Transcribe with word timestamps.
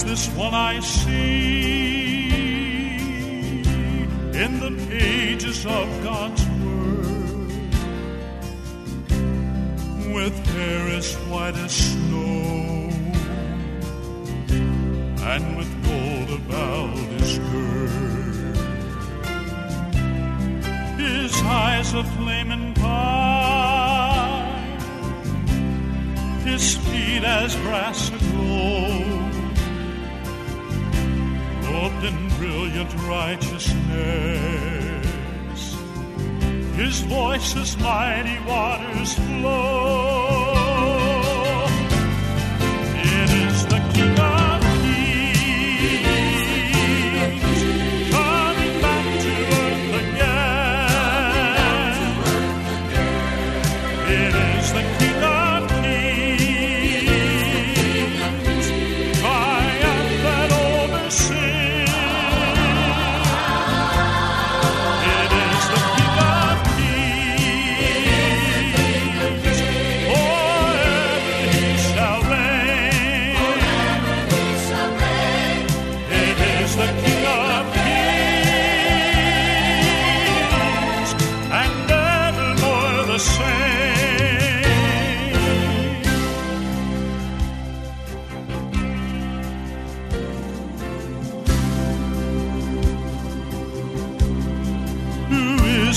is 0.00 0.04
this 0.04 0.28
one 0.36 0.54
I 0.54 0.80
see 0.80 2.30
in 4.42 4.60
the 4.60 4.72
pages 4.88 5.66
of 5.66 5.86
God's 6.02 6.42
Word 6.62 7.50
with 10.14 10.46
hair 10.46 10.88
as 10.96 11.14
white 11.28 11.56
as 11.56 11.72
snow 11.72 12.90
and 15.32 15.56
with 15.58 15.70
gold 15.84 16.30
about 16.40 16.96
his 17.14 17.38
girth? 17.38 18.56
His 20.98 21.42
eyes 21.42 21.92
a 21.94 22.04
flaming 22.04 22.74
fire, 22.76 24.46
his 26.44 26.76
feet 26.76 27.24
as 27.24 27.54
brass 27.56 28.08
aglow 28.08 29.09
in 32.04 32.28
brilliant 32.36 32.92
righteousness. 33.08 33.74
His 36.76 37.00
voice 37.00 37.56
as 37.56 37.76
mighty 37.78 38.38
waters 38.46 39.14
flow. 39.14 40.29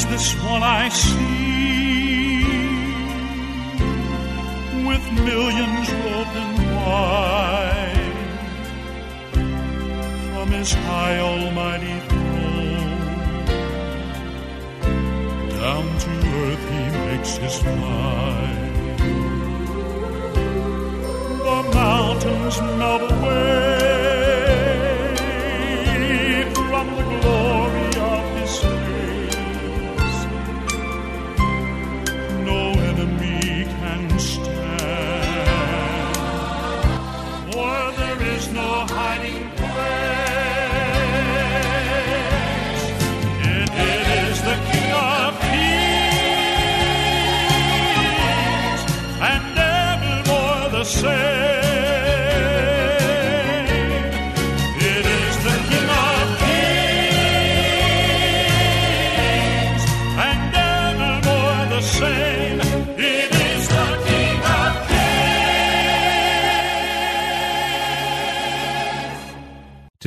Is 0.03 0.09
this 0.09 0.43
one 0.43 0.63
I 0.63 0.89
see 0.89 1.23
with 4.87 5.03
millions 5.13 5.91
robed 5.91 6.35
in 6.43 6.51
white 6.75 8.19
from 10.33 10.47
his 10.51 10.73
high 10.73 11.19
almighty 11.19 11.99
throne. 12.09 13.45
Down 15.49 15.85
to 16.03 16.09
earth 16.43 16.65
he 16.75 16.83
makes 17.07 17.38
his 17.38 17.55
flight. 17.59 18.97
The 21.47 21.59
mountains 21.73 22.57
melt 22.79 23.11
away 23.11 23.62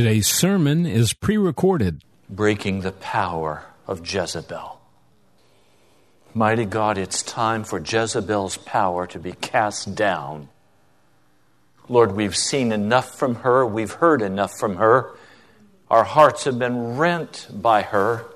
Today's 0.07 0.29
sermon 0.29 0.87
is 0.87 1.13
pre 1.13 1.37
recorded. 1.37 2.05
breaking 2.31 2.83
the 2.83 2.93
power 2.93 3.65
of 3.89 4.07
Jezebel. 4.07 4.81
Mighty 6.33 6.65
God, 6.65 6.97
it's 6.97 7.25
time 7.25 7.65
for 7.65 7.81
Jezebel's 7.81 8.57
power 8.57 9.09
to 9.09 9.19
be 9.19 9.33
cast 9.33 9.97
down. 9.97 10.49
Lord, 11.89 12.13
we've 12.13 12.37
seen 12.37 12.71
enough 12.71 13.19
from 13.19 13.35
her, 13.43 13.67
we've 13.67 13.95
heard 13.95 14.23
enough 14.23 14.53
from 14.61 14.77
her. 14.77 15.11
Our 15.91 16.05
hearts 16.05 16.45
have 16.45 16.57
been 16.57 16.97
rent 16.97 17.49
by 17.51 17.83
her. 17.83 18.27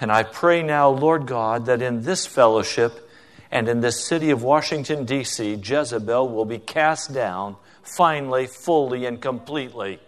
And 0.00 0.10
I 0.10 0.24
pray 0.24 0.60
now, 0.60 0.88
Lord 0.88 1.26
God, 1.26 1.66
that 1.66 1.80
in 1.80 2.02
this 2.02 2.26
fellowship 2.26 3.08
and 3.52 3.68
in 3.68 3.80
this 3.80 4.04
city 4.04 4.30
of 4.30 4.42
Washington, 4.42 5.04
D.C., 5.04 5.54
Jezebel 5.62 6.28
will 6.28 6.46
be 6.46 6.58
cast 6.58 7.14
down 7.14 7.54
finally, 7.84 8.48
fully, 8.48 9.06
and 9.06 9.22
completely. 9.22 10.00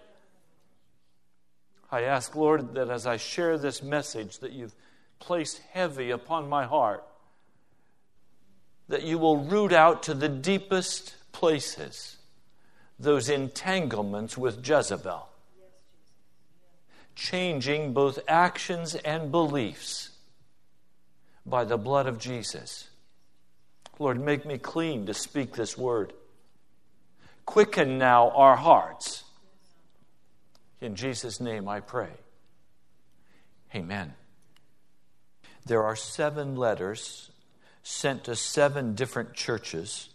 I 1.91 2.01
ask, 2.03 2.35
Lord, 2.35 2.75
that 2.75 2.89
as 2.89 3.05
I 3.05 3.17
share 3.17 3.57
this 3.57 3.81
message 3.81 4.39
that 4.39 4.51
you've 4.51 4.75
placed 5.19 5.61
heavy 5.71 6.11
upon 6.11 6.47
my 6.47 6.65
heart, 6.65 7.03
that 8.87 9.03
you 9.03 9.17
will 9.17 9.37
root 9.37 9.73
out 9.73 10.03
to 10.03 10.13
the 10.13 10.29
deepest 10.29 11.15
places 11.31 12.17
those 12.99 13.29
entanglements 13.29 14.37
with 14.37 14.67
Jezebel, 14.67 15.29
changing 17.15 17.93
both 17.93 18.19
actions 18.27 18.95
and 18.95 19.31
beliefs 19.31 20.11
by 21.45 21.63
the 21.63 21.77
blood 21.77 22.07
of 22.07 22.19
Jesus. 22.19 22.89
Lord, 23.97 24.19
make 24.19 24.45
me 24.45 24.57
clean 24.57 25.05
to 25.07 25.13
speak 25.13 25.53
this 25.53 25.77
word. 25.77 26.13
Quicken 27.45 27.97
now 27.97 28.29
our 28.31 28.55
hearts. 28.55 29.23
In 30.81 30.95
Jesus' 30.95 31.39
name 31.39 31.67
I 31.67 31.79
pray. 31.79 32.11
Amen. 33.75 34.13
There 35.65 35.83
are 35.83 35.95
seven 35.95 36.55
letters 36.55 37.31
sent 37.83 38.23
to 38.25 38.35
seven 38.35 38.95
different 38.95 39.33
churches. 39.33 40.09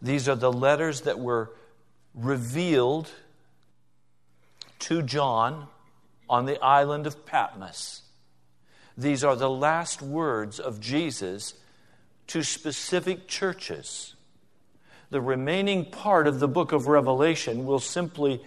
These 0.00 0.28
are 0.28 0.36
the 0.36 0.52
letters 0.52 1.02
that 1.02 1.18
were 1.18 1.50
revealed 2.14 3.10
to 4.80 5.02
John 5.02 5.68
on 6.28 6.46
the 6.46 6.62
island 6.62 7.06
of 7.06 7.24
Patmos. 7.24 8.02
These 8.96 9.24
are 9.24 9.36
the 9.36 9.50
last 9.50 10.02
words 10.02 10.58
of 10.60 10.80
Jesus 10.80 11.54
to 12.28 12.42
specific 12.42 13.26
churches. 13.26 14.14
The 15.10 15.20
remaining 15.20 15.86
part 15.86 16.26
of 16.26 16.40
the 16.40 16.48
book 16.48 16.72
of 16.72 16.86
Revelation 16.86 17.64
will 17.64 17.78
simply 17.78 18.42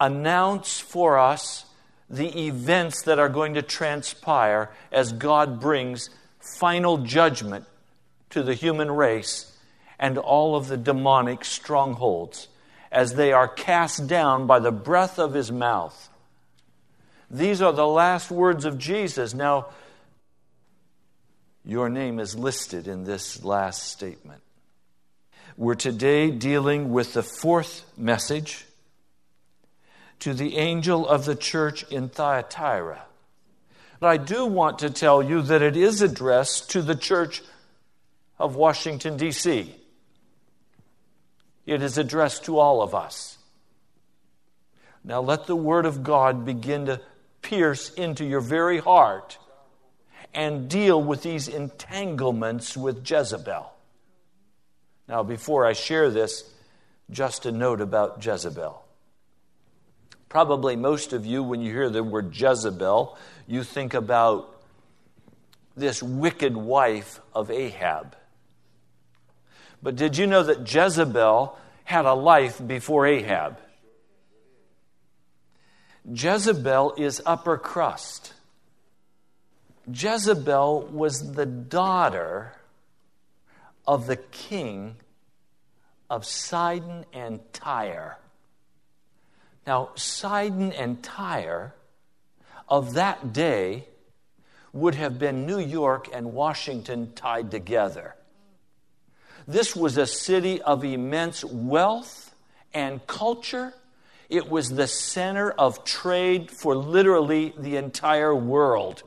announce 0.00 0.80
for 0.80 1.18
us 1.18 1.66
the 2.08 2.46
events 2.46 3.02
that 3.02 3.18
are 3.18 3.28
going 3.28 3.54
to 3.54 3.62
transpire 3.62 4.70
as 4.90 5.12
God 5.12 5.60
brings 5.60 6.10
final 6.58 6.98
judgment 6.98 7.66
to 8.30 8.42
the 8.42 8.54
human 8.54 8.90
race 8.90 9.56
and 9.98 10.18
all 10.18 10.56
of 10.56 10.68
the 10.68 10.76
demonic 10.76 11.44
strongholds 11.44 12.48
as 12.90 13.14
they 13.14 13.32
are 13.32 13.46
cast 13.46 14.08
down 14.08 14.46
by 14.46 14.58
the 14.58 14.72
breath 14.72 15.18
of 15.18 15.34
his 15.34 15.52
mouth. 15.52 16.08
These 17.30 17.62
are 17.62 17.72
the 17.72 17.86
last 17.86 18.30
words 18.30 18.64
of 18.64 18.78
Jesus. 18.78 19.34
Now, 19.34 19.66
your 21.64 21.88
name 21.88 22.18
is 22.18 22.34
listed 22.34 22.88
in 22.88 23.04
this 23.04 23.44
last 23.44 23.88
statement. 23.88 24.42
We're 25.56 25.74
today 25.74 26.30
dealing 26.30 26.90
with 26.90 27.12
the 27.12 27.22
fourth 27.22 27.84
message 27.96 28.64
to 30.20 30.34
the 30.34 30.56
angel 30.56 31.06
of 31.08 31.24
the 31.24 31.34
church 31.34 31.82
in 31.90 32.08
Thyatira. 32.08 33.02
But 33.98 34.08
I 34.08 34.16
do 34.16 34.46
want 34.46 34.78
to 34.80 34.90
tell 34.90 35.22
you 35.22 35.42
that 35.42 35.62
it 35.62 35.76
is 35.76 36.00
addressed 36.00 36.70
to 36.70 36.82
the 36.82 36.94
church 36.94 37.42
of 38.38 38.56
Washington, 38.56 39.16
D.C. 39.16 39.74
It 41.66 41.82
is 41.82 41.98
addressed 41.98 42.44
to 42.44 42.58
all 42.58 42.82
of 42.82 42.94
us. 42.94 43.36
Now 45.04 45.20
let 45.20 45.46
the 45.46 45.56
Word 45.56 45.86
of 45.86 46.02
God 46.02 46.44
begin 46.44 46.86
to 46.86 47.00
pierce 47.42 47.92
into 47.94 48.24
your 48.24 48.40
very 48.40 48.78
heart 48.78 49.38
and 50.32 50.68
deal 50.68 51.02
with 51.02 51.22
these 51.22 51.48
entanglements 51.48 52.76
with 52.76 53.08
Jezebel. 53.08 53.72
Now, 55.08 55.22
before 55.22 55.66
I 55.66 55.72
share 55.72 56.08
this, 56.10 56.44
just 57.10 57.44
a 57.44 57.52
note 57.52 57.80
about 57.80 58.24
Jezebel. 58.24 58.84
Probably 60.30 60.76
most 60.76 61.12
of 61.12 61.26
you, 61.26 61.42
when 61.42 61.60
you 61.60 61.72
hear 61.72 61.90
the 61.90 62.04
word 62.04 62.34
Jezebel, 62.34 63.18
you 63.48 63.64
think 63.64 63.94
about 63.94 64.62
this 65.76 66.00
wicked 66.00 66.56
wife 66.56 67.20
of 67.34 67.50
Ahab. 67.50 68.14
But 69.82 69.96
did 69.96 70.16
you 70.16 70.28
know 70.28 70.44
that 70.44 70.72
Jezebel 70.72 71.58
had 71.82 72.04
a 72.04 72.14
life 72.14 72.64
before 72.64 73.06
Ahab? 73.06 73.58
Jezebel 76.08 76.94
is 76.96 77.20
upper 77.26 77.58
crust. 77.58 78.32
Jezebel 79.92 80.90
was 80.92 81.32
the 81.32 81.46
daughter 81.46 82.52
of 83.84 84.06
the 84.06 84.16
king 84.16 84.94
of 86.08 86.24
Sidon 86.24 87.04
and 87.12 87.40
Tyre. 87.52 88.18
Now, 89.70 89.90
Sidon 89.94 90.72
and 90.72 91.00
Tyre 91.00 91.76
of 92.68 92.94
that 92.94 93.32
day 93.32 93.86
would 94.72 94.96
have 94.96 95.16
been 95.16 95.46
New 95.46 95.60
York 95.60 96.08
and 96.12 96.32
Washington 96.32 97.12
tied 97.14 97.52
together. 97.52 98.16
This 99.46 99.76
was 99.76 99.96
a 99.96 100.08
city 100.08 100.60
of 100.60 100.82
immense 100.82 101.44
wealth 101.44 102.34
and 102.74 103.06
culture. 103.06 103.72
It 104.28 104.50
was 104.50 104.70
the 104.70 104.88
center 104.88 105.52
of 105.52 105.84
trade 105.84 106.50
for 106.50 106.74
literally 106.74 107.54
the 107.56 107.76
entire 107.76 108.34
world. 108.34 109.04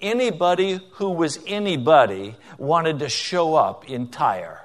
Anybody 0.00 0.80
who 0.92 1.10
was 1.10 1.38
anybody 1.46 2.34
wanted 2.56 3.00
to 3.00 3.10
show 3.10 3.56
up 3.56 3.90
in 3.90 4.08
Tyre. 4.08 4.64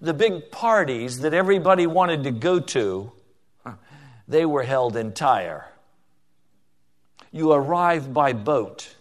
The 0.00 0.14
big 0.14 0.52
parties 0.52 1.22
that 1.22 1.34
everybody 1.34 1.88
wanted 1.88 2.22
to 2.22 2.30
go 2.30 2.60
to, 2.60 3.10
they 4.26 4.44
were 4.44 4.62
held 4.62 4.96
in 4.96 5.12
Tyre. 5.12 5.68
You 7.30 7.52
arrive 7.52 8.12
by 8.14 8.32
boat. 8.32 8.94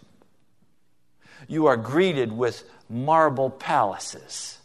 You 1.48 1.68
are 1.68 1.78
greeted 1.78 2.32
with 2.32 2.64
marble 2.90 3.50
palaces, 3.50 4.60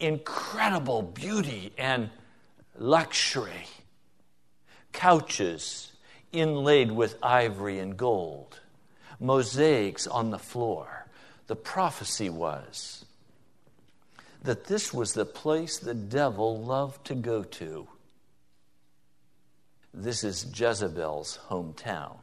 incredible 0.00 1.02
beauty 1.02 1.72
and 1.78 2.10
luxury, 2.78 3.66
couches 4.92 5.92
inlaid 6.32 6.90
with 6.90 7.16
ivory 7.22 7.78
and 7.78 7.96
gold, 7.96 8.60
mosaics 9.18 10.06
on 10.06 10.30
the 10.30 10.38
floor. 10.38 11.06
The 11.46 11.56
prophecy 11.56 12.28
was 12.28 13.04
that 14.42 14.64
this 14.64 14.92
was 14.92 15.12
the 15.12 15.24
place 15.24 15.78
the 15.78 15.94
devil 15.94 16.62
loved 16.62 17.04
to 17.06 17.14
go 17.14 17.42
to. 17.42 17.88
This 19.98 20.24
is 20.24 20.46
Jezebel's 20.54 21.38
hometown. 21.48 22.16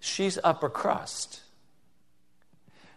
She's 0.00 0.38
upper 0.42 0.70
crust. 0.70 1.42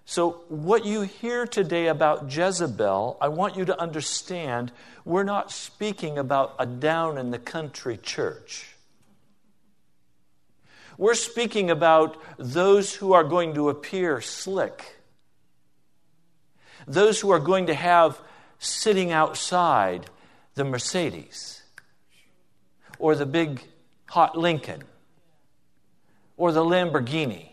So, 0.06 0.44
what 0.48 0.86
you 0.86 1.02
hear 1.02 1.46
today 1.46 1.88
about 1.88 2.34
Jezebel, 2.34 3.18
I 3.20 3.28
want 3.28 3.58
you 3.58 3.66
to 3.66 3.80
understand 3.80 4.72
we're 5.04 5.24
not 5.24 5.52
speaking 5.52 6.18
about 6.18 6.56
a 6.58 6.66
down 6.66 7.18
in 7.18 7.32
the 7.32 7.38
country 7.40 7.98
church. 7.98 8.76
We're 10.98 11.16
speaking 11.16 11.70
about 11.70 12.18
those 12.38 12.96
who 12.96 13.12
are 13.12 13.26
going 13.26 13.56
to 13.56 13.68
appear 13.68 14.22
slick, 14.22 14.96
those 16.88 17.20
who 17.20 17.30
are 17.32 17.40
going 17.40 17.68
to 17.68 17.74
have 17.74 18.22
sitting 18.58 19.12
outside 19.12 20.06
the 20.56 20.64
Mercedes 20.64 21.61
or 23.02 23.16
the 23.16 23.26
big 23.26 23.64
hot 24.06 24.38
Lincoln 24.38 24.84
or 26.38 26.52
the 26.52 26.64
Lamborghini 26.64 27.50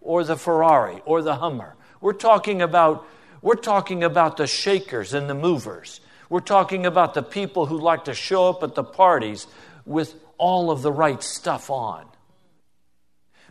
or 0.00 0.22
the 0.22 0.36
Ferrari 0.36 1.02
or 1.04 1.22
the 1.22 1.34
Hummer. 1.34 1.74
We're 2.00 2.12
talking 2.12 2.62
about, 2.62 3.04
we're 3.42 3.56
talking 3.56 4.04
about 4.04 4.36
the 4.36 4.46
shakers 4.46 5.12
and 5.12 5.28
the 5.28 5.34
movers. 5.34 6.00
We're 6.30 6.38
talking 6.38 6.86
about 6.86 7.14
the 7.14 7.22
people 7.22 7.66
who 7.66 7.78
like 7.80 8.04
to 8.04 8.14
show 8.14 8.48
up 8.48 8.62
at 8.62 8.76
the 8.76 8.84
parties 8.84 9.48
with 9.84 10.14
all 10.38 10.70
of 10.70 10.82
the 10.82 10.92
right 10.92 11.22
stuff 11.22 11.68
on. 11.68 12.06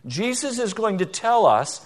Jesus 0.06 0.58
is 0.58 0.74
going 0.74 1.00
to 1.00 1.06
tell 1.06 1.46
us 1.46 1.86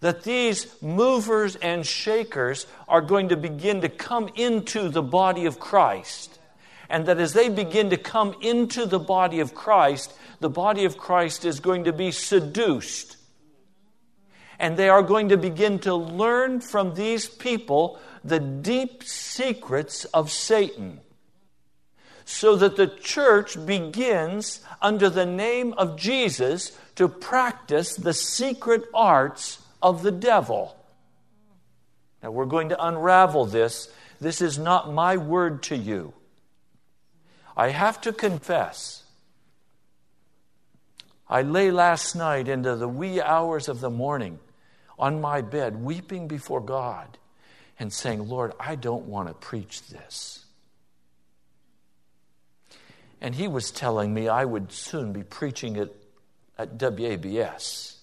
that 0.00 0.24
these 0.24 0.66
movers 0.82 1.54
and 1.54 1.86
shakers 1.86 2.66
are 2.88 3.00
going 3.00 3.28
to 3.28 3.36
begin 3.36 3.82
to 3.82 3.88
come 3.88 4.28
into 4.34 4.88
the 4.88 5.02
body 5.02 5.46
of 5.46 5.60
Christ. 5.60 6.37
And 6.88 7.06
that 7.06 7.18
as 7.18 7.32
they 7.32 7.48
begin 7.48 7.90
to 7.90 7.96
come 7.96 8.34
into 8.40 8.86
the 8.86 8.98
body 8.98 9.40
of 9.40 9.54
Christ, 9.54 10.12
the 10.40 10.48
body 10.48 10.84
of 10.84 10.96
Christ 10.96 11.44
is 11.44 11.60
going 11.60 11.84
to 11.84 11.92
be 11.92 12.10
seduced 12.10 13.18
and 14.58 14.76
they 14.76 14.88
are 14.88 15.02
going 15.02 15.28
to 15.28 15.36
begin 15.36 15.78
to 15.80 15.94
learn 15.94 16.60
from 16.60 16.94
these 16.94 17.28
people 17.28 17.98
the 18.24 18.40
deep 18.40 19.04
secrets 19.04 20.04
of 20.06 20.30
Satan. 20.30 21.00
So 22.24 22.56
that 22.56 22.76
the 22.76 22.88
church 22.88 23.64
begins, 23.64 24.60
under 24.82 25.08
the 25.08 25.24
name 25.24 25.72
of 25.74 25.96
Jesus, 25.96 26.76
to 26.96 27.08
practice 27.08 27.94
the 27.94 28.12
secret 28.12 28.84
arts 28.92 29.62
of 29.80 30.02
the 30.02 30.10
devil. 30.10 30.76
Now, 32.22 32.32
we're 32.32 32.44
going 32.44 32.68
to 32.70 32.84
unravel 32.84 33.46
this. 33.46 33.90
This 34.20 34.42
is 34.42 34.58
not 34.58 34.92
my 34.92 35.16
word 35.16 35.62
to 35.64 35.76
you. 35.76 36.12
I 37.58 37.70
have 37.70 38.00
to 38.02 38.12
confess, 38.12 39.02
I 41.28 41.42
lay 41.42 41.72
last 41.72 42.14
night 42.14 42.46
into 42.46 42.76
the 42.76 42.86
wee 42.86 43.20
hours 43.20 43.68
of 43.68 43.80
the 43.80 43.90
morning 43.90 44.38
on 44.96 45.20
my 45.20 45.40
bed, 45.40 45.82
weeping 45.82 46.28
before 46.28 46.60
God 46.60 47.18
and 47.76 47.92
saying, 47.92 48.28
Lord, 48.28 48.52
I 48.60 48.76
don't 48.76 49.06
want 49.06 49.26
to 49.26 49.34
preach 49.34 49.88
this. 49.88 50.46
And 53.20 53.34
he 53.34 53.48
was 53.48 53.72
telling 53.72 54.14
me 54.14 54.28
I 54.28 54.44
would 54.44 54.70
soon 54.70 55.12
be 55.12 55.24
preaching 55.24 55.74
it 55.74 55.94
at 56.56 56.78
WABS. 56.78 57.96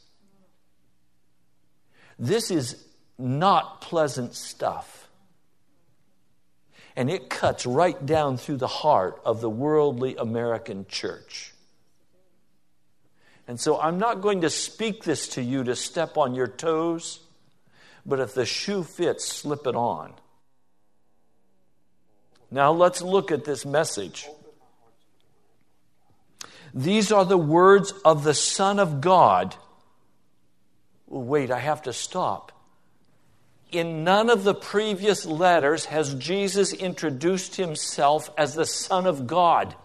This 2.19 2.51
is 2.51 2.85
not 3.17 3.79
pleasant 3.79 4.35
stuff. 4.35 5.04
And 6.95 7.09
it 7.09 7.29
cuts 7.29 7.65
right 7.65 8.05
down 8.05 8.37
through 8.37 8.57
the 8.57 8.67
heart 8.67 9.21
of 9.25 9.41
the 9.41 9.49
worldly 9.49 10.15
American 10.15 10.85
church. 10.87 11.53
And 13.47 13.59
so 13.59 13.79
I'm 13.79 13.99
not 13.99 14.21
going 14.21 14.41
to 14.41 14.49
speak 14.49 15.03
this 15.03 15.27
to 15.29 15.41
you 15.41 15.63
to 15.65 15.75
step 15.75 16.17
on 16.17 16.33
your 16.33 16.47
toes, 16.47 17.19
but 18.05 18.19
if 18.19 18.33
the 18.33 18.45
shoe 18.45 18.83
fits, 18.83 19.25
slip 19.25 19.67
it 19.67 19.75
on. 19.75 20.13
Now 22.49 22.71
let's 22.71 23.01
look 23.01 23.31
at 23.31 23.43
this 23.43 23.65
message. 23.65 24.27
These 26.73 27.11
are 27.11 27.25
the 27.25 27.37
words 27.37 27.93
of 28.03 28.23
the 28.23 28.33
Son 28.33 28.79
of 28.79 29.01
God. 29.01 29.55
Wait, 31.07 31.51
I 31.51 31.59
have 31.59 31.83
to 31.83 31.93
stop. 31.93 32.51
In 33.71 34.03
none 34.03 34.29
of 34.29 34.43
the 34.43 34.53
previous 34.53 35.25
letters 35.25 35.85
has 35.85 36.13
Jesus 36.15 36.71
introduced 36.73 37.55
himself 37.55 38.29
as 38.37 38.55
the 38.55 38.65
Son 38.65 39.05
of 39.05 39.27
God. 39.27 39.75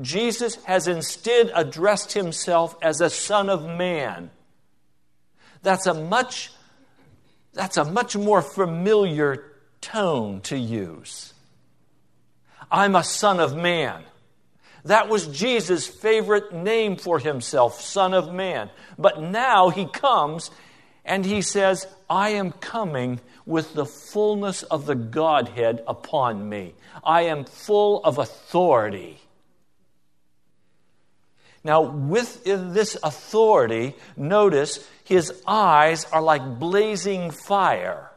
Jesus 0.00 0.56
has 0.64 0.88
instead 0.88 1.50
addressed 1.54 2.12
himself 2.12 2.76
as 2.82 3.00
a 3.00 3.08
son 3.08 3.48
of 3.48 3.64
man. 3.64 4.30
That's 5.62 5.86
a 5.86 5.94
much, 5.94 6.52
that's 7.54 7.76
a 7.76 7.84
much 7.84 8.16
more 8.16 8.42
familiar 8.42 9.52
tone 9.80 10.40
to 10.42 10.58
use. 10.58 11.32
I'm 12.70 12.94
a 12.94 13.04
son 13.04 13.40
of 13.40 13.56
man. 13.56 14.04
That 14.84 15.08
was 15.08 15.26
Jesus' 15.26 15.86
favorite 15.86 16.52
name 16.52 16.96
for 16.96 17.18
himself, 17.18 17.80
Son 17.80 18.14
of 18.14 18.32
Man. 18.32 18.70
But 18.96 19.20
now 19.20 19.68
he 19.70 19.86
comes 19.86 20.52
and 21.06 21.24
he 21.24 21.40
says, 21.40 21.86
I 22.10 22.30
am 22.30 22.50
coming 22.52 23.20
with 23.46 23.72
the 23.74 23.86
fullness 23.86 24.64
of 24.64 24.84
the 24.86 24.96
Godhead 24.96 25.82
upon 25.86 26.48
me. 26.48 26.74
I 27.02 27.22
am 27.22 27.44
full 27.44 28.02
of 28.04 28.18
authority. 28.18 29.20
Now, 31.62 31.80
with 31.80 32.44
this 32.44 32.96
authority, 33.02 33.94
notice 34.16 34.86
his 35.04 35.32
eyes 35.46 36.04
are 36.06 36.22
like 36.22 36.58
blazing 36.58 37.30
fire. 37.30 38.10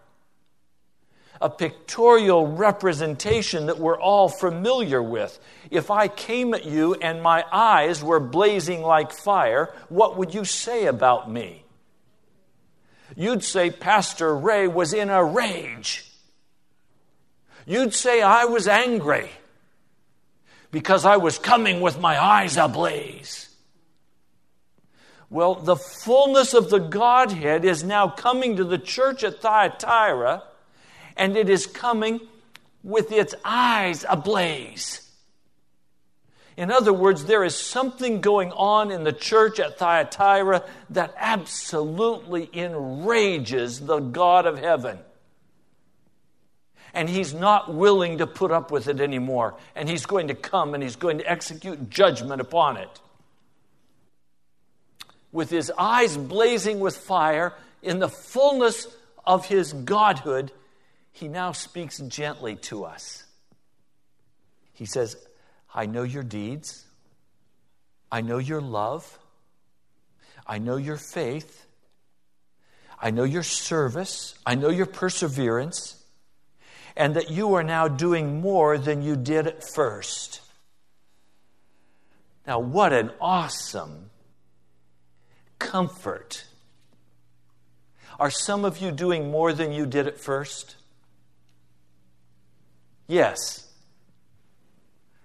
a 1.41 1.50
pictorial 1.50 2.48
representation 2.48 3.67
that 3.67 3.79
we're 3.79 4.00
all 4.00 4.27
familiar 4.27 5.01
with. 5.01 5.39
If 5.72 5.89
I 5.89 6.08
came 6.08 6.53
at 6.53 6.65
you 6.65 6.96
and 6.96 7.22
my 7.24 7.46
eyes 7.51 8.03
were 8.03 8.19
blazing 8.19 8.81
like 8.81 9.12
fire, 9.12 9.74
what 9.88 10.17
would 10.17 10.34
you 10.34 10.43
say 10.43 10.86
about 10.88 11.31
me? 11.31 11.63
You'd 13.16 13.44
say 13.44 13.70
Pastor 13.72 14.36
Ray 14.36 14.68
was 14.68 14.94
in 14.94 15.10
a 15.10 15.24
rage. 15.24 16.06
You'd 17.66 17.94
say 17.94 18.22
I 18.22 18.46
was 18.46 18.68
angry 18.68 19.30
because 20.72 21.06
I 21.06 21.18
was 21.18 21.38
coming 21.38 21.82
with 21.82 22.00
my 22.00 22.22
eyes 22.22 22.58
ablaze. 22.58 23.50
Well, 25.30 25.56
the 25.56 25.75
fullness 25.75 26.54
of 26.54 26.70
the 26.70 26.80
Godhead 26.80 27.63
is 27.63 27.84
now 27.84 28.08
coming 28.08 28.56
to 28.56 28.63
the 28.63 28.80
church 28.80 29.24
at 29.24 29.42
Thyatira, 29.42 30.44
and 31.16 31.38
it 31.38 31.50
is 31.50 31.68
coming 31.68 32.22
with 32.84 33.12
its 33.12 33.36
eyes 33.46 34.06
ablaze. 34.10 35.09
In 36.60 36.72
other 36.72 36.92
words, 36.92 37.24
there 37.24 37.46
is 37.46 37.56
something 37.56 38.20
going 38.20 38.51
on 38.51 38.92
in 38.92 39.06
the 39.06 39.13
church 39.13 39.60
at 39.60 39.78
Thyatira 39.78 40.63
that 40.89 41.13
absolutely 41.16 42.50
enrages 42.54 43.80
the 43.80 44.00
God 44.00 44.46
of 44.46 44.60
heaven. 44.60 45.00
And 46.94 47.08
he's 47.08 47.34
not 47.34 47.74
willing 47.74 48.18
to 48.18 48.28
put 48.28 48.51
up 48.51 48.72
with 48.72 48.88
it 48.88 49.00
anymore. 49.00 49.56
And 49.74 49.88
he's 49.88 50.06
going 50.06 50.28
to 50.28 50.36
come 50.36 50.74
and 50.74 50.84
he's 50.84 50.98
going 50.98 51.20
to 51.20 51.32
execute 51.32 51.89
judgment 51.89 52.42
upon 52.42 52.78
it 52.78 53.00
with 55.32 55.50
his 55.50 55.72
eyes 55.78 56.18
blazing 56.18 56.80
with 56.80 56.98
fire, 56.98 57.54
in 57.82 58.00
the 58.00 58.10
fullness 58.10 58.88
of 59.25 59.46
his 59.46 59.74
godhood, 59.74 60.51
he 61.12 61.28
now 61.28 61.51
speaks 61.51 62.00
gently 62.00 62.56
to 62.56 62.84
us. 62.84 63.24
He 64.74 64.86
says, 64.86 65.16
I 65.74 65.86
know 65.86 66.04
your 66.04 66.24
deeds. 66.24 66.86
I 68.12 68.22
know 68.22 68.38
your 68.38 68.62
love. 68.62 69.20
I 70.46 70.58
know 70.58 70.78
your 70.78 70.98
faith. 70.98 71.66
I 73.00 73.12
know 73.12 73.24
your 73.24 73.44
service. 73.44 74.36
I 74.46 74.56
know 74.56 74.70
your 74.70 74.88
perseverance. 74.88 76.04
And 76.96 77.16
that 77.16 77.30
you 77.30 77.54
are 77.54 77.64
now 77.64 77.88
doing 77.88 78.42
more 78.42 78.78
than 78.78 79.02
you 79.02 79.16
did 79.16 79.48
at 79.48 79.64
first. 79.64 80.42
Now, 82.48 82.60
what 82.60 82.92
an 82.94 83.12
awesome 83.22 84.10
comfort. 85.60 86.46
Are 88.20 88.32
some 88.32 88.66
of 88.66 88.80
you 88.80 88.92
doing 88.92 89.30
more 89.30 89.54
than 89.54 89.72
you 89.72 89.86
did 89.86 90.08
at 90.08 90.20
first? 90.20 90.76
Yes. 93.08 93.69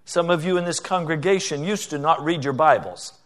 Some 0.04 0.30
of 0.30 0.44
you 0.44 0.58
in 0.58 0.64
this 0.64 0.80
congregation 0.80 1.64
used 1.64 1.90
to 1.90 1.98
not 1.98 2.22
read 2.22 2.44
your 2.44 2.52
Bibles. 2.52 3.18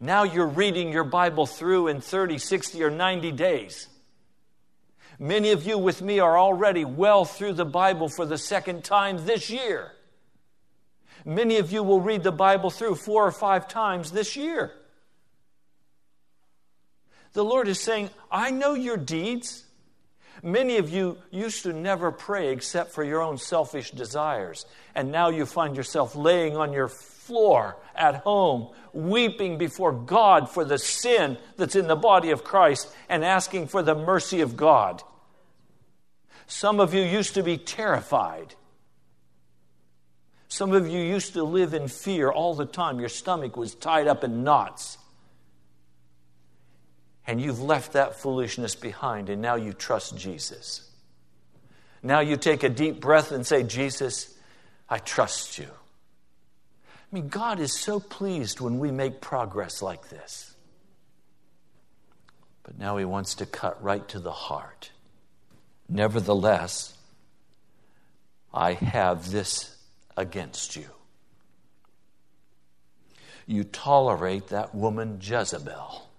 Now 0.00 0.24
you're 0.24 0.46
reading 0.48 0.90
your 0.90 1.04
Bible 1.04 1.46
through 1.46 1.86
in 1.88 2.00
30, 2.00 2.38
60, 2.38 2.82
or 2.82 2.90
90 2.90 3.30
days. 3.32 3.86
Many 5.18 5.52
of 5.52 5.64
you 5.64 5.78
with 5.78 6.02
me 6.02 6.18
are 6.18 6.36
already 6.36 6.84
well 6.84 7.24
through 7.24 7.52
the 7.52 7.64
Bible 7.64 8.08
for 8.08 8.26
the 8.26 8.38
second 8.38 8.82
time 8.82 9.24
this 9.26 9.48
year. 9.48 9.92
Many 11.24 11.58
of 11.58 11.70
you 11.70 11.84
will 11.84 12.00
read 12.00 12.24
the 12.24 12.32
Bible 12.32 12.70
through 12.70 12.96
four 12.96 13.24
or 13.24 13.30
five 13.30 13.68
times 13.68 14.10
this 14.10 14.34
year. 14.34 14.72
The 17.34 17.44
Lord 17.44 17.68
is 17.68 17.78
saying, 17.78 18.10
I 18.30 18.50
know 18.50 18.74
your 18.74 18.96
deeds. 18.96 19.64
Many 20.42 20.78
of 20.78 20.90
you 20.90 21.18
used 21.30 21.64
to 21.64 21.72
never 21.72 22.12
pray 22.12 22.52
except 22.52 22.92
for 22.92 23.02
your 23.02 23.22
own 23.22 23.38
selfish 23.38 23.90
desires. 23.90 24.66
And 24.94 25.10
now 25.10 25.30
you 25.30 25.46
find 25.46 25.76
yourself 25.76 26.14
laying 26.14 26.56
on 26.56 26.72
your 26.72 26.88
floor 26.88 27.76
at 27.94 28.16
home, 28.16 28.68
weeping 28.92 29.58
before 29.58 29.92
God 29.92 30.48
for 30.48 30.64
the 30.64 30.78
sin 30.78 31.38
that's 31.56 31.76
in 31.76 31.86
the 31.86 31.96
body 31.96 32.30
of 32.30 32.44
Christ 32.44 32.92
and 33.08 33.24
asking 33.24 33.68
for 33.68 33.82
the 33.82 33.94
mercy 33.94 34.40
of 34.40 34.56
God. 34.56 35.02
Some 36.46 36.80
of 36.80 36.94
you 36.94 37.02
used 37.02 37.34
to 37.34 37.42
be 37.42 37.56
terrified 37.56 38.54
some 40.52 40.72
of 40.72 40.86
you 40.86 41.00
used 41.00 41.32
to 41.32 41.44
live 41.44 41.72
in 41.72 41.88
fear 41.88 42.30
all 42.30 42.54
the 42.54 42.66
time. 42.66 43.00
Your 43.00 43.08
stomach 43.08 43.56
was 43.56 43.74
tied 43.74 44.06
up 44.06 44.22
in 44.22 44.44
knots. 44.44 44.98
And 47.32 47.40
you've 47.40 47.62
left 47.62 47.94
that 47.94 48.16
foolishness 48.16 48.74
behind, 48.74 49.30
and 49.30 49.40
now 49.40 49.54
you 49.54 49.72
trust 49.72 50.18
Jesus. 50.18 50.86
Now 52.02 52.20
you 52.20 52.36
take 52.36 52.62
a 52.62 52.68
deep 52.68 53.00
breath 53.00 53.32
and 53.32 53.46
say, 53.46 53.62
Jesus, 53.62 54.36
I 54.86 54.98
trust 54.98 55.56
you. 55.56 55.64
I 55.64 57.08
mean, 57.10 57.28
God 57.28 57.58
is 57.58 57.72
so 57.72 58.00
pleased 58.00 58.60
when 58.60 58.78
we 58.78 58.90
make 58.90 59.22
progress 59.22 59.80
like 59.80 60.10
this. 60.10 60.54
But 62.64 62.78
now 62.78 62.98
He 62.98 63.06
wants 63.06 63.36
to 63.36 63.46
cut 63.46 63.82
right 63.82 64.06
to 64.08 64.18
the 64.18 64.30
heart. 64.30 64.90
Nevertheless, 65.88 66.92
I 68.52 68.74
have 68.74 69.30
this 69.30 69.74
against 70.18 70.76
you. 70.76 70.90
You 73.46 73.64
tolerate 73.64 74.48
that 74.48 74.74
woman 74.74 75.18
Jezebel, 75.22 76.10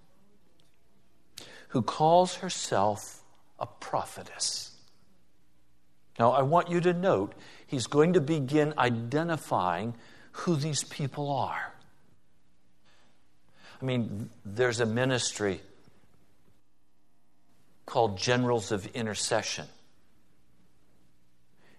who 1.74 1.82
calls 1.82 2.36
herself 2.36 3.20
a 3.58 3.66
prophetess. 3.66 4.70
Now, 6.20 6.30
I 6.30 6.42
want 6.42 6.70
you 6.70 6.80
to 6.82 6.92
note, 6.92 7.34
he's 7.66 7.88
going 7.88 8.12
to 8.12 8.20
begin 8.20 8.74
identifying 8.78 9.96
who 10.30 10.54
these 10.54 10.84
people 10.84 11.32
are. 11.32 11.74
I 13.82 13.84
mean, 13.84 14.30
there's 14.44 14.78
a 14.78 14.86
ministry 14.86 15.60
called 17.86 18.18
Generals 18.18 18.70
of 18.70 18.86
Intercession. 18.94 19.66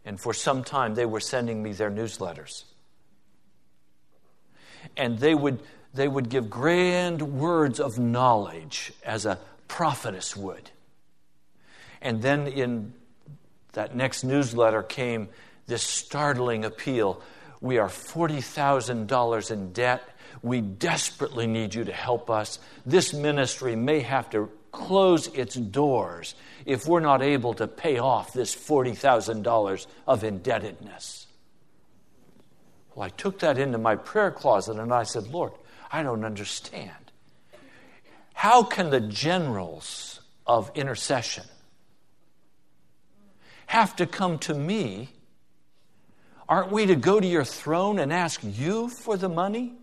And 0.04 0.20
for 0.20 0.34
some 0.34 0.66
time, 0.66 0.96
they 0.96 1.06
were 1.06 1.22
sending 1.22 1.64
me 1.64 1.72
their 1.72 1.90
newsletters. 1.90 2.66
And 4.98 5.20
they 5.20 5.34
would, 5.34 5.64
they 5.94 6.10
would 6.10 6.28
give 6.28 6.50
grand 6.50 7.22
words 7.22 7.80
of 7.80 7.98
knowledge 7.98 8.92
as 9.02 9.26
a 9.26 9.40
prophetess 9.76 10.38
would. 10.38 10.72
And 12.02 12.22
then 12.22 12.48
in 12.48 12.94
that 13.74 13.94
next 13.94 14.24
newsletter 14.24 14.82
came 14.82 15.28
this 15.68 15.84
startling 15.84 16.64
appeal 16.64 17.22
We 17.60 17.78
are 17.80 17.90
$40,000 17.90 19.52
in 19.52 19.74
debt. 19.74 20.04
We 20.42 20.62
desperately 20.62 21.48
need 21.48 21.74
you 21.74 21.84
to 21.84 21.92
help 21.92 22.30
us. 22.30 22.60
This 22.86 23.14
ministry 23.14 23.76
may 23.76 24.00
have 24.00 24.30
to 24.30 24.50
close 24.72 25.28
its 25.28 25.56
doors 25.56 26.36
if 26.66 26.88
we're 26.88 27.00
not 27.00 27.22
able 27.22 27.54
to 27.56 27.68
pay 27.68 27.98
off 27.98 28.34
this 28.34 28.56
$40,000 28.56 29.88
of 30.08 30.24
indebtedness. 30.24 31.28
Well, 32.94 33.06
I 33.06 33.10
took 33.10 33.40
that 33.40 33.58
into 33.58 33.78
my 33.78 33.96
prayer 33.96 34.32
closet 34.32 34.78
and 34.78 34.94
I 34.94 35.04
said, 35.04 35.28
Lord, 35.28 35.52
I 35.92 36.04
don't 36.04 36.24
understand. 36.24 37.05
How 38.36 38.64
can 38.64 38.90
the 38.90 39.00
generals 39.00 40.20
of 40.46 40.70
intercession 40.76 41.46
have 43.66 43.96
to 43.96 44.06
come 44.06 44.38
to 44.40 44.54
me? 44.54 45.10
Aren't 46.48 46.72
we 46.72 46.86
to 46.86 46.96
go 46.96 47.20
to 47.20 47.26
your 47.26 47.46
throne 47.46 47.98
and 47.98 48.14
ask 48.14 48.42
you 48.44 48.90
for 48.90 49.16
the 49.18 49.30
money? 49.30 49.74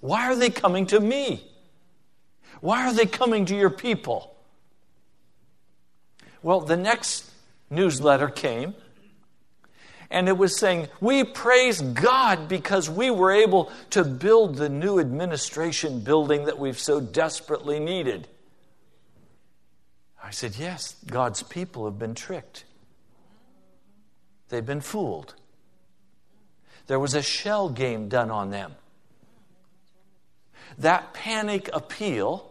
Why 0.00 0.30
are 0.30 0.36
they 0.36 0.50
coming 0.50 0.86
to 0.86 1.00
me? 1.00 1.44
Why 2.60 2.86
are 2.86 2.94
they 2.94 3.06
coming 3.06 3.44
to 3.46 3.56
your 3.56 3.70
people? 3.70 4.34
Well, 6.42 6.60
the 6.60 6.76
next 6.76 7.28
newsletter 7.70 8.28
came, 8.28 8.76
and 10.10 10.28
it 10.28 10.36
was 10.36 10.56
saying, 10.56 10.88
We 11.00 11.24
praise 11.24 11.80
God 11.80 12.48
because 12.48 12.90
we 12.90 13.10
were 13.10 13.30
able 13.30 13.70
to 13.90 14.04
build 14.04 14.56
the 14.56 14.68
new 14.68 14.98
administration 14.98 16.00
building 16.00 16.46
that 16.46 16.58
we've 16.58 16.78
so 16.78 17.00
desperately 17.00 17.78
needed. 17.78 18.26
I 20.22 20.30
said, 20.30 20.56
Yes, 20.56 20.96
God's 21.06 21.42
people 21.42 21.84
have 21.84 21.98
been 21.98 22.14
tricked, 22.14 22.64
they've 24.48 24.66
been 24.66 24.80
fooled. 24.80 25.34
There 26.86 26.98
was 26.98 27.14
a 27.14 27.22
shell 27.22 27.68
game 27.68 28.08
done 28.08 28.32
on 28.32 28.50
them. 28.50 28.74
That 30.78 31.14
panic 31.14 31.70
appeal 31.72 32.50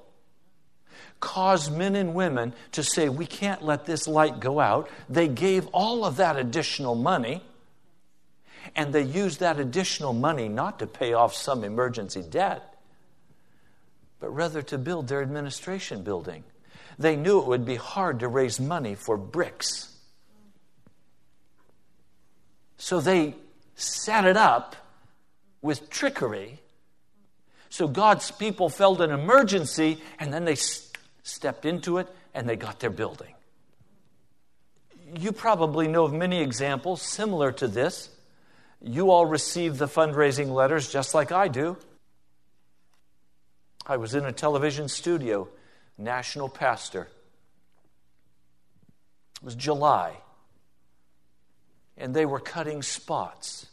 caused 1.20 1.75
men 1.75 1.96
and 1.96 2.13
women 2.13 2.54
to 2.72 2.84
say, 2.84 3.10
We 3.10 3.25
can't 3.25 3.63
let 3.63 3.86
this 3.86 4.08
light 4.08 4.39
go 4.39 4.62
out. 4.62 4.89
They 5.10 5.28
gave 5.28 5.68
all 5.68 6.06
of 6.06 6.18
that 6.18 6.38
additional 6.38 6.96
money, 6.96 7.44
and 8.75 8.93
they 8.93 9.03
used 9.03 9.39
that 9.39 9.59
additional 9.59 10.13
money 10.13 10.47
not 10.49 10.79
to 10.79 10.88
pay 10.88 11.13
off 11.13 11.33
some 11.33 11.63
emergency 11.63 12.21
debt, 12.21 12.75
but 14.19 14.29
rather 14.29 14.61
to 14.63 14.77
build 14.77 15.07
their 15.07 15.21
administration 15.21 16.03
building. 16.03 16.43
they 16.97 17.15
knew 17.15 17.39
it 17.39 17.47
would 17.47 17.65
be 17.65 17.75
hard 17.75 18.19
to 18.19 18.27
raise 18.27 18.59
money 18.59 18.93
for 18.93 19.17
bricks. 19.17 19.95
So 22.77 22.99
they 22.99 23.35
set 23.75 24.25
it 24.25 24.35
up 24.35 24.75
with 25.61 25.89
trickery. 25.89 26.59
So 27.69 27.88
God's 27.88 28.31
people 28.31 28.69
felt 28.69 28.99
an 29.01 29.11
emergency 29.11 30.01
and 30.19 30.33
then 30.33 30.45
they 30.45 30.55
stepped 31.23 31.65
into 31.65 31.97
it 31.97 32.07
and 32.33 32.47
they 32.47 32.55
got 32.55 32.79
their 32.79 32.89
building. 32.89 33.33
You 35.17 35.31
probably 35.31 35.88
know 35.88 36.03
of 36.03 36.13
many 36.13 36.41
examples 36.41 37.01
similar 37.01 37.51
to 37.53 37.67
this. 37.67 38.09
You 38.81 39.12
all 39.12 39.25
receive 39.25 39.77
the 39.77 39.88
fundraising 39.88 40.51
letters 40.51 40.91
just 40.91 41.13
like 41.13 41.31
I 41.31 41.48
do. 41.48 41.77
I 43.86 43.98
was 43.98 44.15
in 44.15 44.25
a 44.25 44.31
television 44.31 44.88
studio, 44.88 45.50
national 45.98 46.48
pastor. 46.48 47.07
It 49.41 49.45
was 49.45 49.55
July, 49.55 50.13
and 51.98 52.13
they 52.13 52.25
were 52.25 52.39
cutting 52.39 52.81
spots 52.81 53.65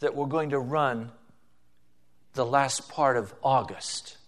that 0.00 0.14
were 0.14 0.26
going 0.26 0.50
to 0.50 0.58
run 0.58 1.10
the 2.34 2.44
last 2.44 2.88
part 2.88 3.16
of 3.16 3.32
August. 3.42 4.18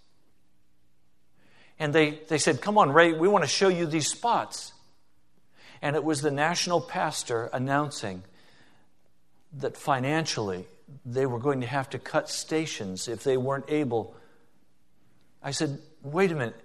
And 1.79 1.93
they, 1.93 2.21
they 2.29 2.39
said, 2.39 2.61
Come 2.61 2.79
on, 2.79 2.91
Ray, 2.91 3.13
we 3.13 3.29
want 3.29 3.45
to 3.45 3.51
show 3.51 3.69
you 3.69 3.87
these 3.87 4.09
spots. 4.09 4.73
And 5.81 5.95
it 5.95 6.03
was 6.03 6.23
the 6.23 6.31
national 6.31 6.81
pastor 6.81 7.51
announcing 7.53 8.25
that 9.55 9.77
financially 9.77 10.67
they 11.05 11.27
were 11.27 11.39
going 11.39 11.61
to 11.61 11.67
have 11.67 11.91
to 11.91 11.99
cut 11.99 12.29
stations 12.29 13.09
if 13.09 13.25
they 13.25 13.37
weren't 13.37 13.65
able 13.69 14.15
I 15.43 15.51
said, 15.53 15.79
wait 16.03 16.33
a 16.33 16.35
minute. 16.35 16.57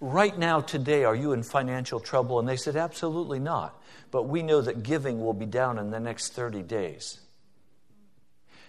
Right 0.00 0.36
now, 0.38 0.60
today, 0.60 1.04
are 1.04 1.14
you 1.14 1.32
in 1.32 1.42
financial 1.42 1.98
trouble? 1.98 2.38
And 2.38 2.48
they 2.48 2.56
said, 2.56 2.76
absolutely 2.76 3.40
not. 3.40 3.80
But 4.10 4.24
we 4.24 4.42
know 4.42 4.60
that 4.60 4.82
giving 4.82 5.20
will 5.20 5.32
be 5.32 5.46
down 5.46 5.78
in 5.78 5.90
the 5.90 5.98
next 5.98 6.32
30 6.32 6.62
days. 6.62 7.18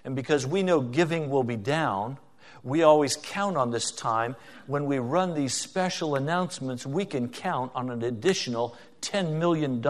And 0.04 0.16
because 0.16 0.48
we 0.48 0.64
know 0.64 0.82
giving 0.82 1.30
will 1.30 1.44
be 1.44 1.56
down, 1.56 2.18
we 2.64 2.82
always 2.82 3.16
count 3.16 3.58
on 3.58 3.70
this 3.72 3.92
time. 3.92 4.36
When 4.66 4.86
we 4.86 4.98
run 4.98 5.36
these 5.36 5.54
special 5.54 6.16
announcements, 6.16 6.86
we 6.86 7.06
can 7.06 7.30
count 7.30 7.72
on 7.76 7.92
an 7.92 8.04
additional 8.04 8.76
$10 9.02 9.34
million 9.38 9.82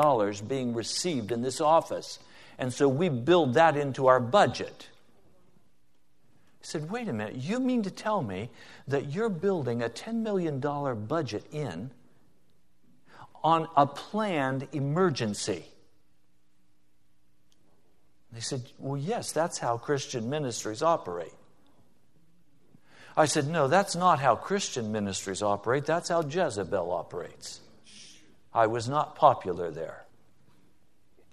being 0.48 0.74
received 0.74 1.32
in 1.32 1.42
this 1.42 1.62
office. 1.62 2.20
And 2.60 2.74
so 2.74 2.90
we 2.90 3.08
build 3.08 3.54
that 3.54 3.78
into 3.78 4.08
our 4.08 4.20
budget. 4.20 4.90
He 6.60 6.68
said, 6.68 6.92
Wait 6.92 7.08
a 7.08 7.14
minute, 7.14 7.36
you 7.36 7.60
mean 7.60 7.84
to 7.84 7.90
tell 7.90 8.22
me 8.22 8.50
that 8.90 9.12
you're 9.12 9.30
building 9.30 9.82
a 9.82 9.90
$10 9.90 10.16
million 10.16 10.60
budget 11.06 11.46
in 11.52 11.90
on 13.42 13.70
a 13.78 13.88
planned 13.88 14.68
emergency? 14.74 15.64
They 18.34 18.42
said, 18.42 18.64
Well, 18.78 18.98
yes, 19.00 19.32
that's 19.32 19.58
how 19.58 19.78
Christian 19.78 20.30
ministries 20.30 20.84
operate. 20.84 21.34
I 23.16 23.26
said, 23.26 23.48
No, 23.48 23.70
that's 23.70 23.96
not 23.96 24.20
how 24.20 24.36
Christian 24.36 24.92
ministries 24.92 25.42
operate. 25.42 25.86
That's 25.86 26.10
how 26.10 26.24
Jezebel 26.24 26.92
operates. 26.92 27.62
I 28.54 28.68
was 28.68 28.90
not 28.90 29.16
popular 29.16 29.72
there. 29.72 30.04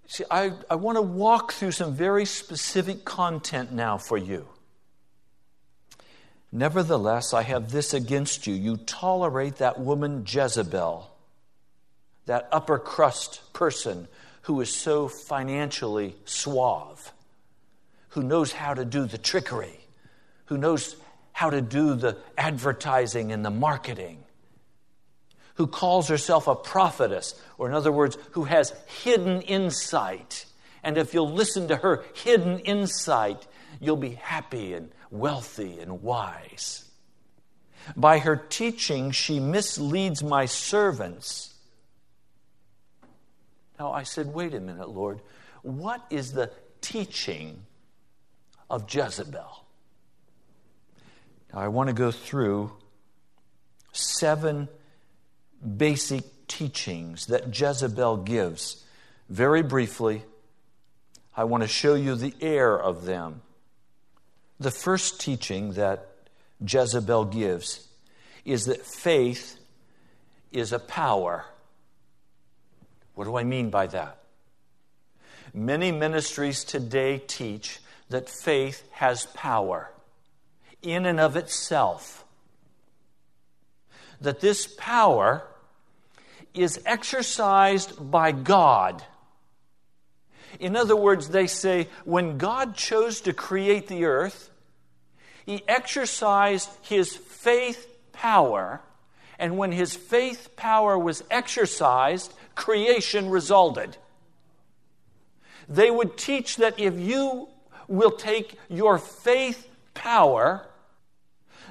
See, 0.08 0.24
I, 0.30 0.52
I 0.70 0.76
want 0.76 0.96
to 0.96 1.02
walk 1.02 1.52
through 1.52 1.72
some 1.72 1.94
very 1.94 2.24
specific 2.24 3.04
content 3.04 3.72
now 3.72 3.98
for 3.98 4.16
you. 4.16 4.46
Nevertheless, 6.52 7.34
I 7.34 7.42
have 7.42 7.72
this 7.72 7.92
against 7.92 8.46
you. 8.46 8.54
You 8.54 8.76
tolerate 8.76 9.56
that 9.56 9.80
woman 9.80 10.24
Jezebel, 10.26 11.10
that 12.26 12.48
upper 12.52 12.78
crust 12.78 13.52
person 13.52 14.06
who 14.42 14.60
is 14.60 14.74
so 14.74 15.08
financially 15.08 16.14
suave, 16.24 17.12
who 18.10 18.22
knows 18.22 18.52
how 18.52 18.74
to 18.74 18.84
do 18.84 19.06
the 19.06 19.18
trickery, 19.18 19.80
who 20.46 20.56
knows 20.56 20.96
how 21.32 21.50
to 21.50 21.60
do 21.60 21.94
the 21.94 22.16
advertising 22.38 23.32
and 23.32 23.44
the 23.44 23.50
marketing, 23.50 24.22
who 25.56 25.66
calls 25.66 26.08
herself 26.08 26.46
a 26.46 26.54
prophetess, 26.54 27.40
or 27.58 27.68
in 27.68 27.74
other 27.74 27.92
words, 27.92 28.16
who 28.32 28.44
has 28.44 28.72
hidden 29.02 29.42
insight. 29.42 30.46
And 30.82 30.96
if 30.96 31.12
you'll 31.12 31.32
listen 31.32 31.68
to 31.68 31.76
her 31.76 32.04
hidden 32.14 32.60
insight, 32.60 33.46
you'll 33.80 33.96
be 33.96 34.14
happy 34.14 34.74
and 34.74 34.90
wealthy 35.10 35.80
and 35.80 36.02
wise. 36.02 36.84
By 37.96 38.18
her 38.18 38.36
teaching, 38.36 39.10
she 39.10 39.40
misleads 39.40 40.22
my 40.22 40.46
servants. 40.46 41.54
Now 43.78 43.92
I 43.92 44.02
said, 44.02 44.34
wait 44.34 44.54
a 44.54 44.60
minute, 44.60 44.88
Lord. 44.88 45.20
What 45.62 46.04
is 46.10 46.32
the 46.32 46.50
teaching 46.80 47.64
of 48.68 48.92
Jezebel? 48.92 49.64
Now 51.52 51.60
I 51.60 51.68
want 51.68 51.88
to 51.88 51.94
go 51.94 52.10
through 52.10 52.72
seven 53.92 54.68
basic 55.76 56.24
teachings 56.48 57.26
that 57.26 57.58
Jezebel 57.58 58.18
gives. 58.18 58.84
Very 59.28 59.62
briefly, 59.62 60.22
I 61.36 61.44
want 61.44 61.62
to 61.62 61.68
show 61.68 61.94
you 61.94 62.14
the 62.14 62.34
air 62.40 62.78
of 62.78 63.04
them. 63.04 63.42
The 64.58 64.70
first 64.70 65.20
teaching 65.20 65.72
that 65.72 66.08
Jezebel 66.66 67.26
gives 67.26 67.86
is 68.44 68.66
that 68.66 68.86
faith 68.86 69.58
is 70.52 70.72
a 70.72 70.78
power. 70.78 71.44
What 73.14 73.24
do 73.24 73.36
I 73.36 73.44
mean 73.44 73.70
by 73.70 73.86
that? 73.88 74.18
Many 75.52 75.90
ministries 75.92 76.64
today 76.64 77.18
teach 77.18 77.80
that 78.08 78.28
faith 78.28 78.82
has 78.92 79.26
power 79.26 79.90
in 80.82 81.06
and 81.06 81.18
of 81.18 81.36
itself. 81.36 82.25
That 84.20 84.40
this 84.40 84.66
power 84.66 85.46
is 86.54 86.80
exercised 86.86 88.10
by 88.10 88.32
God. 88.32 89.04
In 90.58 90.74
other 90.76 90.96
words, 90.96 91.28
they 91.28 91.46
say 91.46 91.88
when 92.04 92.38
God 92.38 92.74
chose 92.74 93.20
to 93.22 93.32
create 93.32 93.88
the 93.88 94.04
earth, 94.06 94.50
he 95.44 95.62
exercised 95.68 96.68
his 96.82 97.14
faith 97.14 97.86
power, 98.12 98.80
and 99.38 99.58
when 99.58 99.70
his 99.70 99.94
faith 99.94 100.56
power 100.56 100.98
was 100.98 101.22
exercised, 101.30 102.32
creation 102.54 103.28
resulted. 103.28 103.96
They 105.68 105.90
would 105.90 106.16
teach 106.16 106.56
that 106.56 106.80
if 106.80 106.98
you 106.98 107.48
will 107.86 108.12
take 108.12 108.58
your 108.68 108.98
faith 108.98 109.68
power, 109.94 110.66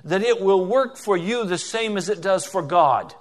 that 0.03 0.21
it 0.21 0.41
will 0.41 0.65
work 0.65 0.97
for 0.97 1.15
you 1.15 1.45
the 1.45 1.57
same 1.57 1.97
as 1.97 2.09
it 2.09 2.21
does 2.21 2.45
for 2.45 2.61
God. 2.61 3.13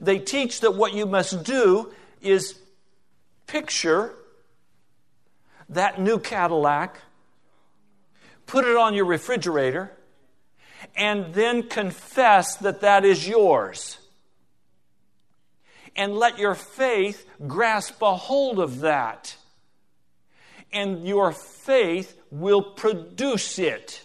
They 0.00 0.18
teach 0.18 0.60
that 0.60 0.72
what 0.72 0.94
you 0.94 1.06
must 1.06 1.44
do 1.44 1.92
is 2.20 2.58
picture 3.46 4.14
that 5.70 6.00
new 6.00 6.18
Cadillac, 6.18 7.00
put 8.46 8.64
it 8.64 8.76
on 8.76 8.94
your 8.94 9.04
refrigerator, 9.04 9.92
and 10.96 11.34
then 11.34 11.68
confess 11.68 12.56
that 12.56 12.80
that 12.80 13.04
is 13.04 13.26
yours. 13.26 13.98
And 15.96 16.14
let 16.14 16.38
your 16.38 16.54
faith 16.54 17.26
grasp 17.46 18.00
a 18.00 18.16
hold 18.16 18.58
of 18.58 18.80
that. 18.80 19.36
And 20.72 21.06
your 21.06 21.32
faith 21.32 22.16
will 22.30 22.62
produce 22.62 23.58
it. 23.58 24.02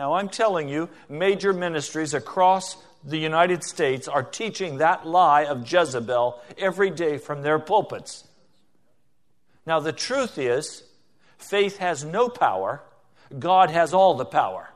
Now, 0.00 0.14
I'm 0.14 0.30
telling 0.30 0.70
you, 0.70 0.88
major 1.10 1.52
ministries 1.52 2.14
across 2.14 2.78
the 3.04 3.18
United 3.18 3.62
States 3.62 4.08
are 4.08 4.22
teaching 4.22 4.78
that 4.78 5.06
lie 5.06 5.44
of 5.44 5.70
Jezebel 5.70 6.40
every 6.56 6.88
day 6.88 7.18
from 7.18 7.42
their 7.42 7.58
pulpits. 7.58 8.26
Now, 9.66 9.78
the 9.78 9.92
truth 9.92 10.38
is, 10.38 10.84
faith 11.36 11.76
has 11.76 12.02
no 12.02 12.30
power, 12.30 12.80
God 13.38 13.68
has 13.68 13.92
all 13.92 14.14
the 14.14 14.24
power. 14.24 14.70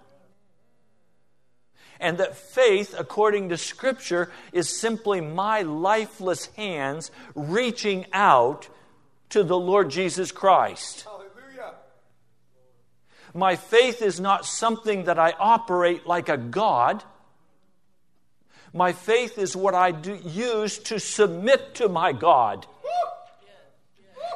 And 1.98 2.18
that 2.18 2.37
faith, 2.37 2.94
according 2.98 3.48
to 3.48 3.56
Scripture, 3.56 4.30
is 4.52 4.78
simply 4.78 5.22
my 5.22 5.62
lifeless 5.62 6.48
hands 6.56 7.10
reaching 7.34 8.04
out 8.12 8.68
to 9.30 9.42
the 9.42 9.58
Lord 9.58 9.88
Jesus 9.88 10.30
Christ. 10.32 11.06
My 13.35 13.57
faith 13.57 14.01
is 14.01 14.20
not 14.20 14.47
something 14.47 15.05
that 15.05 15.18
I 15.18 15.35
operate 15.38 16.07
like 16.07 16.29
a 16.29 16.37
God. 16.37 17.03
My 18.73 18.92
faith 18.92 19.38
is 19.38 19.57
what 19.57 19.75
I 19.75 19.90
do, 19.90 20.14
use 20.25 20.79
to 20.79 21.01
submit 21.01 21.75
to 21.77 21.88
my 21.88 22.12
God. 22.12 22.66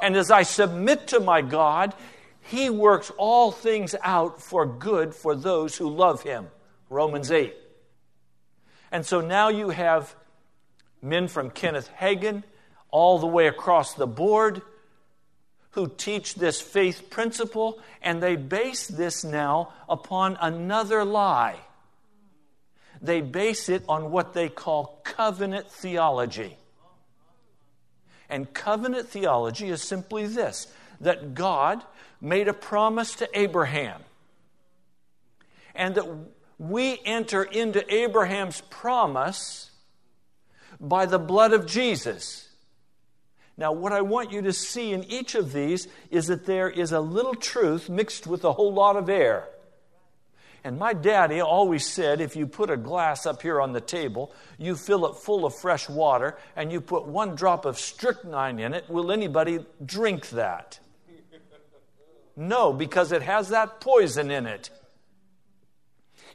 And 0.03 0.17
as 0.17 0.31
I 0.33 0.43
submit 0.43 1.09
to 1.09 1.21
my 1.21 1.43
God, 1.43 1.95
He 2.43 2.71
works 2.71 3.13
all 3.17 3.53
things 3.53 3.95
out 4.03 4.43
for 4.43 4.67
good 4.67 5.15
for 5.15 5.37
those 5.37 5.77
who 5.77 5.89
love 5.89 6.23
Him. 6.23 6.49
Romans 6.91 7.31
8. 7.31 7.55
And 8.91 9.07
so 9.07 9.21
now 9.21 9.49
you 9.49 9.71
have 9.71 10.15
men 11.03 11.29
from 11.29 11.51
Kenneth 11.51 11.91
Hagin 11.99 12.43
all 12.91 13.19
the 13.19 13.27
way 13.27 13.47
across 13.47 13.95
the 13.95 14.07
board 14.07 14.63
who 15.79 15.89
teach 15.97 16.35
this 16.35 16.61
faith 16.61 17.09
principle, 17.09 17.79
and 18.03 18.21
they 18.21 18.35
base 18.35 18.89
this 18.89 19.23
now 19.23 19.73
upon 19.89 20.37
another 20.41 21.05
lie. 21.05 21.55
They 23.01 23.21
base 23.21 23.69
it 23.69 23.85
on 23.89 24.11
what 24.11 24.35
they 24.35 24.49
call 24.49 25.01
covenant 25.05 25.71
theology. 25.71 26.57
And 28.29 28.53
covenant 28.53 29.09
theology 29.09 29.69
is 29.69 29.81
simply 29.81 30.27
this 30.27 30.67
that 31.01 31.37
God 31.37 31.85
made 32.21 32.49
a 32.49 32.53
promise 32.53 33.15
to 33.15 33.29
Abraham, 33.39 34.03
and 35.77 35.95
that 35.95 36.09
we 36.59 37.01
enter 37.05 37.45
into 37.45 37.95
Abraham's 37.95 38.63
promise 38.63 39.71
by 40.81 41.07
the 41.07 41.21
blood 41.21 41.53
of 41.53 41.67
Jesus. 41.67 42.48
Now, 43.59 43.73
what 43.73 43.93
I 43.93 44.03
want 44.03 44.31
you 44.31 44.41
to 44.43 44.53
see 44.53 44.93
in 44.93 45.03
each 45.05 45.35
of 45.35 45.53
these 45.53 45.89
is 46.13 46.29
that 46.29 46.47
there 46.47 46.71
is 46.71 46.93
a 46.93 47.01
little 47.01 47.35
truth 47.35 47.91
mixed 47.91 48.25
with 48.27 48.45
a 48.45 48.53
whole 48.53 48.73
lot 48.73 48.95
of 48.95 49.11
air. 49.11 49.49
And 50.63 50.79
my 50.79 50.93
daddy 50.93 51.41
always 51.41 51.85
said 51.85 52.21
if 52.21 52.37
you 52.37 52.47
put 52.47 52.71
a 52.71 52.77
glass 52.77 53.27
up 53.27 53.43
here 53.43 53.61
on 53.61 53.73
the 53.73 53.81
table, 53.81 54.33
you 54.59 54.77
fill 54.77 55.07
it 55.07 55.17
full 55.17 55.45
of 55.45 55.57
fresh 55.57 55.89
water, 55.89 56.39
and 56.55 56.71
you 56.71 56.81
put 56.81 57.07
one 57.07 57.35
drop 57.35 57.65
of 57.65 57.79
strychnine 57.79 58.61
in 58.61 58.75
it, 58.75 58.89
will 58.89 59.11
anybody 59.11 59.65
drink 59.85 60.31
that? 60.31 60.79
No, 62.37 62.73
because 62.73 63.11
it 63.11 63.23
has 63.23 63.49
that 63.49 63.81
poison 63.81 64.31
in 64.31 64.47
it. 64.47 64.71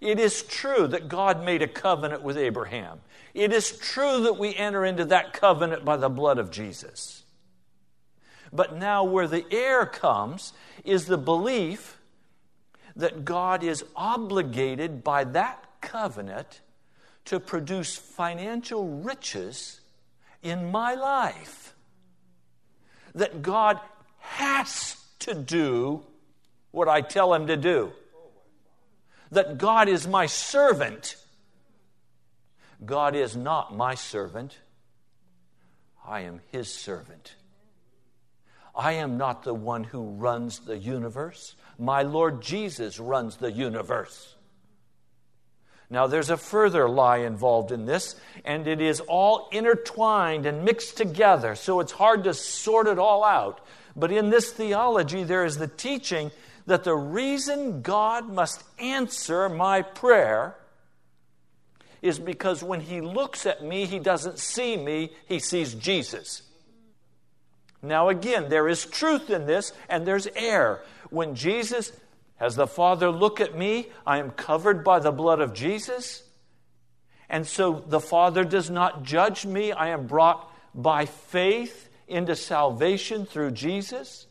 It 0.02 0.20
is 0.20 0.44
true 0.44 0.88
that 0.88 1.08
God 1.08 1.46
made 1.46 1.62
a 1.62 1.68
covenant 1.68 2.24
with 2.24 2.36
Abraham. 2.36 3.00
It 3.34 3.52
is 3.52 3.78
true 3.78 4.24
that 4.24 4.38
we 4.38 4.56
enter 4.56 4.86
into 4.86 5.06
that 5.06 5.34
covenant 5.34 5.84
by 5.84 5.98
the 5.98 6.10
blood 6.10 6.38
of 6.38 6.52
Jesus. 6.52 7.24
But 8.52 8.78
now, 8.78 9.04
where 9.04 9.28
the 9.28 9.46
air 9.52 9.86
comes 9.86 10.54
is 10.84 11.06
the 11.06 11.18
belief 11.18 11.98
that 12.96 13.26
God 13.26 13.64
is 13.64 13.84
obligated 13.96 15.04
by 15.04 15.24
that 15.24 15.66
covenant 15.82 16.62
to 17.26 17.40
produce 17.40 17.96
financial 17.96 18.88
riches 18.88 19.82
in 20.44 20.70
my 20.70 20.94
life. 20.94 21.74
That 23.16 23.42
God 23.42 23.80
has 24.20 24.98
to 25.20 25.34
do 25.34 26.04
what 26.70 26.88
I 26.88 27.02
tell 27.02 27.34
him 27.34 27.48
to 27.48 27.58
do 27.58 27.94
that 29.34 29.58
God 29.58 29.90
is 29.90 30.08
my 30.08 30.26
servant. 30.26 31.18
God 32.86 33.16
is 33.16 33.36
not 33.36 33.76
my 33.76 33.96
servant. 33.96 34.58
I 36.06 36.22
am 36.22 36.42
his 36.52 36.74
servant. 36.74 37.36
I 38.76 38.94
am 38.94 39.18
not 39.18 39.44
the 39.44 39.54
one 39.54 39.84
who 39.84 40.02
runs 40.02 40.60
the 40.60 40.78
universe. 40.78 41.56
My 41.78 42.02
Lord 42.02 42.42
Jesus 42.42 43.00
runs 43.00 43.38
the 43.38 43.52
universe. 43.52 44.36
Now, 45.90 46.08
there's 46.08 46.32
a 46.32 46.38
further 46.38 46.90
lie 46.90 47.18
involved 47.18 47.72
in 47.72 47.86
this, 47.86 48.16
and 48.44 48.68
it 48.68 48.82
is 48.82 49.00
all 49.02 49.48
intertwined 49.52 50.48
and 50.48 50.66
mixed 50.66 50.98
together, 50.98 51.54
so 51.54 51.80
it's 51.82 51.92
hard 51.92 52.24
to 52.24 52.34
sort 52.34 52.88
it 52.88 52.98
all 52.98 53.24
out. 53.24 53.62
But 53.96 54.12
in 54.12 54.32
this 54.32 54.52
theology, 54.52 55.24
there 55.24 55.46
is 55.46 55.58
the 55.58 55.68
teaching 55.68 56.32
that 56.66 56.84
the 56.84 56.96
reason 56.96 57.82
God 57.84 58.28
must 58.28 58.64
answer 58.80 59.50
my 59.50 59.84
prayer 59.84 60.56
is 62.04 62.20
because 62.20 62.62
when 62.62 62.82
He 62.82 63.02
looks 63.02 63.48
at 63.48 63.64
me, 63.64 63.86
He 63.86 63.98
doesn't 63.98 64.38
see 64.38 64.78
me, 64.78 65.14
He 65.26 65.40
sees 65.40 65.74
Jesus. 65.74 66.44
Now, 67.82 68.10
again, 68.10 68.50
there 68.50 68.68
is 68.68 68.86
truth 68.86 69.30
in 69.30 69.46
this 69.46 69.74
and 69.90 70.06
there's 70.06 70.28
air. 70.36 70.82
When 71.10 71.34
Jesus 71.34 71.92
has 72.36 72.56
the 72.56 72.68
Father 72.68 73.10
look 73.10 73.40
at 73.42 73.58
me, 73.58 73.88
I 74.06 74.20
am 74.20 74.32
covered 74.32 74.84
by 74.84 75.00
the 75.00 75.12
blood 75.12 75.40
of 75.40 75.54
Jesus. 75.54 76.24
And 77.30 77.48
so 77.48 77.84
the 77.88 78.02
Father 78.02 78.44
does 78.44 78.70
not 78.70 79.04
judge 79.04 79.46
me. 79.46 79.72
I 79.72 79.88
am 79.90 80.06
brought 80.06 80.50
by 80.76 81.06
faith 81.06 81.90
into 82.08 82.36
salvation 82.36 83.26
through 83.26 83.52
Jesus. 83.52 84.28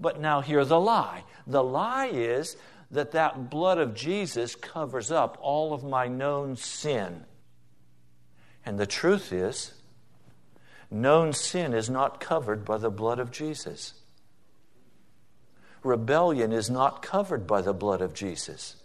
But 0.00 0.20
now 0.20 0.40
hear 0.40 0.64
the 0.64 0.80
lie. 0.80 1.24
The 1.46 1.62
lie 1.62 2.08
is 2.08 2.56
that 2.90 3.12
that 3.12 3.50
blood 3.50 3.78
of 3.78 3.94
Jesus 3.94 4.54
covers 4.54 5.10
up 5.10 5.38
all 5.40 5.72
of 5.72 5.82
my 5.82 6.06
known 6.06 6.56
sin. 6.56 7.24
And 8.64 8.78
the 8.78 8.86
truth 8.86 9.32
is, 9.32 9.74
known 10.90 11.32
sin 11.32 11.72
is 11.72 11.90
not 11.90 12.20
covered 12.20 12.64
by 12.64 12.78
the 12.78 12.90
blood 12.90 13.18
of 13.18 13.30
Jesus. 13.30 13.94
Rebellion 15.82 16.52
is 16.52 16.68
not 16.68 17.02
covered 17.02 17.46
by 17.46 17.60
the 17.60 17.72
blood 17.72 18.00
of 18.00 18.14
Jesus. 18.14 18.76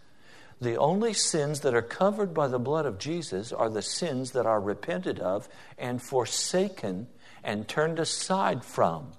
The 0.61 0.77
only 0.77 1.13
sins 1.13 1.61
that 1.61 1.73
are 1.73 1.81
covered 1.81 2.33
by 2.35 2.47
the 2.47 2.59
blood 2.59 2.85
of 2.85 2.99
Jesus 2.99 3.51
are 3.51 3.69
the 3.69 3.81
sins 3.81 4.31
that 4.31 4.45
are 4.45 4.61
repented 4.61 5.19
of 5.19 5.49
and 5.79 6.01
forsaken 6.01 7.07
and 7.43 7.67
turned 7.67 7.97
aside 7.97 8.63
from. 8.63 9.13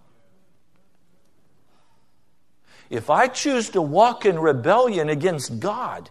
If 2.92 3.08
I 3.08 3.26
choose 3.26 3.70
to 3.70 3.80
walk 3.80 4.26
in 4.26 4.38
rebellion 4.38 5.08
against 5.08 5.60
God, 5.60 6.10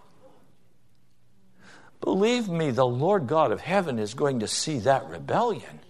believe 1.99 2.49
me, 2.49 2.71
the 2.71 2.87
Lord 2.87 3.27
God 3.27 3.51
of 3.51 3.61
heaven 3.61 3.99
is 3.99 4.15
going 4.15 4.39
to 4.39 4.47
see 4.47 4.79
that 4.79 5.07
rebellion. 5.07 5.81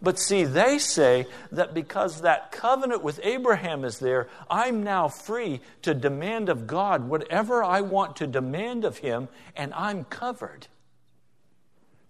But 0.00 0.18
see, 0.18 0.44
they 0.44 0.78
say 0.78 1.26
that 1.52 1.74
because 1.74 2.22
that 2.22 2.52
covenant 2.52 3.04
with 3.04 3.20
Abraham 3.22 3.84
is 3.84 3.98
there, 3.98 4.28
I'm 4.48 4.82
now 4.82 5.08
free 5.08 5.60
to 5.82 5.92
demand 5.92 6.48
of 6.48 6.66
God 6.66 7.06
whatever 7.06 7.62
I 7.62 7.82
want 7.82 8.16
to 8.16 8.26
demand 8.26 8.86
of 8.86 8.96
him, 8.96 9.28
and 9.54 9.74
I'm 9.74 10.04
covered. 10.04 10.68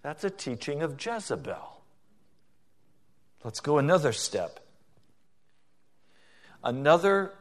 That's 0.02 0.22
a 0.22 0.30
teaching 0.30 0.82
of 0.82 1.04
Jezebel. 1.04 1.82
Let's 3.42 3.58
go 3.58 3.78
another 3.78 4.12
step. 4.12 4.63
Another 6.64 7.32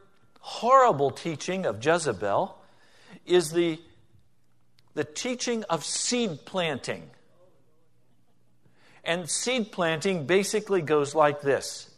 horrible 0.41 1.09
teaching 1.09 1.65
of 1.65 1.83
Jezebel 1.83 2.57
is 3.25 3.51
the, 3.51 3.79
the 4.93 5.05
teaching 5.05 5.63
of 5.69 5.85
seed 5.85 6.45
planting. 6.45 7.09
And 9.05 9.29
seed 9.29 9.71
planting 9.71 10.25
basically 10.25 10.81
goes 10.81 11.15
like 11.15 11.41
this 11.41 11.89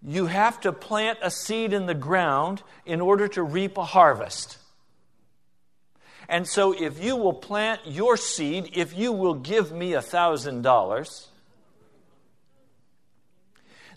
You 0.00 0.26
have 0.26 0.60
to 0.60 0.72
plant 0.72 1.18
a 1.20 1.30
seed 1.30 1.72
in 1.72 1.86
the 1.86 1.94
ground 1.94 2.62
in 2.86 3.00
order 3.00 3.26
to 3.28 3.42
reap 3.42 3.76
a 3.76 3.84
harvest. 3.84 4.58
And 6.28 6.46
so, 6.46 6.72
if 6.72 7.02
you 7.02 7.16
will 7.16 7.32
plant 7.32 7.80
your 7.84 8.16
seed, 8.16 8.70
if 8.74 8.96
you 8.96 9.12
will 9.12 9.34
give 9.34 9.72
me 9.72 9.94
a 9.94 10.00
$1,000, 10.00 11.26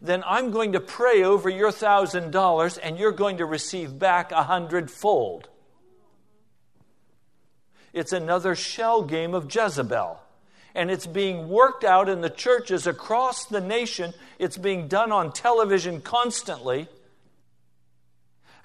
then 0.02 0.24
I'm 0.26 0.52
going 0.52 0.74
to 0.74 0.80
pray 0.80 1.24
over 1.24 1.50
your 1.50 1.72
thousand 1.72 2.32
dollars 2.32 2.78
and 2.78 2.98
you're 2.98 3.12
going 3.12 3.38
to 3.38 3.46
receive 3.46 3.98
back 3.98 4.32
a 4.32 4.44
hundredfold. 4.44 5.50
It's 7.94 8.12
another 8.12 8.56
shell 8.56 9.04
game 9.04 9.34
of 9.34 9.54
Jezebel. 9.54 10.22
And 10.76 10.92
it's 10.92 11.08
being 11.08 11.48
worked 11.48 11.86
out 11.86 12.10
in 12.10 12.20
the 12.20 12.30
churches 12.30 12.86
across 12.86 13.46
the 13.46 13.62
nation. 13.62 14.14
It's 14.38 14.58
being 14.58 14.90
done 14.90 15.14
on 15.14 15.32
television 15.32 16.02
constantly. 16.02 16.90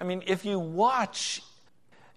I 0.01 0.03
mean, 0.03 0.21
if 0.27 0.43
you 0.43 0.59
watch, 0.59 1.41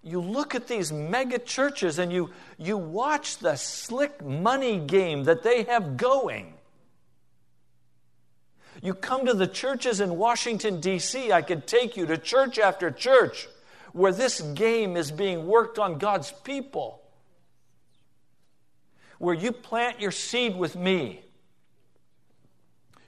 you 0.03 0.19
look 0.19 0.53
at 0.53 0.67
these 0.67 0.91
mega 0.91 1.39
churches 1.39 1.99
and 1.99 2.11
you, 2.11 2.31
you 2.57 2.75
watch 2.75 3.37
the 3.37 3.55
slick 3.55 4.21
money 4.21 4.79
game 4.79 5.23
that 5.23 5.43
they 5.43 5.63
have 5.63 5.95
going. 5.95 6.54
You 8.81 8.93
come 8.93 9.25
to 9.25 9.33
the 9.33 9.47
churches 9.47 9.99
in 9.99 10.17
Washington, 10.17 10.79
D.C., 10.79 11.31
I 11.31 11.41
could 11.41 11.65
take 11.67 11.95
you 11.97 12.05
to 12.07 12.17
church 12.17 12.59
after 12.59 12.91
church 12.91 13.47
where 13.93 14.11
this 14.11 14.41
game 14.41 14.97
is 14.97 15.09
being 15.11 15.47
worked 15.47 15.79
on 15.79 15.97
God's 15.97 16.31
people. 16.43 17.01
Where 19.19 19.33
you 19.33 19.53
plant 19.53 20.01
your 20.01 20.11
seed 20.11 20.57
with 20.57 20.75
me. 20.75 21.21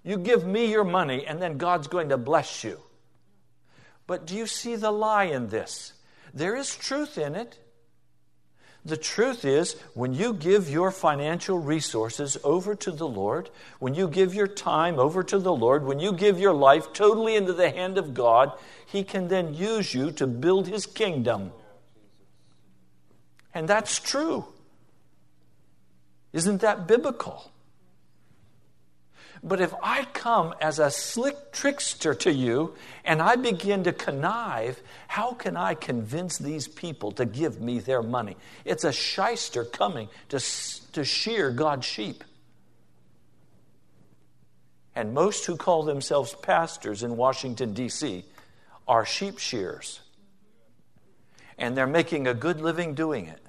You 0.01 0.17
give 0.17 0.47
me 0.47 0.71
your 0.71 0.86
money, 0.86 1.27
and 1.27 1.41
then 1.41 1.58
God's 1.58 1.88
going 1.88 2.10
to 2.10 2.17
bless 2.17 2.63
you. 2.63 2.80
But 4.08 4.25
do 4.25 4.38
you 4.38 4.47
see 4.47 4.77
the 4.77 4.91
lie 4.91 5.25
in 5.25 5.49
this? 5.49 5.91
There 6.34 6.56
is 6.56 6.73
truth 6.73 7.17
in 7.17 7.36
it. 7.36 7.60
The 8.88 8.95
truth 8.95 9.43
is, 9.43 9.76
when 9.95 10.13
you 10.13 10.34
give 10.34 10.69
your 10.69 10.91
financial 10.91 11.60
resources 11.60 12.38
over 12.41 12.73
to 12.76 12.89
the 12.89 13.08
Lord, 13.08 13.50
when 13.80 13.95
you 13.95 14.08
give 14.08 14.34
your 14.34 14.47
time 14.47 14.97
over 14.97 15.23
to 15.23 15.38
the 15.38 15.54
Lord, 15.54 15.84
when 15.84 16.00
you 16.00 16.13
give 16.13 16.39
your 16.39 16.54
life 16.54 16.93
totally 16.93 17.36
into 17.36 17.52
the 17.52 17.69
hand 17.69 17.97
of 17.97 18.13
God, 18.13 18.54
He 18.86 19.04
can 19.04 19.28
then 19.28 19.54
use 19.54 19.93
you 19.93 20.12
to 20.13 20.26
build 20.26 20.67
His 20.67 20.86
kingdom. 20.86 21.52
And 23.54 23.67
that's 23.67 24.00
true. 24.00 24.45
Isn't 26.32 26.62
that 26.62 26.88
biblical? 26.88 27.52
But 29.47 29.62
if 29.62 29.73
I 29.81 30.03
come 30.03 30.53
as 30.60 30.77
a 30.77 30.91
slick 30.91 31.53
trickster 31.53 32.13
to 32.15 32.31
you 32.31 32.75
and 33.05 33.21
I 33.21 33.38
begin 33.38 33.86
to 33.86 33.93
connive, 33.93 34.81
how 35.07 35.33
can 35.33 35.55
I 35.55 35.73
convince 35.73 36.38
these 36.38 36.67
people 36.67 37.13
to 37.13 37.25
give 37.25 37.62
me 37.62 37.79
their 37.79 38.01
money? 38.01 38.36
It's 38.65 38.83
a 38.83 38.91
shyster 38.91 39.63
coming 39.63 40.10
to, 40.29 40.39
to 40.91 41.05
shear 41.05 41.49
God's 41.51 41.86
sheep. 41.86 42.25
And 44.95 45.13
most 45.13 45.45
who 45.45 45.55
call 45.55 45.83
themselves 45.83 46.33
pastors 46.33 47.03
in 47.03 47.15
Washington, 47.15 47.73
D.C., 47.73 48.25
are 48.86 49.05
sheep 49.05 49.38
shearers. 49.38 50.01
And 51.57 51.77
they're 51.77 51.88
making 51.88 52.27
a 52.27 52.33
good 52.33 52.60
living 52.60 52.95
doing 52.95 53.27
it. 53.27 53.41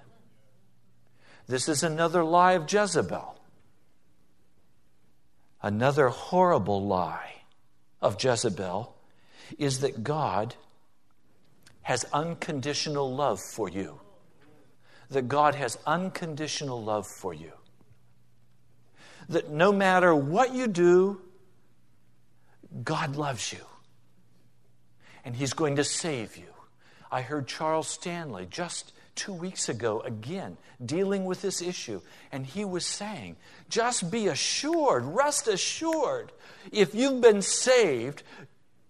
This 1.49 1.69
is 1.69 1.83
another 1.83 2.23
lie 2.23 2.53
of 2.53 2.73
Jezebel. 2.73 3.38
Another 5.63 6.09
horrible 6.09 6.87
lie 6.87 7.43
of 8.01 8.23
Jezebel 8.23 8.95
is 9.59 9.81
that 9.81 10.05
God 10.05 10.55
has 11.83 12.05
unconditional 12.13 13.15
love 13.15 13.41
for 13.41 13.69
you. 13.69 14.01
That 15.11 15.27
God 15.27 15.55
has 15.55 15.79
unconditional 15.87 16.83
love 16.83 17.07
for 17.07 17.33
you. 17.33 17.53
That 19.29 19.51
no 19.51 19.73
matter 19.73 20.15
what 20.15 20.55
you 20.55 20.69
do, 20.69 21.21
God 22.85 23.17
loves 23.17 23.53
you. 23.53 23.65
And 25.25 25.35
He's 25.35 25.55
going 25.55 25.77
to 25.77 25.85
save 25.85 26.37
you. 26.37 26.53
I 27.11 27.23
heard 27.23 27.49
Charles 27.49 27.89
Stanley 27.89 28.47
just 28.49 28.93
two 29.19 29.33
weeks 29.33 29.69
ago 29.69 30.01
again 30.01 30.57
dealing 30.85 31.25
with 31.25 31.43
this 31.43 31.61
issue, 31.61 32.01
and 32.31 32.47
he 32.47 32.65
was 32.65 32.87
saying, 32.87 33.37
just 33.69 34.11
be 34.11 34.29
assured, 34.29 35.05
rest 35.05 35.49
assured, 35.49 36.31
if 36.71 36.95
you've 36.95 37.21
been 37.21 37.43
saved, 37.43 38.23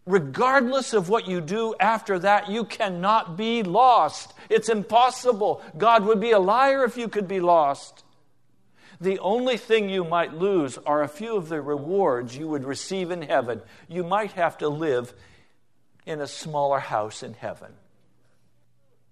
regardless 0.05 0.93
of 0.93 1.09
what 1.09 1.27
you 1.27 1.41
do 1.41 1.75
after 1.81 2.19
that, 2.19 2.51
you 2.51 2.65
cannot 2.65 3.37
be 3.37 3.63
lost. 3.63 4.35
It's 4.51 4.69
impossible. 4.69 5.63
God 5.79 6.05
would 6.05 6.21
be 6.21 6.33
a 6.33 6.39
liar 6.39 6.85
if 6.85 6.99
you 6.99 7.09
could 7.09 7.27
be 7.27 7.41
lost. 7.41 8.05
The 9.01 9.19
only 9.21 9.57
thing 9.57 9.89
you 9.89 10.05
might 10.05 10.35
lose 10.35 10.77
are 10.79 11.03
a 11.03 11.09
few 11.09 11.37
of 11.37 11.49
the 11.49 11.63
rewards 11.63 12.37
you 12.37 12.49
would 12.49 12.65
receive 12.65 13.11
in 13.11 13.23
heaven. 13.23 13.63
You 13.89 14.05
might 14.05 14.33
have 14.33 14.59
to 14.59 14.69
live 14.69 15.15
in 16.05 16.21
a 16.21 16.27
smaller 16.27 16.81
house 16.81 17.23
in 17.23 17.35
heaven. 17.35 17.73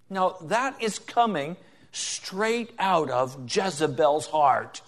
Now, 0.09 0.37
that 0.42 0.83
is 0.83 0.99
coming 0.99 1.57
straight 1.92 2.71
out 2.79 3.11
of 3.11 3.51
Jezebel's 3.51 4.27
heart. 4.29 4.83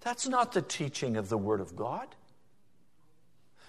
That's 0.00 0.28
not 0.28 0.52
the 0.52 0.62
teaching 0.62 1.16
of 1.16 1.28
the 1.28 1.38
Word 1.38 1.60
of 1.60 1.74
God. 1.74 2.06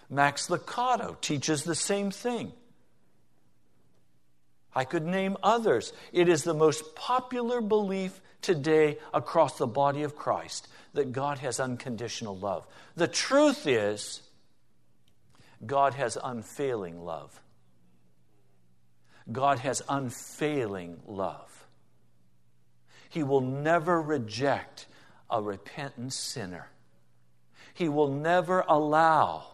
Max 0.10 0.48
Lucado 0.48 1.20
teaches 1.20 1.64
the 1.64 1.76
same 1.76 2.12
thing. 2.12 2.52
I 4.76 4.84
could 4.84 5.06
name 5.06 5.38
others. 5.42 5.92
It 6.14 6.30
is 6.30 6.44
the 6.44 6.54
most 6.54 6.96
popular 6.96 7.62
belief 7.62 8.22
today 8.42 9.00
across 9.14 9.58
the 9.58 9.68
body 9.68 10.04
of 10.04 10.16
Christ 10.16 10.68
that 10.94 11.12
God 11.12 11.40
has 11.40 11.60
unconditional 11.60 12.38
love. 12.38 12.68
The 12.96 13.08
truth 13.08 13.66
is, 13.66 14.22
God 15.66 15.96
has 15.96 16.18
unfailing 16.24 17.04
love. 17.04 17.42
God 19.32 19.60
has 19.60 19.82
unfailing 19.90 21.00
love. 21.06 21.68
He 23.10 23.24
will 23.24 23.42
never 23.42 24.02
reject 24.02 24.88
a 25.30 25.42
repentant 25.42 26.14
sinner. 26.14 26.70
He 27.74 27.90
will 27.90 28.10
never 28.10 28.64
allow 28.68 29.48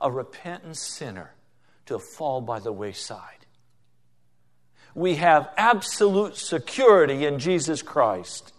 a 0.00 0.10
repentant 0.10 0.76
sinner 0.76 1.34
to 1.86 1.98
fall 1.98 2.40
by 2.40 2.58
the 2.58 2.72
wayside. 2.72 3.46
We 4.94 5.16
have 5.16 5.48
absolute 5.56 6.36
security 6.36 7.24
in 7.24 7.38
Jesus 7.38 7.80
Christ, 7.82 8.52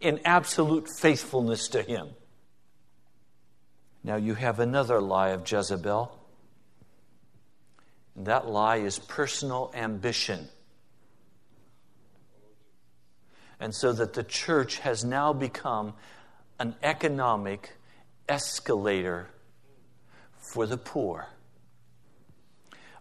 in 0.00 0.20
absolute 0.24 0.88
faithfulness 0.88 1.68
to 1.68 1.82
Him. 1.82 2.08
Now, 4.02 4.16
you 4.16 4.34
have 4.34 4.58
another 4.58 5.00
lie 5.00 5.30
of 5.30 5.50
Jezebel 5.50 6.17
that 8.18 8.48
lie 8.48 8.76
is 8.76 8.98
personal 8.98 9.70
ambition. 9.74 10.48
And 13.60 13.74
so 13.74 13.92
that 13.92 14.12
the 14.12 14.22
church 14.22 14.78
has 14.78 15.04
now 15.04 15.32
become 15.32 15.94
an 16.58 16.74
economic 16.82 17.70
escalator 18.28 19.28
for 20.52 20.66
the 20.66 20.76
poor. 20.76 21.28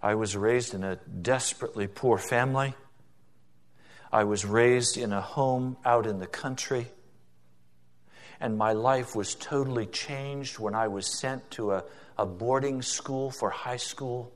I 0.01 0.15
was 0.15 0.35
raised 0.35 0.73
in 0.73 0.83
a 0.83 0.97
desperately 0.97 1.87
poor 1.87 2.17
family. 2.17 2.75
I 4.11 4.23
was 4.23 4.45
raised 4.45 4.97
in 4.97 5.11
a 5.13 5.21
home 5.21 5.77
out 5.83 6.05
in 6.05 6.19
the 6.19 6.27
country. 6.27 6.87
And 8.39 8.55
my 8.55 8.73
life 8.73 9.15
was 9.15 9.33
totally 9.33 9.87
changed 9.87 10.59
when 10.59 10.75
I 10.75 10.87
was 10.87 11.19
sent 11.19 11.49
to 11.51 11.71
a, 11.71 11.83
a 12.17 12.25
boarding 12.25 12.83
school 12.83 13.31
for 13.31 13.49
high 13.49 13.77
school 13.77 14.31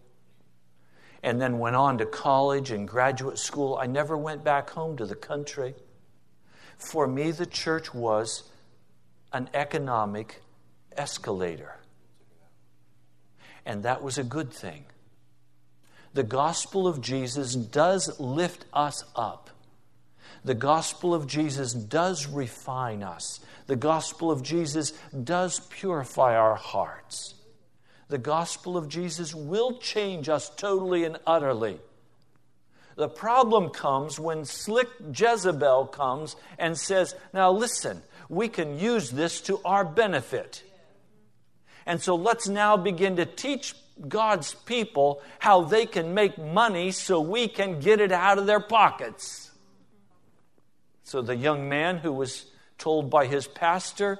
and 1.23 1.39
then 1.39 1.60
went 1.60 1.75
on 1.75 1.97
to 1.99 2.05
college 2.05 2.71
and 2.71 2.88
graduate 2.88 3.38
school. 3.38 3.77
I 3.79 3.86
never 3.86 4.17
went 4.17 4.43
back 4.43 4.69
home 4.71 4.97
to 4.97 5.05
the 5.05 5.15
country. 5.15 5.75
For 6.77 7.07
me, 7.07 7.31
the 7.31 7.45
church 7.45 7.93
was 7.93 8.43
an 9.31 9.49
economic 9.53 10.41
escalator. 10.97 11.77
And 13.65 13.84
that 13.84 14.01
was 14.01 14.17
a 14.17 14.23
good 14.23 14.51
thing. 14.51 14.86
The 16.13 16.23
gospel 16.23 16.88
of 16.88 17.01
Jesus 17.01 17.53
does 17.55 18.19
lift 18.19 18.65
us 18.73 19.03
up. 19.15 19.49
The 20.43 20.55
gospel 20.55 21.13
of 21.13 21.27
Jesus 21.27 21.73
does 21.73 22.25
refine 22.25 23.03
us. 23.03 23.39
The 23.67 23.75
gospel 23.75 24.31
of 24.31 24.41
Jesus 24.41 24.91
does 25.23 25.60
purify 25.60 26.36
our 26.36 26.55
hearts 26.55 27.36
the 28.12 28.17
gospel 28.17 28.76
of 28.76 28.89
Jesus 28.89 29.34
will 29.34 29.78
change 29.78 30.28
us 30.28 30.50
totally 30.50 31.06
and 31.06 31.17
utterly. 31.26 31.80
The 32.97 33.08
problem 33.08 33.69
comes 33.69 34.19
when 34.19 34.43
slick 34.43 34.89
Jezebel 35.15 35.88
comes 35.88 36.36
and 36.60 36.78
says, 36.78 37.15
Now 37.34 37.52
listen, 37.52 38.02
we 38.28 38.50
can 38.50 38.78
use 38.78 39.12
this 39.12 39.39
to 39.41 39.62
our 39.63 39.86
benefit. 39.86 40.62
And 41.86 42.02
so 42.02 42.15
let's 42.15 42.50
now 42.50 42.76
begin 42.76 43.15
to 43.15 43.26
teach 43.26 43.76
God's 44.06 44.54
people 44.54 45.21
how 45.39 45.62
they 45.62 45.86
can 45.86 46.13
make 46.13 46.38
money 46.38 46.91
so 46.91 47.21
we 47.21 47.47
can 47.47 47.80
get 47.80 48.02
it 48.02 48.12
out 48.12 48.38
of 48.38 48.45
their 48.45 48.60
pockets. 48.60 49.52
So 51.04 51.21
the 51.21 51.38
young 51.38 51.69
man 51.69 51.97
who 51.97 52.12
was 52.12 52.45
told 52.78 53.10
by 53.10 53.26
his 53.26 53.47
pastor, 53.47 54.19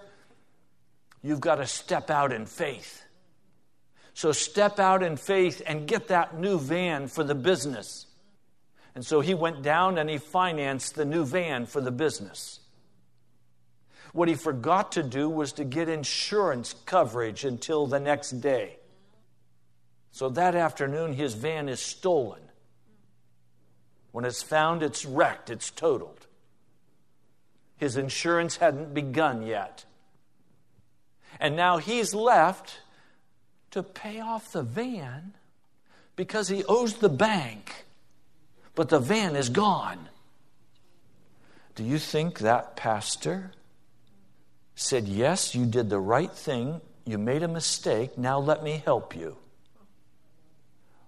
You've 1.22 1.42
got 1.42 1.56
to 1.56 1.68
step 1.68 2.10
out 2.10 2.32
in 2.32 2.48
faith. 2.48 3.06
So 4.14 4.32
step 4.32 4.80
out 4.80 5.04
in 5.04 5.16
faith 5.18 5.62
and 5.66 5.88
get 5.88 6.10
that 6.10 6.38
new 6.38 6.60
van 6.60 7.08
for 7.08 7.24
the 7.24 7.36
business. 7.36 8.08
And 8.94 9.06
so 9.06 9.22
he 9.22 9.34
went 9.34 9.62
down 9.62 9.98
and 9.98 10.10
he 10.10 10.18
financed 10.18 10.96
the 10.96 11.06
new 11.06 11.26
van 11.26 11.66
for 11.66 11.80
the 11.82 11.92
business. 11.92 12.60
What 14.14 14.28
he 14.28 14.36
forgot 14.36 14.92
to 14.94 15.04
do 15.04 15.30
was 15.30 15.54
to 15.54 15.64
get 15.64 15.88
insurance 15.88 16.76
coverage 16.86 17.46
until 17.46 17.88
the 17.88 18.00
next 18.00 18.32
day. 18.42 18.78
So 20.12 20.28
that 20.30 20.56
afternoon, 20.56 21.14
his 21.14 21.34
van 21.34 21.70
is 21.70 21.80
stolen. 21.80 22.42
When 24.12 24.26
it's 24.26 24.44
found, 24.44 24.84
it's 24.84 25.06
wrecked, 25.06 25.50
it's 25.50 25.72
totaled. 25.72 26.28
His 27.78 27.96
insurance 27.96 28.58
hadn't 28.58 28.94
begun 28.94 29.42
yet. 29.42 29.86
And 31.40 31.56
now 31.56 31.78
he's 31.78 32.14
left 32.14 32.81
to 33.72 33.82
pay 33.82 34.20
off 34.20 34.52
the 34.52 34.64
van 34.64 35.34
because 36.16 36.50
he 36.50 36.64
owes 36.66 36.96
the 36.96 37.10
bank, 37.10 37.86
but 38.76 38.90
the 38.90 39.00
van 39.00 39.36
is 39.36 39.50
gone. 39.50 40.10
Do 41.76 41.84
you 41.84 41.98
think 41.98 42.40
that 42.40 42.76
pastor 42.76 43.52
said, 44.76 45.08
Yes, 45.08 45.56
you 45.56 45.66
did 45.66 45.90
the 45.90 46.00
right 46.00 46.32
thing, 46.32 46.82
you 47.06 47.18
made 47.18 47.44
a 47.44 47.48
mistake, 47.48 48.18
now 48.18 48.40
let 48.40 48.62
me 48.62 48.82
help 48.86 49.16
you? 49.16 49.38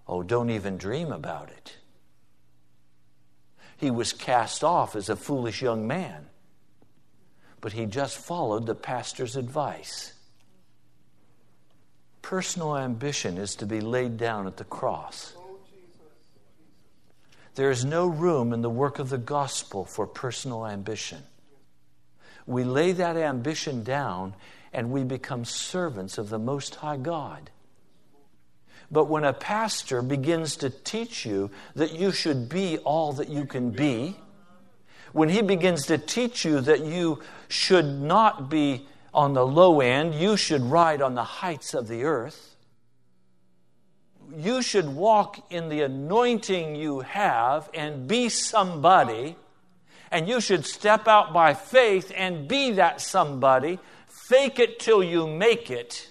Oh, 0.08 0.22
don't 0.22 0.50
even 0.50 0.78
dream 0.78 1.12
about 1.12 1.50
it. 1.50 1.76
He 3.76 3.90
was 3.90 4.12
cast 4.12 4.64
off 4.64 4.96
as 4.96 5.08
a 5.08 5.16
foolish 5.16 5.60
young 5.60 5.86
man, 5.86 6.26
but 7.60 7.72
he 7.72 7.86
just 7.86 8.16
followed 8.16 8.66
the 8.66 8.74
pastor's 8.74 9.36
advice 9.36 10.13
personal 12.24 12.74
ambition 12.74 13.36
is 13.36 13.54
to 13.54 13.66
be 13.66 13.82
laid 13.82 14.16
down 14.16 14.46
at 14.46 14.56
the 14.56 14.64
cross. 14.64 15.34
There 17.54 17.70
is 17.70 17.84
no 17.84 18.06
room 18.06 18.54
in 18.54 18.62
the 18.62 18.70
work 18.70 18.98
of 18.98 19.10
the 19.10 19.18
gospel 19.18 19.84
for 19.84 20.06
personal 20.06 20.66
ambition. 20.66 21.22
We 22.46 22.64
lay 22.64 22.92
that 22.92 23.18
ambition 23.18 23.84
down 23.84 24.34
and 24.72 24.90
we 24.90 25.04
become 25.04 25.44
servants 25.44 26.16
of 26.16 26.30
the 26.30 26.38
Most 26.38 26.76
High 26.76 26.96
God. 26.96 27.50
But 28.90 29.04
when 29.04 29.24
a 29.24 29.34
pastor 29.34 30.00
begins 30.00 30.56
to 30.56 30.70
teach 30.70 31.26
you 31.26 31.50
that 31.74 31.92
you 31.92 32.10
should 32.10 32.48
be 32.48 32.78
all 32.78 33.12
that 33.12 33.28
you 33.28 33.44
can 33.44 33.70
be, 33.70 34.16
when 35.12 35.28
he 35.28 35.42
begins 35.42 35.86
to 35.86 35.98
teach 35.98 36.42
you 36.42 36.62
that 36.62 36.86
you 36.86 37.20
should 37.48 37.86
not 37.86 38.48
be 38.48 38.88
on 39.14 39.32
the 39.32 39.46
low 39.46 39.80
end, 39.80 40.14
you 40.14 40.36
should 40.36 40.62
ride 40.62 41.00
on 41.00 41.14
the 41.14 41.24
heights 41.24 41.72
of 41.72 41.88
the 41.88 42.04
earth, 42.04 42.56
you 44.36 44.62
should 44.62 44.88
walk 44.88 45.50
in 45.50 45.68
the 45.68 45.82
anointing 45.82 46.74
you 46.74 47.00
have 47.00 47.70
and 47.72 48.08
be 48.08 48.28
somebody, 48.28 49.36
and 50.10 50.28
you 50.28 50.40
should 50.40 50.66
step 50.66 51.06
out 51.06 51.32
by 51.32 51.54
faith 51.54 52.12
and 52.16 52.48
be 52.48 52.72
that 52.72 53.00
somebody. 53.00 53.78
Fake 54.08 54.58
it 54.58 54.78
till 54.78 55.02
you 55.02 55.26
make 55.26 55.70
it. 55.70 56.08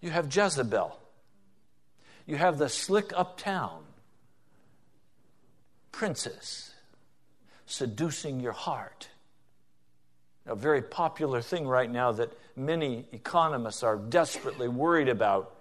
You 0.00 0.10
have 0.10 0.34
Jezebel. 0.34 0.98
You 2.26 2.36
have 2.36 2.58
the 2.58 2.68
slick 2.68 3.12
uptown 3.14 3.84
princess 5.92 6.74
seducing 7.66 8.40
your 8.40 8.52
heart. 8.52 9.08
A 10.46 10.54
very 10.54 10.82
popular 10.82 11.40
thing 11.40 11.66
right 11.66 11.90
now 11.90 12.12
that 12.12 12.32
many 12.56 13.06
economists 13.12 13.82
are 13.82 13.96
desperately 13.96 14.68
worried 14.68 15.08
about 15.08 15.56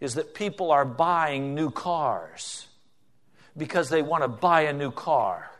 is 0.00 0.14
that 0.14 0.34
people 0.34 0.72
are 0.72 0.84
buying 0.84 1.54
new 1.54 1.70
cars 1.70 2.66
because 3.56 3.88
they 3.88 4.02
want 4.02 4.22
to 4.22 4.28
buy 4.28 4.62
a 4.62 4.72
new 4.72 4.90
car. 4.90 5.50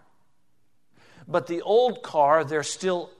But 1.28 1.46
the 1.46 1.62
old 1.62 2.02
car, 2.02 2.42
they're 2.42 2.62
still 2.62 3.10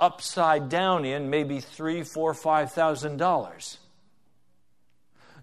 upside 0.00 0.68
down 0.68 1.04
in, 1.04 1.30
maybe 1.30 1.60
three, 1.60 2.02
four, 2.02 2.34
five 2.34 2.72
thousand 2.72 3.16
dollars. 3.16 3.78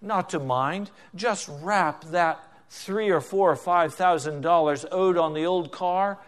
Not 0.02 0.32
to 0.32 0.40
mind, 0.40 0.92
just 1.16 1.50
wrap 1.62 2.04
that 2.06 2.44
three 2.70 3.10
or 3.10 3.22
four 3.22 3.52
or 3.52 3.56
five 3.56 3.94
thousand 3.94 4.42
dollars 4.42 4.86
owed 4.92 5.18
on 5.18 5.34
the 5.34 5.46
old 5.46 5.72
car, 5.72 6.20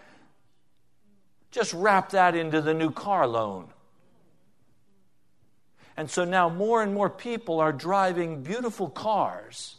just 1.53 1.71
wrap 1.73 2.09
that 2.09 2.35
into 2.35 2.61
the 2.61 2.73
new 2.73 2.89
car 2.89 3.27
loan. 3.27 3.67
And 5.95 6.09
so 6.09 6.25
now 6.25 6.49
more 6.49 6.81
and 6.81 6.93
more 6.93 7.09
people 7.09 7.59
are 7.59 7.71
driving 7.71 8.41
beautiful 8.41 8.89
cars, 8.89 9.75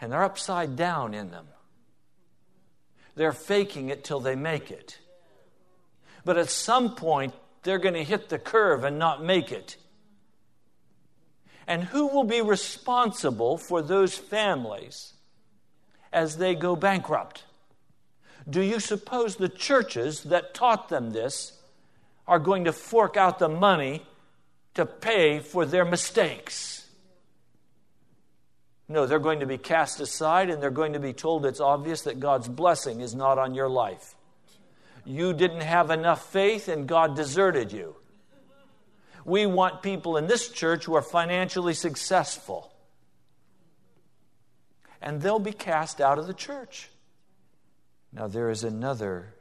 and 0.00 0.10
they're 0.10 0.24
upside 0.24 0.74
down 0.74 1.14
in 1.14 1.30
them. 1.30 1.46
They're 3.14 3.32
faking 3.32 3.90
it 3.90 4.02
till 4.02 4.18
they 4.18 4.34
make 4.34 4.72
it. 4.72 4.98
But 6.24 6.36
at 6.36 6.50
some 6.50 6.96
point, 6.96 7.34
they're 7.62 7.78
going 7.78 7.94
to 7.94 8.04
hit 8.04 8.28
the 8.28 8.38
curve 8.38 8.82
and 8.82 8.98
not 8.98 9.22
make 9.22 9.52
it. 9.52 9.76
And 11.68 11.84
who 11.84 12.08
will 12.08 12.24
be 12.24 12.40
responsible 12.40 13.56
for 13.56 13.82
those 13.82 14.16
families 14.16 15.14
as 16.12 16.38
they 16.38 16.56
go 16.56 16.74
bankrupt? 16.74 17.44
Do 18.48 18.62
you 18.62 18.80
suppose 18.80 19.36
the 19.36 19.48
churches 19.48 20.22
that 20.24 20.54
taught 20.54 20.88
them 20.88 21.10
this 21.10 21.52
are 22.26 22.38
going 22.38 22.64
to 22.64 22.72
fork 22.72 23.16
out 23.16 23.38
the 23.38 23.48
money 23.48 24.02
to 24.78 24.86
pay 24.86 25.40
for 25.40 25.66
their 25.66 25.84
mistakes. 25.84 26.86
No, 28.88 29.06
they're 29.06 29.18
going 29.18 29.40
to 29.40 29.46
be 29.46 29.58
cast 29.58 29.98
aside 29.98 30.50
and 30.50 30.62
they're 30.62 30.70
going 30.70 30.92
to 30.92 31.00
be 31.00 31.12
told 31.12 31.44
it's 31.44 31.58
obvious 31.58 32.02
that 32.02 32.20
God's 32.20 32.46
blessing 32.46 33.00
is 33.00 33.12
not 33.12 33.38
on 33.38 33.56
your 33.56 33.68
life. 33.68 34.14
You 35.04 35.32
didn't 35.32 35.62
have 35.62 35.90
enough 35.90 36.30
faith 36.30 36.68
and 36.68 36.86
God 36.86 37.16
deserted 37.16 37.72
you. 37.72 37.96
We 39.24 39.46
want 39.46 39.82
people 39.82 40.16
in 40.16 40.28
this 40.28 40.48
church 40.48 40.84
who 40.84 40.94
are 40.94 41.02
financially 41.02 41.74
successful. 41.74 42.72
And 45.02 45.20
they'll 45.20 45.40
be 45.40 45.52
cast 45.52 46.00
out 46.00 46.18
of 46.18 46.28
the 46.28 46.34
church. 46.34 46.88
Now, 48.12 48.26
there 48.26 48.50
is 48.50 48.64
another 48.64 49.34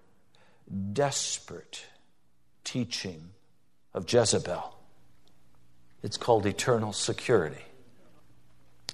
desperate 0.93 1.86
teaching 2.63 3.30
of 3.93 4.12
Jezebel. 4.12 4.75
It's 6.03 6.17
called 6.17 6.45
eternal 6.45 6.93
security. 6.93 7.63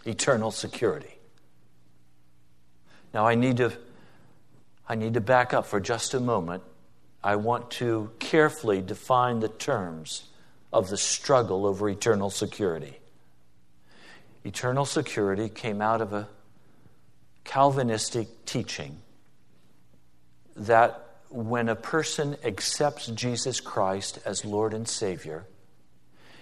Eternal 0.06 0.52
security. 0.52 1.18
Now 3.14 3.28
I 3.28 3.36
need 3.36 3.58
to 3.58 3.72
I 4.88 4.96
need 4.96 5.14
to 5.14 5.22
back 5.22 5.54
up 5.54 5.66
for 5.66 5.80
just 5.80 6.14
a 6.14 6.20
moment. 6.20 6.64
I 7.24 7.38
want 7.38 7.72
to 7.72 8.12
carefully 8.20 8.82
define 8.82 9.40
the 9.40 9.48
terms 9.48 10.24
of 10.74 10.90
the 10.90 10.98
struggle 10.98 11.66
over 11.66 11.90
eternal 11.90 12.30
security. 12.30 13.00
Eternal 14.44 14.86
security 14.86 15.48
came 15.48 15.82
out 15.82 16.02
of 16.02 16.12
a 16.12 16.28
Calvinistic 17.46 18.46
teaching 18.46 19.03
that 20.56 21.18
when 21.30 21.68
a 21.68 21.76
person 21.76 22.38
accepts 22.44 23.08
Jesus 23.08 23.60
Christ 23.60 24.20
as 24.26 24.46
Lord 24.46 24.74
and 24.74 24.88
Savior, 24.88 25.46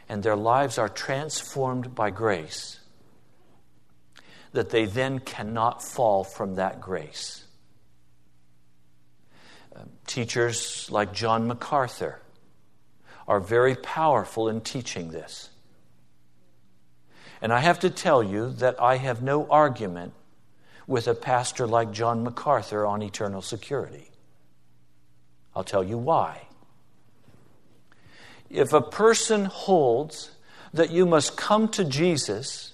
and 0.10 0.22
their 0.22 0.36
lives 0.36 0.78
are 0.78 0.90
transformed 0.90 1.96
by 1.96 2.10
grace, 2.10 2.80
that 4.52 4.70
they 4.70 4.86
then 4.86 5.20
cannot 5.20 5.82
fall 5.82 6.24
from 6.24 6.56
that 6.56 6.82
grace. 6.82 7.46
Uh, 9.74 9.84
teachers 10.06 10.90
like 10.92 11.14
John 11.14 11.48
MacArthur 11.48 12.22
are 13.28 13.40
very 13.40 13.76
powerful 13.76 14.50
in 14.50 14.60
teaching 14.60 15.12
this. 15.12 15.50
And 17.42 17.54
I 17.54 17.60
have 17.60 17.80
to 17.80 17.90
tell 17.90 18.22
you 18.22 18.52
that 18.54 18.82
I 18.82 18.98
have 18.98 19.22
no 19.22 19.48
argument 19.50 20.14
with 20.92 21.08
a 21.08 21.16
pastor 21.16 21.66
like 21.66 21.92
John 21.92 22.24
MacArthur 22.24 22.86
on 22.86 23.02
eternal 23.02 23.42
security. 23.42 24.12
I'll 25.56 25.64
tell 25.64 25.84
you 25.84 25.98
why 25.98 26.44
if 28.50 28.74
a 28.74 28.82
person 28.82 29.46
holds 29.46 30.32
that 30.74 30.92
you 30.92 31.06
must 31.06 31.38
come 31.38 31.70
to 31.70 31.86
Jesus, 31.86 32.74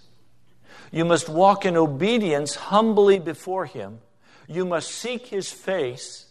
you 0.92 1.06
must 1.06 1.30
walk 1.30 1.66
in 1.66 1.78
obedience 1.78 2.56
humbly 2.56 3.20
before 3.20 3.66
Him, 3.66 4.00
you 4.48 4.66
must 4.66 4.90
seek 4.90 5.28
His 5.28 5.52
face, 5.52 6.26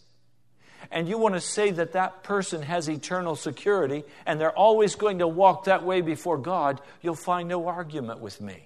and 0.91 1.09
you 1.09 1.19
want 1.19 1.35
to 1.35 1.41
say 1.41 1.71
that 1.71 1.93
that 1.93 2.25
person 2.25 2.63
has 2.63 2.89
eternal 2.89 3.37
security 3.37 4.05
and 4.25 4.41
they're 4.41 4.57
always 4.57 4.95
going 4.95 5.19
to 5.19 5.29
walk 5.29 5.65
that 5.65 5.85
way 5.85 6.01
before 6.01 6.39
God, 6.39 6.81
you'll 7.03 7.15
find 7.15 7.49
no 7.49 7.67
argument 7.69 8.21
with 8.21 8.41
me. 8.41 8.66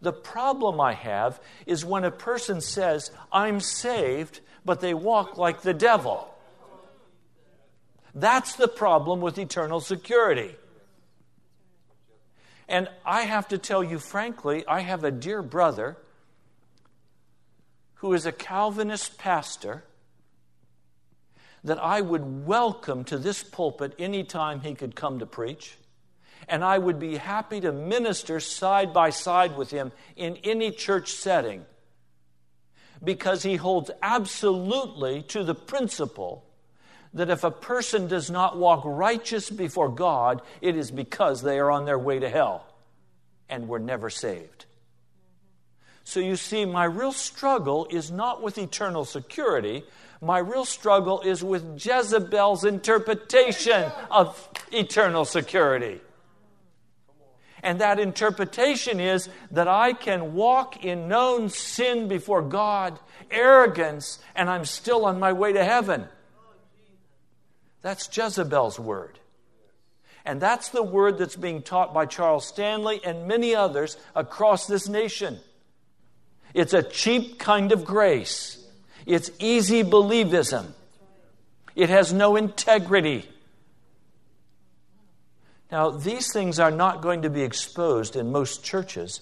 The 0.00 0.12
problem 0.12 0.80
I 0.80 0.94
have 0.94 1.40
is 1.66 1.84
when 1.84 2.04
a 2.04 2.10
person 2.10 2.60
says, 2.60 3.10
I'm 3.30 3.60
saved, 3.60 4.40
but 4.64 4.80
they 4.80 4.94
walk 4.94 5.36
like 5.36 5.62
the 5.62 5.74
devil. 5.74 6.32
That's 8.14 8.56
the 8.56 8.68
problem 8.68 9.20
with 9.20 9.38
eternal 9.38 9.80
security. 9.80 10.56
And 12.68 12.88
I 13.04 13.22
have 13.22 13.48
to 13.48 13.58
tell 13.58 13.82
you 13.82 13.98
frankly, 13.98 14.64
I 14.66 14.80
have 14.80 15.04
a 15.04 15.10
dear 15.10 15.42
brother 15.42 15.96
who 17.94 18.14
is 18.14 18.24
a 18.24 18.32
Calvinist 18.32 19.18
pastor 19.18 19.84
that 21.62 21.78
I 21.78 22.00
would 22.00 22.46
welcome 22.46 23.04
to 23.04 23.18
this 23.18 23.42
pulpit 23.42 23.94
anytime 23.98 24.60
he 24.60 24.74
could 24.74 24.94
come 24.94 25.18
to 25.18 25.26
preach. 25.26 25.76
And 26.48 26.64
I 26.64 26.78
would 26.78 26.98
be 26.98 27.16
happy 27.16 27.60
to 27.60 27.72
minister 27.72 28.40
side 28.40 28.92
by 28.92 29.10
side 29.10 29.56
with 29.56 29.70
him 29.70 29.92
in 30.16 30.36
any 30.44 30.70
church 30.70 31.12
setting 31.12 31.64
because 33.02 33.42
he 33.42 33.56
holds 33.56 33.90
absolutely 34.02 35.22
to 35.22 35.44
the 35.44 35.54
principle 35.54 36.44
that 37.14 37.30
if 37.30 37.42
a 37.42 37.50
person 37.50 38.06
does 38.06 38.30
not 38.30 38.56
walk 38.56 38.82
righteous 38.84 39.50
before 39.50 39.88
God, 39.88 40.42
it 40.60 40.76
is 40.76 40.90
because 40.90 41.42
they 41.42 41.58
are 41.58 41.70
on 41.70 41.84
their 41.84 41.98
way 41.98 42.18
to 42.18 42.28
hell 42.28 42.66
and 43.48 43.68
were 43.68 43.80
never 43.80 44.10
saved. 44.10 44.66
So 46.04 46.20
you 46.20 46.36
see, 46.36 46.64
my 46.64 46.84
real 46.84 47.12
struggle 47.12 47.86
is 47.90 48.10
not 48.10 48.42
with 48.42 48.58
eternal 48.58 49.04
security. 49.04 49.84
My 50.20 50.38
real 50.38 50.64
struggle 50.64 51.20
is 51.20 51.42
with 51.42 51.84
Jezebel's 51.84 52.64
interpretation 52.64 53.90
of 54.10 54.48
eternal 54.72 55.24
security. 55.24 56.00
And 57.62 57.80
that 57.80 57.98
interpretation 57.98 59.00
is 59.00 59.28
that 59.50 59.68
I 59.68 59.92
can 59.92 60.34
walk 60.34 60.84
in 60.84 61.08
known 61.08 61.48
sin 61.48 62.08
before 62.08 62.42
God, 62.42 62.98
arrogance, 63.30 64.18
and 64.34 64.48
I'm 64.48 64.64
still 64.64 65.04
on 65.04 65.18
my 65.18 65.32
way 65.32 65.52
to 65.52 65.64
heaven. 65.64 66.06
That's 67.82 68.08
Jezebel's 68.14 68.78
word. 68.78 69.18
And 70.24 70.40
that's 70.40 70.68
the 70.68 70.82
word 70.82 71.18
that's 71.18 71.36
being 71.36 71.62
taught 71.62 71.94
by 71.94 72.06
Charles 72.06 72.46
Stanley 72.46 73.00
and 73.04 73.26
many 73.26 73.54
others 73.54 73.96
across 74.14 74.66
this 74.66 74.88
nation. 74.88 75.38
It's 76.52 76.74
a 76.74 76.82
cheap 76.82 77.38
kind 77.38 77.72
of 77.72 77.84
grace. 77.84 78.58
It's 79.06 79.30
easy 79.38 79.82
believism. 79.82 80.72
It 81.74 81.88
has 81.88 82.12
no 82.12 82.36
integrity. 82.36 83.28
Now, 85.70 85.90
these 85.90 86.32
things 86.32 86.58
are 86.58 86.70
not 86.70 87.00
going 87.00 87.22
to 87.22 87.30
be 87.30 87.42
exposed 87.42 88.16
in 88.16 88.32
most 88.32 88.64
churches 88.64 89.20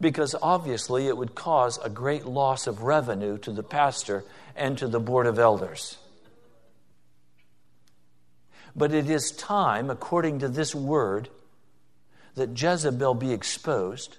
because 0.00 0.34
obviously 0.40 1.08
it 1.08 1.16
would 1.16 1.34
cause 1.34 1.78
a 1.78 1.90
great 1.90 2.24
loss 2.24 2.66
of 2.66 2.82
revenue 2.82 3.36
to 3.38 3.52
the 3.52 3.62
pastor 3.62 4.24
and 4.56 4.78
to 4.78 4.88
the 4.88 5.00
board 5.00 5.26
of 5.26 5.38
elders. 5.38 5.98
But 8.74 8.94
it 8.94 9.10
is 9.10 9.32
time, 9.32 9.90
according 9.90 10.38
to 10.38 10.48
this 10.48 10.74
word, 10.74 11.28
that 12.34 12.60
Jezebel 12.60 13.14
be 13.14 13.32
exposed 13.32 14.16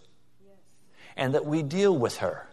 and 1.15 1.33
that 1.33 1.45
we 1.45 1.63
deal 1.63 1.97
with 1.97 2.17
her. 2.17 2.47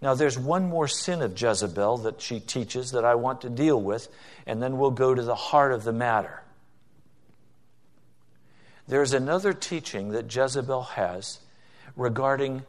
Now, 0.00 0.14
there's 0.14 0.38
one 0.38 0.68
more 0.68 0.86
sin 0.86 1.22
of 1.22 1.40
Jezebel 1.40 1.98
that 1.98 2.22
she 2.22 2.38
teaches 2.38 2.92
that 2.92 3.04
I 3.04 3.16
want 3.16 3.40
to 3.40 3.50
deal 3.50 3.80
with, 3.80 4.08
and 4.46 4.62
then 4.62 4.78
we'll 4.78 4.92
go 4.92 5.12
to 5.12 5.22
the 5.22 5.34
heart 5.34 5.72
of 5.72 5.82
the 5.82 5.92
matter. 5.92 6.42
There's 8.88 9.12
another 9.12 9.52
teaching 9.52 10.12
that 10.12 10.34
Jezebel 10.34 10.82
has 10.82 11.40
regarding 11.94 12.62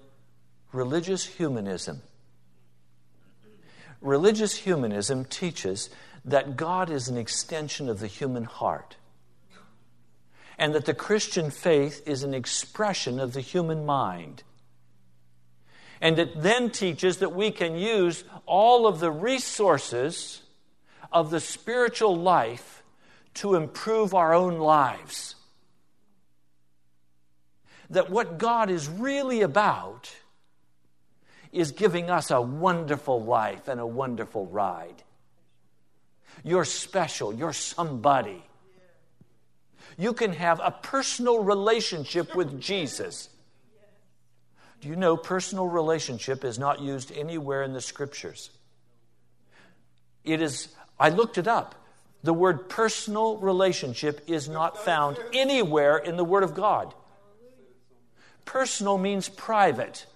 religious 0.74 1.26
humanism. 1.26 2.02
Religious 4.02 4.56
humanism 4.56 5.24
teaches 5.24 5.90
that 6.26 6.58
God 6.58 6.90
is 6.90 7.08
an 7.08 7.18
extension 7.18 7.88
of 7.88 8.00
the 8.00 8.08
human 8.08 8.44
heart 8.44 8.98
and 10.58 10.76
that 10.76 10.84
the 10.84 10.94
Christian 10.94 11.52
faith 11.52 12.06
is 12.06 12.24
an 12.24 12.34
expression 12.34 13.18
of 13.18 13.32
the 13.32 13.40
human 13.40 13.86
mind. 13.86 14.44
And 16.02 16.20
it 16.20 16.42
then 16.42 16.70
teaches 16.70 17.18
that 17.18 17.34
we 17.34 17.50
can 17.50 17.76
use 17.76 18.26
all 18.46 18.86
of 18.86 19.00
the 19.00 19.12
resources 19.12 20.42
of 21.14 21.32
the 21.32 21.40
spiritual 21.40 22.16
life 22.16 22.84
to 23.36 23.56
improve 23.56 24.14
our 24.14 24.34
own 24.34 24.58
lives. 24.58 25.36
That 27.90 28.10
what 28.10 28.38
God 28.38 28.70
is 28.70 28.88
really 28.88 29.42
about 29.42 30.12
is 31.52 31.72
giving 31.72 32.10
us 32.10 32.32
a 32.32 32.42
wonderful 32.42 33.24
life 33.24 33.68
and 33.68 33.80
a 33.80 33.86
wonderful 33.86 34.46
ride. 34.46 35.04
You're 36.44 36.66
special, 36.66 37.34
you're 37.34 37.54
somebody. 37.54 38.44
You 39.98 40.14
can 40.14 40.34
have 40.34 40.62
a 40.64 40.72
personal 40.72 41.44
relationship 41.44 42.36
with 42.36 42.62
Jesus. 42.62 43.30
Do 44.82 44.88
you 44.88 44.96
know 44.96 45.18
personal 45.18 45.68
relationship 45.68 46.46
is 46.46 46.58
not 46.58 46.80
used 46.80 47.12
anywhere 47.12 47.64
in 47.64 47.74
the 47.74 47.82
scriptures? 47.82 48.52
It 50.24 50.42
is, 50.42 50.70
I 51.00 51.10
looked 51.10 51.38
it 51.38 51.48
up. 51.48 51.76
The 52.24 52.34
word 52.34 52.70
personal 52.70 53.38
relationship 53.38 54.22
is 54.28 54.48
not 54.48 54.78
found 54.84 55.18
anywhere 55.34 55.98
in 55.98 56.18
the 56.18 56.26
Word 56.26 56.44
of 56.44 56.54
God. 56.54 56.94
Personal 58.50 58.98
means 58.98 59.30
private. 59.30 60.08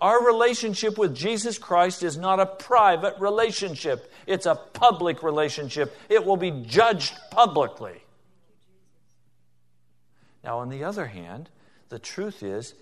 Our 0.00 0.26
relationship 0.26 0.98
with 0.98 1.14
Jesus 1.14 1.58
Christ 1.58 2.02
is 2.02 2.16
not 2.16 2.40
a 2.40 2.46
private 2.46 3.14
relationship, 3.20 4.12
it's 4.26 4.46
a 4.46 4.56
public 4.56 5.22
relationship. 5.22 5.96
It 6.08 6.26
will 6.26 6.36
be 6.36 6.50
judged 6.50 7.14
publicly. 7.30 8.02
Now, 10.42 10.58
on 10.58 10.68
the 10.68 10.82
other 10.82 11.06
hand, 11.06 11.50
the 11.88 12.00
truth 12.00 12.42
is 12.42 12.74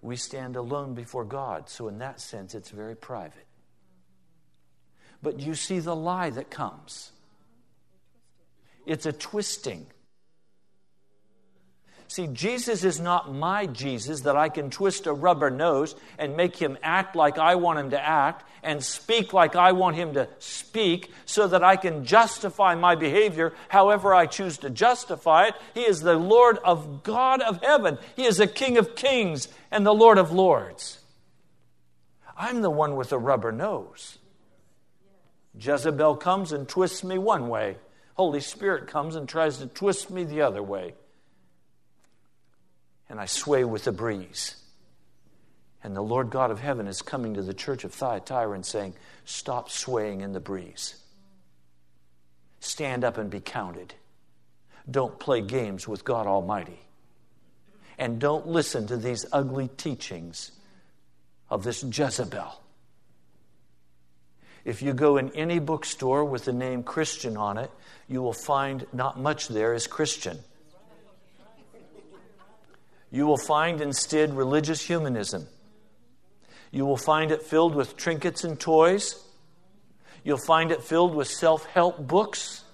we 0.00 0.16
stand 0.16 0.56
alone 0.56 0.94
before 0.94 1.26
God. 1.26 1.68
So, 1.68 1.86
in 1.88 1.98
that 1.98 2.18
sense, 2.18 2.54
it's 2.54 2.70
very 2.70 2.96
private. 2.96 3.46
But 5.22 5.38
you 5.38 5.54
see 5.54 5.80
the 5.80 5.94
lie 5.94 6.30
that 6.30 6.48
comes. 6.48 7.12
It's 8.86 9.04
a 9.04 9.12
twisting. 9.12 9.88
See, 12.10 12.26
Jesus 12.26 12.84
is 12.84 12.98
not 12.98 13.34
my 13.34 13.66
Jesus 13.66 14.22
that 14.22 14.34
I 14.34 14.48
can 14.48 14.70
twist 14.70 15.06
a 15.06 15.12
rubber 15.12 15.50
nose 15.50 15.94
and 16.18 16.38
make 16.38 16.56
him 16.56 16.78
act 16.82 17.14
like 17.14 17.36
I 17.36 17.56
want 17.56 17.78
him 17.78 17.90
to 17.90 18.02
act 18.02 18.46
and 18.62 18.82
speak 18.82 19.34
like 19.34 19.54
I 19.54 19.72
want 19.72 19.94
him 19.96 20.14
to 20.14 20.26
speak 20.38 21.12
so 21.26 21.46
that 21.46 21.62
I 21.62 21.76
can 21.76 22.06
justify 22.06 22.74
my 22.76 22.94
behavior 22.94 23.52
however 23.68 24.14
I 24.14 24.24
choose 24.24 24.56
to 24.58 24.70
justify 24.70 25.48
it. 25.48 25.54
He 25.74 25.82
is 25.82 26.00
the 26.00 26.16
Lord 26.16 26.56
of 26.64 27.02
God 27.02 27.42
of 27.42 27.62
heaven, 27.62 27.98
He 28.16 28.24
is 28.24 28.38
the 28.38 28.46
King 28.46 28.78
of 28.78 28.96
kings 28.96 29.48
and 29.70 29.84
the 29.84 29.94
Lord 29.94 30.16
of 30.16 30.32
lords. 30.32 31.00
I'm 32.38 32.62
the 32.62 32.70
one 32.70 32.96
with 32.96 33.10
the 33.10 33.18
rubber 33.18 33.52
nose. 33.52 34.16
Jezebel 35.60 36.16
comes 36.16 36.52
and 36.52 36.66
twists 36.66 37.04
me 37.04 37.18
one 37.18 37.50
way. 37.50 37.76
Holy 38.14 38.40
Spirit 38.40 38.86
comes 38.86 39.14
and 39.14 39.28
tries 39.28 39.58
to 39.58 39.66
twist 39.66 40.10
me 40.10 40.24
the 40.24 40.40
other 40.40 40.62
way 40.62 40.94
and 43.08 43.20
I 43.20 43.26
sway 43.26 43.64
with 43.64 43.84
the 43.84 43.92
breeze. 43.92 44.56
And 45.82 45.94
the 45.94 46.02
Lord 46.02 46.30
God 46.30 46.50
of 46.50 46.60
heaven 46.60 46.86
is 46.86 47.02
coming 47.02 47.34
to 47.34 47.42
the 47.42 47.54
church 47.54 47.84
of 47.84 47.94
Thyatira 47.94 48.52
and 48.52 48.66
saying, 48.66 48.94
Stop 49.24 49.70
swaying 49.70 50.20
in 50.20 50.32
the 50.32 50.40
breeze. 50.40 50.96
Stand 52.60 53.04
up 53.04 53.18
and 53.18 53.30
be 53.30 53.40
counted. 53.40 53.94
Don't 54.90 55.18
play 55.18 55.40
games 55.40 55.86
with 55.86 56.04
God 56.04 56.26
Almighty. 56.26 56.80
And 57.98 58.18
don't 58.20 58.46
listen 58.46 58.86
to 58.88 58.96
these 58.96 59.26
ugly 59.32 59.68
teachings 59.76 60.52
of 61.50 61.62
this 61.62 61.82
Jezebel. 61.82 62.60
If 64.64 64.82
you 64.82 64.92
go 64.92 65.16
in 65.16 65.30
any 65.34 65.58
bookstore 65.60 66.24
with 66.24 66.44
the 66.44 66.52
name 66.52 66.82
Christian 66.82 67.36
on 67.36 67.58
it, 67.58 67.70
you 68.08 68.22
will 68.22 68.32
find 68.32 68.86
not 68.92 69.18
much 69.18 69.48
there 69.48 69.72
is 69.72 69.86
Christian. 69.86 70.38
You 73.10 73.26
will 73.26 73.38
find 73.38 73.80
instead 73.80 74.36
religious 74.36 74.82
humanism. 74.82 75.46
You 76.70 76.84
will 76.84 76.96
find 76.96 77.30
it 77.30 77.42
filled 77.42 77.74
with 77.74 77.96
trinkets 77.96 78.44
and 78.44 78.58
toys. 78.58 79.22
You'll 80.24 80.36
find 80.36 80.70
it 80.70 80.82
filled 80.82 81.14
with 81.14 81.28
self 81.28 81.64
help 81.66 82.06
books. 82.06 82.64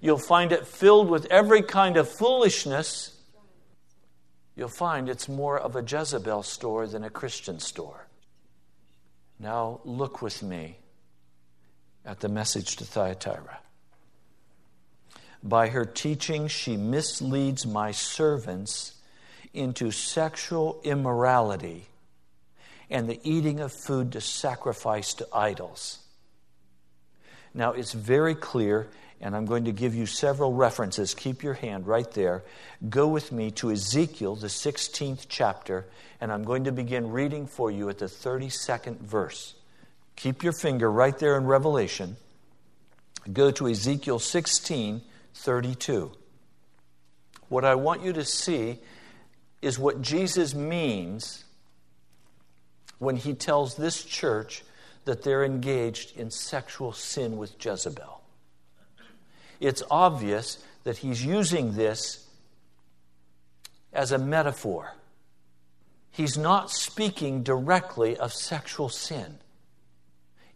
You'll 0.00 0.18
find 0.18 0.52
it 0.52 0.66
filled 0.66 1.08
with 1.08 1.26
every 1.26 1.62
kind 1.62 1.96
of 1.96 2.08
foolishness. 2.08 3.18
You'll 4.54 4.68
find 4.68 5.08
it's 5.08 5.28
more 5.28 5.58
of 5.58 5.76
a 5.76 5.82
Jezebel 5.82 6.42
store 6.42 6.86
than 6.86 7.04
a 7.04 7.10
Christian 7.10 7.58
store. 7.58 8.06
Now, 9.38 9.80
look 9.84 10.22
with 10.22 10.42
me 10.42 10.78
at 12.04 12.20
the 12.20 12.28
message 12.28 12.76
to 12.76 12.84
Thyatira. 12.84 13.58
By 15.42 15.68
her 15.68 15.84
teaching, 15.84 16.48
she 16.48 16.76
misleads 16.76 17.66
my 17.66 17.92
servants 17.92 18.95
into 19.56 19.90
sexual 19.90 20.80
immorality 20.84 21.86
and 22.90 23.08
the 23.08 23.20
eating 23.24 23.60
of 23.60 23.72
food 23.72 24.12
to 24.12 24.20
sacrifice 24.20 25.14
to 25.14 25.26
idols. 25.32 25.98
Now, 27.54 27.72
it's 27.72 27.92
very 27.92 28.34
clear, 28.34 28.86
and 29.20 29.34
I'm 29.34 29.46
going 29.46 29.64
to 29.64 29.72
give 29.72 29.94
you 29.94 30.06
several 30.06 30.52
references. 30.52 31.14
Keep 31.14 31.42
your 31.42 31.54
hand 31.54 31.86
right 31.86 32.10
there. 32.12 32.44
Go 32.88 33.08
with 33.08 33.32
me 33.32 33.50
to 33.52 33.72
Ezekiel, 33.72 34.36
the 34.36 34.48
16th 34.48 35.26
chapter, 35.28 35.86
and 36.20 36.30
I'm 36.30 36.44
going 36.44 36.64
to 36.64 36.72
begin 36.72 37.10
reading 37.10 37.46
for 37.46 37.70
you 37.70 37.88
at 37.88 37.98
the 37.98 38.06
32nd 38.06 38.98
verse. 38.98 39.54
Keep 40.16 40.42
your 40.42 40.52
finger 40.52 40.90
right 40.90 41.18
there 41.18 41.36
in 41.36 41.46
Revelation. 41.46 42.16
Go 43.32 43.50
to 43.52 43.68
Ezekiel 43.68 44.18
16, 44.18 45.02
32. 45.34 46.12
What 47.48 47.64
I 47.64 47.74
want 47.74 48.02
you 48.02 48.12
to 48.12 48.24
see 48.24 48.78
is 49.66 49.80
what 49.80 50.00
Jesus 50.00 50.54
means 50.54 51.44
when 52.98 53.16
he 53.16 53.34
tells 53.34 53.74
this 53.74 54.04
church 54.04 54.62
that 55.06 55.24
they're 55.24 55.44
engaged 55.44 56.16
in 56.16 56.30
sexual 56.30 56.92
sin 56.92 57.36
with 57.36 57.52
Jezebel. 57.62 58.22
It's 59.58 59.82
obvious 59.90 60.62
that 60.84 60.98
he's 60.98 61.24
using 61.24 61.74
this 61.74 62.24
as 63.92 64.12
a 64.12 64.18
metaphor. 64.18 64.94
He's 66.12 66.38
not 66.38 66.70
speaking 66.70 67.42
directly 67.42 68.16
of 68.16 68.32
sexual 68.32 68.88
sin, 68.88 69.38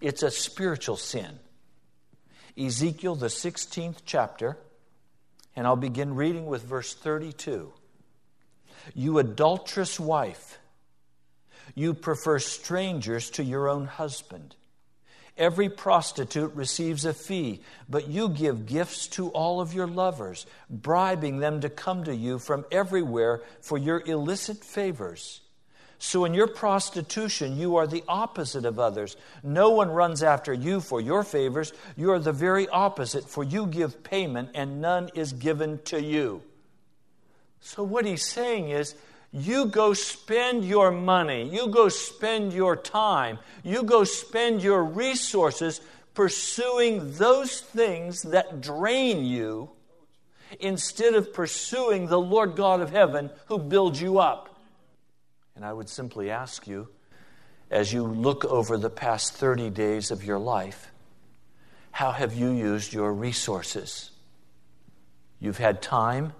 it's 0.00 0.22
a 0.22 0.30
spiritual 0.30 0.96
sin. 0.96 1.40
Ezekiel, 2.56 3.16
the 3.16 3.26
16th 3.26 4.02
chapter, 4.04 4.56
and 5.56 5.66
I'll 5.66 5.74
begin 5.74 6.14
reading 6.14 6.46
with 6.46 6.62
verse 6.62 6.94
32. 6.94 7.72
You 8.94 9.18
adulterous 9.18 10.00
wife, 10.00 10.58
you 11.74 11.94
prefer 11.94 12.38
strangers 12.38 13.30
to 13.30 13.44
your 13.44 13.68
own 13.68 13.86
husband. 13.86 14.56
Every 15.36 15.70
prostitute 15.70 16.54
receives 16.54 17.04
a 17.04 17.14
fee, 17.14 17.62
but 17.88 18.08
you 18.08 18.28
give 18.28 18.66
gifts 18.66 19.06
to 19.08 19.28
all 19.30 19.60
of 19.60 19.72
your 19.72 19.86
lovers, 19.86 20.44
bribing 20.68 21.38
them 21.38 21.62
to 21.62 21.70
come 21.70 22.04
to 22.04 22.14
you 22.14 22.38
from 22.38 22.66
everywhere 22.70 23.42
for 23.62 23.78
your 23.78 24.02
illicit 24.04 24.58
favors. 24.58 25.40
So, 25.98 26.24
in 26.24 26.34
your 26.34 26.46
prostitution, 26.46 27.56
you 27.58 27.76
are 27.76 27.86
the 27.86 28.04
opposite 28.08 28.64
of 28.64 28.78
others. 28.78 29.16
No 29.42 29.70
one 29.70 29.90
runs 29.90 30.22
after 30.22 30.52
you 30.52 30.80
for 30.80 31.00
your 31.00 31.22
favors. 31.22 31.72
You 31.96 32.12
are 32.12 32.18
the 32.18 32.32
very 32.32 32.68
opposite, 32.68 33.28
for 33.28 33.44
you 33.44 33.66
give 33.66 34.02
payment, 34.02 34.50
and 34.54 34.80
none 34.80 35.10
is 35.14 35.32
given 35.34 35.78
to 35.84 36.02
you. 36.02 36.42
So, 37.61 37.82
what 37.82 38.06
he's 38.06 38.26
saying 38.26 38.70
is, 38.70 38.94
you 39.32 39.66
go 39.66 39.92
spend 39.92 40.64
your 40.64 40.90
money, 40.90 41.48
you 41.48 41.68
go 41.68 41.88
spend 41.88 42.52
your 42.52 42.74
time, 42.74 43.38
you 43.62 43.84
go 43.84 44.02
spend 44.02 44.62
your 44.62 44.82
resources 44.82 45.80
pursuing 46.14 47.12
those 47.12 47.61
things 47.61 48.22
that 48.22 48.61
drain 48.61 49.24
you 49.24 49.70
instead 50.58 51.14
of 51.14 51.32
pursuing 51.32 52.06
the 52.06 52.18
Lord 52.18 52.56
God 52.56 52.80
of 52.80 52.90
heaven 52.90 53.30
who 53.46 53.58
builds 53.58 54.02
you 54.02 54.18
up. 54.18 54.61
And 55.54 55.64
I 55.64 55.72
would 55.72 55.88
simply 55.88 56.30
ask 56.30 56.66
you, 56.66 56.88
as 57.70 57.92
you 57.92 58.04
look 58.04 58.44
over 58.44 58.76
the 58.76 58.90
past 58.90 59.34
30 59.34 59.70
days 59.70 60.11
of 60.11 60.24
your 60.24 60.38
life, 60.38 60.90
how 61.92 62.11
have 62.11 62.34
you 62.34 62.50
used 62.50 62.92
your 62.92 63.12
resources? 63.12 64.11
You've 65.38 65.58
had 65.58 65.80
time, 65.80 66.32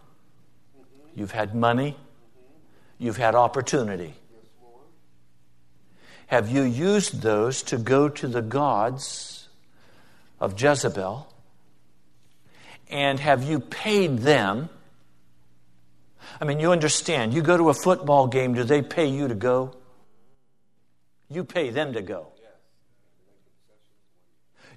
you've 1.15 1.33
had 1.33 1.55
money, 1.55 1.97
you've 2.99 3.17
had 3.17 3.35
opportunity. 3.35 4.15
Have 6.27 6.49
you 6.49 6.63
used 6.63 7.23
those 7.23 7.63
to 7.65 7.77
go 7.77 8.09
to 8.09 8.29
the 8.29 8.43
gods 8.43 9.49
of 10.39 10.61
Jezebel? 10.61 11.27
And 12.89 13.19
have 13.21 13.43
you 13.43 13.61
paid 13.61 14.19
them 14.19 14.69
I 16.41 16.45
mean, 16.45 16.61
you 16.61 16.73
understand. 16.73 17.35
You 17.35 17.43
go 17.43 17.57
to 17.57 17.69
a 17.71 17.75
football 17.75 18.27
game, 18.27 18.55
do 18.55 18.65
they 18.65 18.83
pay 18.83 19.07
you 19.07 19.29
to 19.29 19.35
go? 19.35 19.75
You 21.29 21.45
pay 21.45 21.71
them 21.71 21.93
to 21.95 22.03
go. 22.03 22.29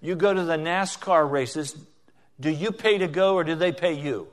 You 0.02 0.16
go 0.16 0.34
to 0.34 0.44
the 0.44 0.58
NASCAR 0.58 1.30
races, 1.30 1.76
do 2.40 2.50
you 2.50 2.72
pay 2.72 2.98
to 2.98 3.08
go 3.08 3.36
or 3.36 3.44
do 3.44 3.56
they 3.56 3.72
pay 3.72 3.94
you? 3.94 4.28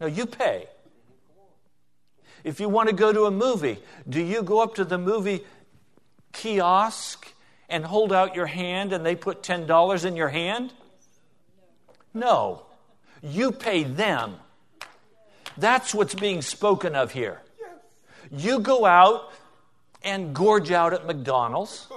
No, 0.00 0.06
you 0.06 0.26
pay. 0.26 0.66
If 2.44 2.60
you 2.60 2.68
want 2.68 2.90
to 2.90 2.94
go 2.94 3.12
to 3.12 3.24
a 3.24 3.30
movie, 3.30 3.78
do 4.08 4.22
you 4.22 4.42
go 4.42 4.60
up 4.60 4.74
to 4.74 4.84
the 4.84 4.98
movie 4.98 5.44
kiosk 6.32 7.32
and 7.70 7.84
hold 7.84 8.12
out 8.12 8.36
your 8.36 8.46
hand 8.46 8.92
and 8.92 9.04
they 9.04 9.16
put 9.16 9.42
$10 9.42 10.04
in 10.04 10.14
your 10.14 10.28
hand? 10.28 10.72
No. 12.12 12.66
You 13.22 13.50
pay 13.50 13.84
them. 13.84 14.36
That's 15.56 15.94
what's 15.94 16.14
being 16.14 16.42
spoken 16.42 16.94
of 16.94 17.12
here. 17.12 17.40
You 18.30 18.60
go 18.60 18.84
out 18.84 19.32
and 20.02 20.34
gorge 20.34 20.70
out 20.70 20.92
at 20.92 21.06
McDonald's. 21.06 21.88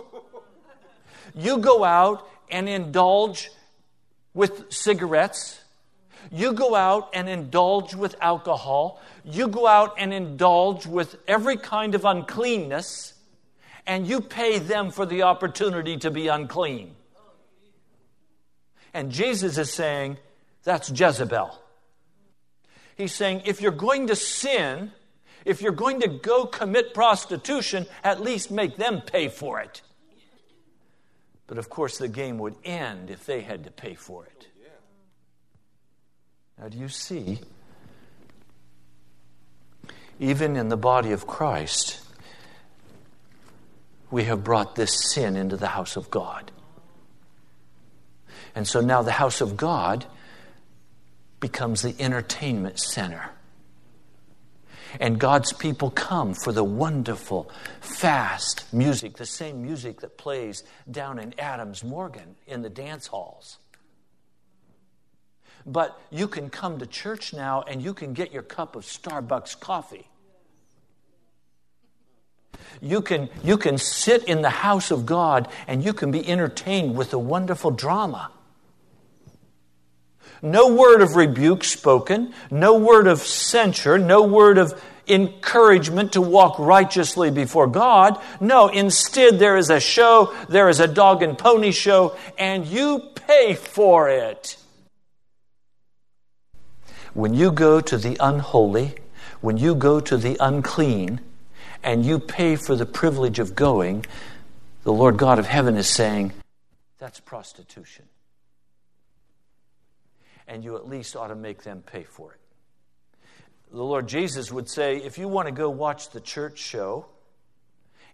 You 1.36 1.58
go 1.58 1.84
out 1.84 2.28
and 2.50 2.70
indulge 2.70 3.50
with 4.34 4.72
cigarettes. 4.72 5.60
You 6.32 6.54
go 6.54 6.76
out 6.76 7.10
and 7.14 7.30
indulge 7.30 7.96
with 7.96 8.16
alcohol. 8.22 9.02
You 9.24 9.48
go 9.48 9.68
out 9.68 9.96
and 9.98 10.14
indulge 10.14 10.86
with 10.86 11.16
every 11.28 11.58
kind 11.58 11.96
of 11.96 12.06
uncleanness, 12.06 13.14
and 13.86 14.06
you 14.08 14.22
pay 14.22 14.60
them 14.60 14.92
for 14.92 15.06
the 15.06 15.24
opportunity 15.24 15.98
to 15.98 16.12
be 16.12 16.28
unclean. 16.28 16.96
And 18.94 19.12
Jesus 19.12 19.58
is 19.58 19.72
saying, 19.72 20.18
that's 20.64 20.90
Jezebel. 20.90 21.58
He's 22.96 23.14
saying 23.14 23.44
if 23.46 23.62
you're 23.62 23.72
going 23.72 24.08
to 24.08 24.16
sin, 24.16 24.92
if 25.46 25.62
you're 25.62 25.72
going 25.72 26.02
to 26.02 26.08
go 26.08 26.46
commit 26.46 26.94
prostitution, 26.94 27.86
at 28.04 28.22
least 28.22 28.52
make 28.52 28.76
them 28.76 29.02
pay 29.02 29.30
for 29.30 29.62
it. 29.62 29.82
But 31.46 31.58
of 31.58 31.70
course, 31.70 31.98
the 31.98 32.10
game 32.10 32.40
would 32.40 32.56
end 32.66 33.10
if 33.10 33.26
they 33.26 33.42
had 33.42 33.64
to 33.64 33.72
pay 33.72 33.94
for 33.94 34.26
it. 34.26 34.47
Now, 36.60 36.70
do 36.70 36.78
you 36.78 36.90
see? 36.90 37.40
Even 40.20 40.56
in 40.56 40.70
the 40.70 40.78
body 40.78 41.12
of 41.12 41.28
Christ, 41.28 42.00
we 44.10 44.24
have 44.24 44.44
brought 44.44 44.76
this 44.76 45.12
sin 45.12 45.36
into 45.36 45.58
the 45.58 45.68
house 45.68 45.96
of 45.96 46.10
God. 46.10 46.52
And 48.56 48.68
so 48.68 48.82
now 48.82 49.04
the 49.04 49.12
house 49.12 49.42
of 49.42 49.56
God 49.56 50.06
becomes 51.40 51.84
the 51.84 51.96
entertainment 52.00 52.80
center. 52.80 53.30
And 55.00 55.20
God's 55.20 55.54
people 55.54 55.92
come 55.92 56.34
for 56.34 56.52
the 56.52 56.64
wonderful, 56.64 57.52
fast 57.82 58.66
music, 58.74 59.18
the 59.18 59.26
same 59.26 59.62
music 59.62 60.02
that 60.02 60.18
plays 60.18 60.64
down 60.90 61.20
in 61.20 61.36
Adams 61.38 61.84
Morgan 61.84 62.36
in 62.48 62.62
the 62.64 62.70
dance 62.70 63.08
halls. 63.08 63.60
But 65.68 66.00
you 66.10 66.28
can 66.28 66.50
come 66.50 66.80
to 66.80 66.88
church 66.88 67.34
now 67.34 67.62
and 67.62 67.82
you 67.82 67.94
can 67.94 68.14
get 68.14 68.32
your 68.32 68.42
cup 68.42 68.76
of 68.76 68.84
Starbucks 68.84 69.60
coffee. 69.60 70.08
You 72.82 73.02
can, 73.02 73.30
you 73.44 73.58
can 73.58 73.78
sit 73.78 74.24
in 74.24 74.42
the 74.42 74.50
house 74.50 74.90
of 74.90 75.06
God 75.06 75.50
and 75.68 75.84
you 75.84 75.94
can 75.94 76.10
be 76.10 76.28
entertained 76.28 76.96
with 76.96 77.14
a 77.14 77.20
wonderful 77.20 77.72
drama 77.72 78.32
no 80.42 80.74
word 80.74 81.02
of 81.02 81.16
rebuke 81.16 81.64
spoken, 81.64 82.34
no 82.52 82.78
word 82.78 83.08
of 83.08 83.20
censure, 83.22 83.98
no 83.98 84.24
word 84.24 84.58
of 84.58 84.82
encouragement 85.08 86.14
to 86.14 86.22
walk 86.22 86.60
righteously 86.60 87.32
before 87.32 87.68
God. 87.68 88.22
No, 88.40 88.68
instead, 88.68 89.40
there 89.40 89.58
is 89.58 89.70
a 89.70 89.80
show, 89.80 90.36
there 90.50 90.70
is 90.70 90.80
a 90.80 90.88
dog 90.88 91.24
and 91.24 91.38
pony 91.38 91.72
show, 91.72 92.16
and 92.38 92.66
you 92.66 93.10
pay 93.16 93.56
for 93.56 94.10
it. 94.10 94.58
When 97.18 97.34
you 97.34 97.52
go 97.52 97.82
to 97.82 97.98
the 97.98 98.16
unholy, 98.20 98.94
when 99.42 99.58
you 99.58 99.74
go 99.74 100.00
to 100.00 100.18
the 100.18 100.38
unclean, 100.40 101.20
and 101.82 102.06
you 102.06 102.20
pay 102.20 102.56
for 102.56 102.76
the 102.76 102.86
privilege 102.86 103.40
of 103.40 103.56
going, 103.56 104.06
the 104.84 104.94
Lord 104.94 105.18
God 105.18 105.40
of 105.40 105.48
heaven 105.48 105.78
is 105.78 105.88
saying, 105.88 106.32
that's 107.00 107.20
prostitution 107.20 108.06
and 110.48 110.64
you 110.64 110.76
at 110.76 110.88
least 110.88 111.16
ought 111.16 111.30
to 111.30 111.36
make 111.36 111.64
them 111.64 111.82
pay 111.84 112.04
for 112.04 112.34
it. 112.34 112.40
The 113.72 113.84
Lord 113.84 114.08
Jesus 114.08 114.52
would 114.52 114.70
say, 114.70 114.98
if 114.98 115.18
you 115.18 115.28
want 115.28 115.48
to 115.48 115.52
go 115.52 115.72
watch 115.72 116.12
the 116.12 116.22
church 116.22 116.60
show 116.60 117.08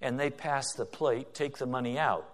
and 0.01 0.17
they 0.17 0.29
pass 0.29 0.73
the 0.75 0.85
plate, 0.85 1.33
take 1.33 1.57
the 1.57 1.65
money 1.65 1.99
out. 1.99 2.33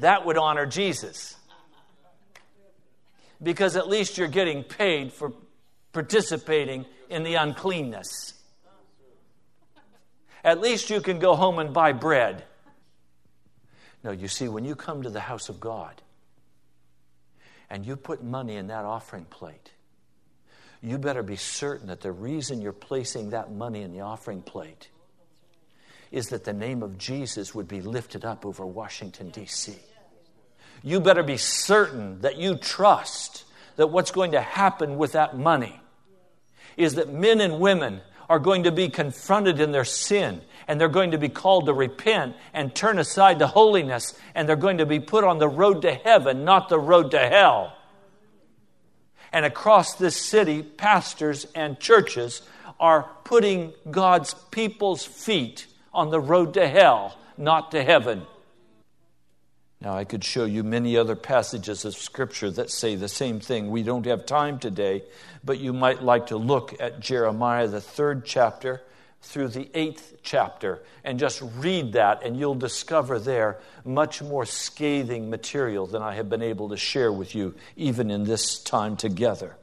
That 0.00 0.26
would 0.26 0.36
honor 0.36 0.66
Jesus. 0.66 1.36
Because 3.42 3.76
at 3.76 3.88
least 3.88 4.18
you're 4.18 4.28
getting 4.28 4.64
paid 4.64 5.12
for 5.12 5.32
participating 5.92 6.86
in 7.08 7.22
the 7.22 7.34
uncleanness. 7.34 8.34
At 10.44 10.60
least 10.60 10.90
you 10.90 11.00
can 11.00 11.18
go 11.18 11.34
home 11.34 11.58
and 11.58 11.74
buy 11.74 11.92
bread. 11.92 12.44
No, 14.04 14.12
you 14.12 14.28
see, 14.28 14.48
when 14.48 14.64
you 14.64 14.76
come 14.76 15.02
to 15.02 15.10
the 15.10 15.20
house 15.20 15.48
of 15.48 15.58
God, 15.58 16.02
and 17.68 17.84
you 17.84 17.96
put 17.96 18.22
money 18.22 18.56
in 18.56 18.68
that 18.68 18.84
offering 18.84 19.24
plate, 19.24 19.72
you 20.82 20.98
better 20.98 21.22
be 21.22 21.36
certain 21.36 21.88
that 21.88 22.00
the 22.00 22.12
reason 22.12 22.60
you're 22.60 22.72
placing 22.72 23.30
that 23.30 23.50
money 23.50 23.82
in 23.82 23.92
the 23.92 24.00
offering 24.00 24.42
plate 24.42 24.88
is 26.12 26.28
that 26.28 26.44
the 26.44 26.52
name 26.52 26.82
of 26.82 26.96
Jesus 26.96 27.54
would 27.54 27.66
be 27.66 27.80
lifted 27.80 28.24
up 28.24 28.46
over 28.46 28.64
Washington, 28.64 29.30
D.C. 29.30 29.76
You 30.82 31.00
better 31.00 31.22
be 31.22 31.36
certain 31.36 32.20
that 32.20 32.36
you 32.36 32.56
trust 32.56 33.44
that 33.76 33.88
what's 33.88 34.10
going 34.10 34.32
to 34.32 34.40
happen 34.40 34.96
with 34.96 35.12
that 35.12 35.36
money 35.36 35.80
is 36.76 36.94
that 36.94 37.12
men 37.12 37.40
and 37.40 37.60
women 37.60 38.00
are 38.28 38.38
going 38.38 38.64
to 38.64 38.72
be 38.72 38.88
confronted 38.88 39.60
in 39.60 39.72
their 39.72 39.84
sin 39.84 40.40
and 40.68 40.80
they're 40.80 40.88
going 40.88 41.12
to 41.12 41.18
be 41.18 41.28
called 41.28 41.66
to 41.66 41.72
repent 41.72 42.34
and 42.52 42.74
turn 42.74 42.98
aside 42.98 43.38
to 43.38 43.46
holiness 43.46 44.18
and 44.34 44.48
they're 44.48 44.56
going 44.56 44.78
to 44.78 44.86
be 44.86 45.00
put 45.00 45.24
on 45.24 45.38
the 45.38 45.48
road 45.48 45.82
to 45.82 45.94
heaven, 45.94 46.44
not 46.44 46.68
the 46.68 46.78
road 46.78 47.12
to 47.12 47.18
hell. 47.18 47.76
And 49.32 49.44
across 49.44 49.94
this 49.94 50.16
city, 50.16 50.62
pastors 50.62 51.46
and 51.54 51.78
churches 51.78 52.42
are 52.80 53.08
putting 53.24 53.72
God's 53.90 54.34
people's 54.50 55.04
feet 55.04 55.66
on 55.92 56.10
the 56.10 56.20
road 56.20 56.54
to 56.54 56.68
hell, 56.68 57.16
not 57.36 57.70
to 57.72 57.82
heaven. 57.82 58.26
Now, 59.80 59.94
I 59.94 60.04
could 60.04 60.24
show 60.24 60.46
you 60.46 60.64
many 60.64 60.96
other 60.96 61.14
passages 61.14 61.84
of 61.84 61.94
Scripture 61.94 62.50
that 62.50 62.70
say 62.70 62.94
the 62.94 63.08
same 63.08 63.40
thing. 63.40 63.70
We 63.70 63.82
don't 63.82 64.06
have 64.06 64.24
time 64.24 64.58
today, 64.58 65.02
but 65.44 65.58
you 65.58 65.72
might 65.72 66.02
like 66.02 66.28
to 66.28 66.36
look 66.38 66.74
at 66.80 67.00
Jeremiah, 67.00 67.68
the 67.68 67.80
third 67.80 68.24
chapter, 68.24 68.82
through 69.20 69.48
the 69.48 69.68
eighth 69.74 70.18
chapter, 70.22 70.82
and 71.04 71.18
just 71.18 71.42
read 71.56 71.92
that, 71.92 72.22
and 72.22 72.38
you'll 72.38 72.54
discover 72.54 73.18
there 73.18 73.58
much 73.84 74.22
more 74.22 74.46
scathing 74.46 75.28
material 75.28 75.86
than 75.86 76.00
I 76.00 76.14
have 76.14 76.30
been 76.30 76.42
able 76.42 76.70
to 76.70 76.76
share 76.76 77.12
with 77.12 77.34
you, 77.34 77.54
even 77.76 78.10
in 78.10 78.24
this 78.24 78.58
time 78.58 78.96
together. 78.96 79.56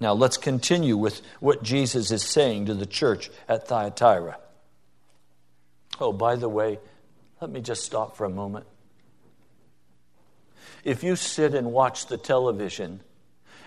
Now 0.00 0.12
let's 0.12 0.36
continue 0.36 0.96
with 0.96 1.22
what 1.40 1.62
Jesus 1.62 2.10
is 2.10 2.22
saying 2.22 2.66
to 2.66 2.74
the 2.74 2.86
church 2.86 3.30
at 3.48 3.68
Thyatira. 3.68 4.38
Oh, 6.00 6.12
by 6.12 6.36
the 6.36 6.48
way, 6.48 6.78
let 7.44 7.52
me 7.52 7.60
just 7.60 7.84
stop 7.84 8.16
for 8.16 8.24
a 8.24 8.30
moment. 8.30 8.64
If 10.82 11.04
you 11.04 11.14
sit 11.14 11.54
and 11.54 11.72
watch 11.72 12.06
the 12.06 12.16
television 12.16 13.02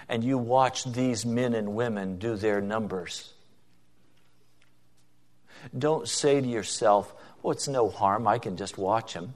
and 0.10 0.24
you 0.24 0.40
watch 0.40 0.84
these 0.84 1.28
men 1.28 1.54
and 1.54 1.76
women 1.76 2.18
do 2.18 2.36
their 2.36 2.60
numbers, 2.60 3.36
don't 5.78 6.08
say 6.08 6.42
to 6.42 6.48
yourself, 6.48 7.14
well, 7.44 7.52
it's 7.52 7.68
no 7.68 7.88
harm, 7.88 8.28
I 8.28 8.40
can 8.40 8.58
just 8.58 8.80
watch 8.80 9.14
them. 9.14 9.36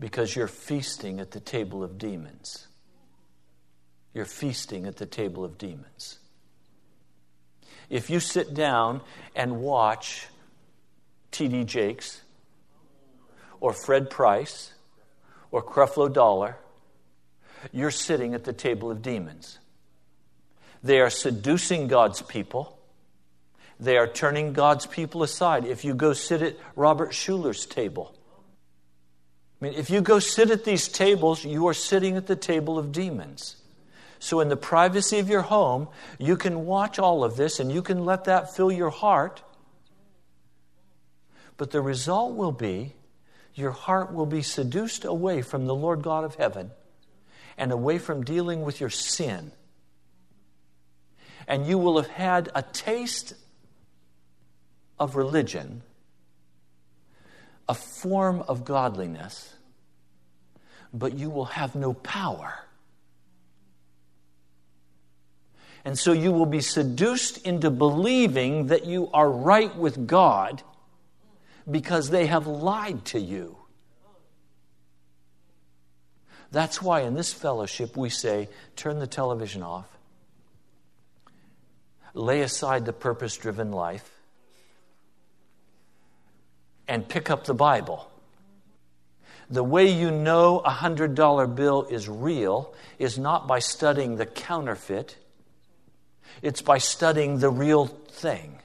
Because 0.00 0.34
you're 0.34 0.48
feasting 0.48 1.20
at 1.20 1.30
the 1.30 1.38
table 1.38 1.84
of 1.84 1.98
demons. 1.98 2.66
You're 4.12 4.24
feasting 4.24 4.86
at 4.86 4.96
the 4.96 5.06
table 5.06 5.44
of 5.44 5.56
demons. 5.56 6.18
If 7.88 8.10
you 8.10 8.18
sit 8.18 8.54
down 8.54 9.02
and 9.36 9.60
watch 9.60 10.26
T.D. 11.30 11.64
Jakes 11.64 12.22
or 13.60 13.72
Fred 13.72 14.10
Price 14.10 14.72
or 15.50 15.62
Creflo 15.62 16.12
Dollar, 16.12 16.56
you're 17.72 17.90
sitting 17.90 18.34
at 18.34 18.44
the 18.44 18.52
table 18.52 18.90
of 18.90 19.02
demons. 19.02 19.58
They 20.82 21.00
are 21.00 21.10
seducing 21.10 21.88
God's 21.88 22.22
people. 22.22 22.78
They 23.80 23.96
are 23.96 24.06
turning 24.06 24.52
God's 24.52 24.86
people 24.86 25.22
aside. 25.22 25.64
If 25.64 25.84
you 25.84 25.94
go 25.94 26.12
sit 26.12 26.42
at 26.42 26.56
Robert 26.76 27.14
Schuller's 27.14 27.66
table, 27.66 28.14
I 29.60 29.64
mean, 29.64 29.74
if 29.74 29.90
you 29.90 30.00
go 30.00 30.18
sit 30.18 30.50
at 30.50 30.64
these 30.64 30.88
tables, 30.88 31.44
you 31.44 31.66
are 31.66 31.74
sitting 31.74 32.16
at 32.16 32.26
the 32.26 32.36
table 32.36 32.78
of 32.78 32.92
demons. 32.92 33.56
So, 34.20 34.40
in 34.40 34.48
the 34.48 34.56
privacy 34.56 35.18
of 35.18 35.28
your 35.28 35.42
home, 35.42 35.88
you 36.18 36.36
can 36.36 36.66
watch 36.66 36.98
all 36.98 37.24
of 37.24 37.36
this 37.36 37.60
and 37.60 37.70
you 37.70 37.82
can 37.82 38.04
let 38.04 38.24
that 38.24 38.54
fill 38.54 38.70
your 38.70 38.90
heart. 38.90 39.42
But 41.58 41.72
the 41.72 41.82
result 41.82 42.34
will 42.34 42.52
be 42.52 42.94
your 43.58 43.72
heart 43.72 44.14
will 44.14 44.24
be 44.24 44.42
seduced 44.42 45.04
away 45.04 45.42
from 45.42 45.66
the 45.66 45.74
Lord 45.74 46.00
God 46.00 46.22
of 46.22 46.36
heaven 46.36 46.70
and 47.58 47.72
away 47.72 47.98
from 47.98 48.22
dealing 48.22 48.62
with 48.62 48.80
your 48.80 48.88
sin. 48.88 49.50
And 51.48 51.66
you 51.66 51.76
will 51.76 52.00
have 52.00 52.10
had 52.10 52.50
a 52.54 52.62
taste 52.62 53.34
of 54.96 55.16
religion, 55.16 55.82
a 57.68 57.74
form 57.74 58.44
of 58.46 58.64
godliness, 58.64 59.56
but 60.94 61.18
you 61.18 61.28
will 61.28 61.46
have 61.46 61.74
no 61.74 61.94
power. 61.94 62.54
And 65.84 65.98
so 65.98 66.12
you 66.12 66.30
will 66.30 66.46
be 66.46 66.60
seduced 66.60 67.38
into 67.38 67.70
believing 67.70 68.68
that 68.68 68.84
you 68.86 69.10
are 69.12 69.28
right 69.28 69.74
with 69.74 70.06
God 70.06 70.62
because 71.70 72.10
they 72.10 72.26
have 72.26 72.46
lied 72.46 73.04
to 73.06 73.20
you. 73.20 73.56
That's 76.50 76.80
why 76.80 77.02
in 77.02 77.14
this 77.14 77.32
fellowship 77.32 77.96
we 77.96 78.08
say 78.08 78.48
turn 78.74 78.98
the 78.98 79.06
television 79.06 79.62
off, 79.62 79.86
lay 82.14 82.40
aside 82.40 82.86
the 82.86 82.92
purpose 82.92 83.36
driven 83.36 83.70
life, 83.70 84.10
and 86.86 87.06
pick 87.06 87.28
up 87.30 87.44
the 87.44 87.54
Bible. 87.54 88.10
The 89.50 89.64
way 89.64 89.88
you 89.88 90.10
know 90.10 90.60
a 90.60 90.70
$100 90.70 91.54
bill 91.54 91.84
is 91.84 92.08
real 92.08 92.74
is 92.98 93.18
not 93.18 93.46
by 93.46 93.58
studying 93.58 94.16
the 94.16 94.26
counterfeit, 94.26 95.16
it's 96.42 96.62
by 96.62 96.78
studying 96.78 97.38
the 97.38 97.50
real 97.50 97.86
thing. 97.86 98.57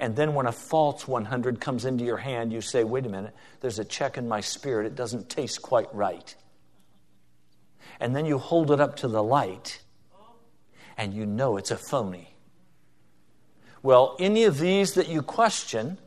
And 0.00 0.16
then 0.16 0.34
when 0.34 0.46
a 0.46 0.52
false 0.52 1.06
100 1.06 1.60
comes 1.60 1.84
into 1.84 2.04
your 2.04 2.16
hand, 2.16 2.52
you 2.52 2.60
say, 2.60 2.84
wait 2.84 3.06
a 3.06 3.08
minute, 3.08 3.34
there's 3.60 3.78
a 3.78 3.84
check 3.84 4.18
in 4.18 4.28
my 4.28 4.40
spirit. 4.40 4.86
It 4.86 4.94
doesn't 4.94 5.28
taste 5.28 5.62
quite 5.62 5.92
right. 5.94 6.34
And 8.00 8.14
then 8.14 8.26
you 8.26 8.38
hold 8.38 8.70
it 8.70 8.80
up 8.80 8.96
to 8.96 9.08
the 9.08 9.22
light, 9.22 9.80
and 10.96 11.14
you 11.14 11.26
know 11.26 11.56
it's 11.56 11.70
a 11.70 11.76
phony. 11.76 12.34
Well, 13.82 14.16
any 14.18 14.44
of 14.44 14.58
these 14.58 14.94
that 14.94 15.08
you 15.08 15.22
question, 15.22 15.98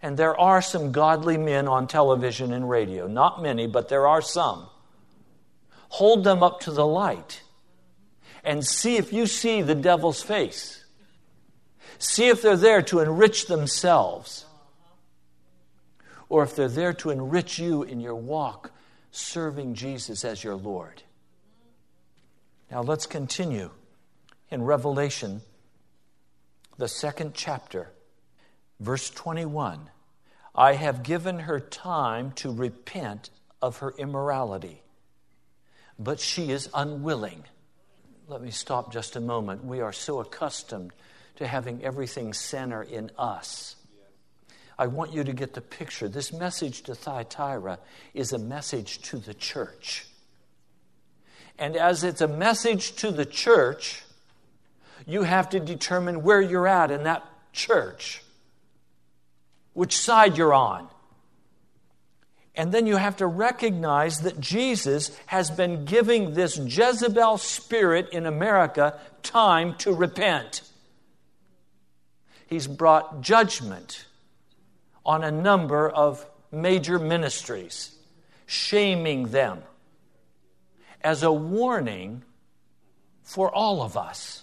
and 0.00 0.16
there 0.16 0.38
are 0.38 0.62
some 0.62 0.92
godly 0.92 1.36
men 1.36 1.68
on 1.68 1.86
television 1.88 2.52
and 2.52 2.70
radio, 2.70 3.06
not 3.06 3.42
many, 3.42 3.66
but 3.66 3.88
there 3.88 4.06
are 4.06 4.22
some. 4.22 4.68
Hold 5.88 6.24
them 6.24 6.42
up 6.42 6.60
to 6.60 6.70
the 6.70 6.86
light 6.86 7.42
and 8.44 8.64
see 8.64 8.96
if 8.96 9.12
you 9.12 9.26
see 9.26 9.60
the 9.60 9.74
devil's 9.74 10.22
face. 10.22 10.79
See 12.00 12.28
if 12.28 12.40
they're 12.40 12.56
there 12.56 12.80
to 12.82 13.00
enrich 13.00 13.46
themselves 13.46 14.46
or 16.30 16.42
if 16.42 16.56
they're 16.56 16.66
there 16.66 16.94
to 16.94 17.10
enrich 17.10 17.58
you 17.58 17.82
in 17.82 18.00
your 18.00 18.14
walk 18.14 18.72
serving 19.10 19.74
Jesus 19.74 20.24
as 20.24 20.42
your 20.42 20.54
Lord. 20.54 21.02
Now 22.70 22.80
let's 22.80 23.04
continue 23.04 23.70
in 24.50 24.62
Revelation, 24.62 25.42
the 26.78 26.88
second 26.88 27.34
chapter. 27.34 27.90
Verse 28.80 29.10
21 29.10 29.90
I 30.54 30.72
have 30.72 31.02
given 31.02 31.40
her 31.40 31.60
time 31.60 32.32
to 32.36 32.50
repent 32.50 33.28
of 33.60 33.78
her 33.78 33.92
immorality, 33.98 34.80
but 35.98 36.18
she 36.18 36.50
is 36.50 36.70
unwilling. 36.72 37.44
Let 38.26 38.40
me 38.40 38.52
stop 38.52 38.90
just 38.90 39.16
a 39.16 39.20
moment. 39.20 39.66
We 39.66 39.82
are 39.82 39.92
so 39.92 40.20
accustomed 40.20 40.92
to 41.40 41.46
having 41.46 41.82
everything 41.82 42.34
center 42.34 42.82
in 42.82 43.10
us. 43.18 43.74
I 44.78 44.88
want 44.88 45.14
you 45.14 45.24
to 45.24 45.32
get 45.32 45.54
the 45.54 45.62
picture. 45.62 46.06
This 46.06 46.34
message 46.34 46.82
to 46.82 46.94
Thyatira 46.94 47.78
is 48.12 48.34
a 48.34 48.38
message 48.38 49.00
to 49.02 49.16
the 49.16 49.32
church. 49.32 50.06
And 51.58 51.76
as 51.76 52.04
it's 52.04 52.20
a 52.20 52.28
message 52.28 52.94
to 52.96 53.10
the 53.10 53.24
church, 53.24 54.02
you 55.06 55.22
have 55.22 55.48
to 55.50 55.60
determine 55.60 56.22
where 56.22 56.42
you're 56.42 56.68
at 56.68 56.90
in 56.90 57.04
that 57.04 57.24
church, 57.54 58.22
which 59.72 59.96
side 59.96 60.36
you're 60.36 60.52
on. 60.52 60.88
And 62.54 62.70
then 62.70 62.86
you 62.86 62.96
have 62.96 63.16
to 63.16 63.26
recognize 63.26 64.20
that 64.20 64.38
Jesus 64.40 65.18
has 65.24 65.50
been 65.50 65.86
giving 65.86 66.34
this 66.34 66.58
Jezebel 66.58 67.38
spirit 67.38 68.10
in 68.12 68.26
America 68.26 69.00
time 69.22 69.76
to 69.78 69.94
repent. 69.94 70.69
He's 72.50 72.66
brought 72.66 73.20
judgment 73.20 74.06
on 75.06 75.22
a 75.22 75.30
number 75.30 75.88
of 75.88 76.26
major 76.50 76.98
ministries, 76.98 77.94
shaming 78.44 79.28
them 79.28 79.62
as 81.00 81.22
a 81.22 81.32
warning 81.32 82.24
for 83.22 83.54
all 83.54 83.82
of 83.82 83.96
us. 83.96 84.42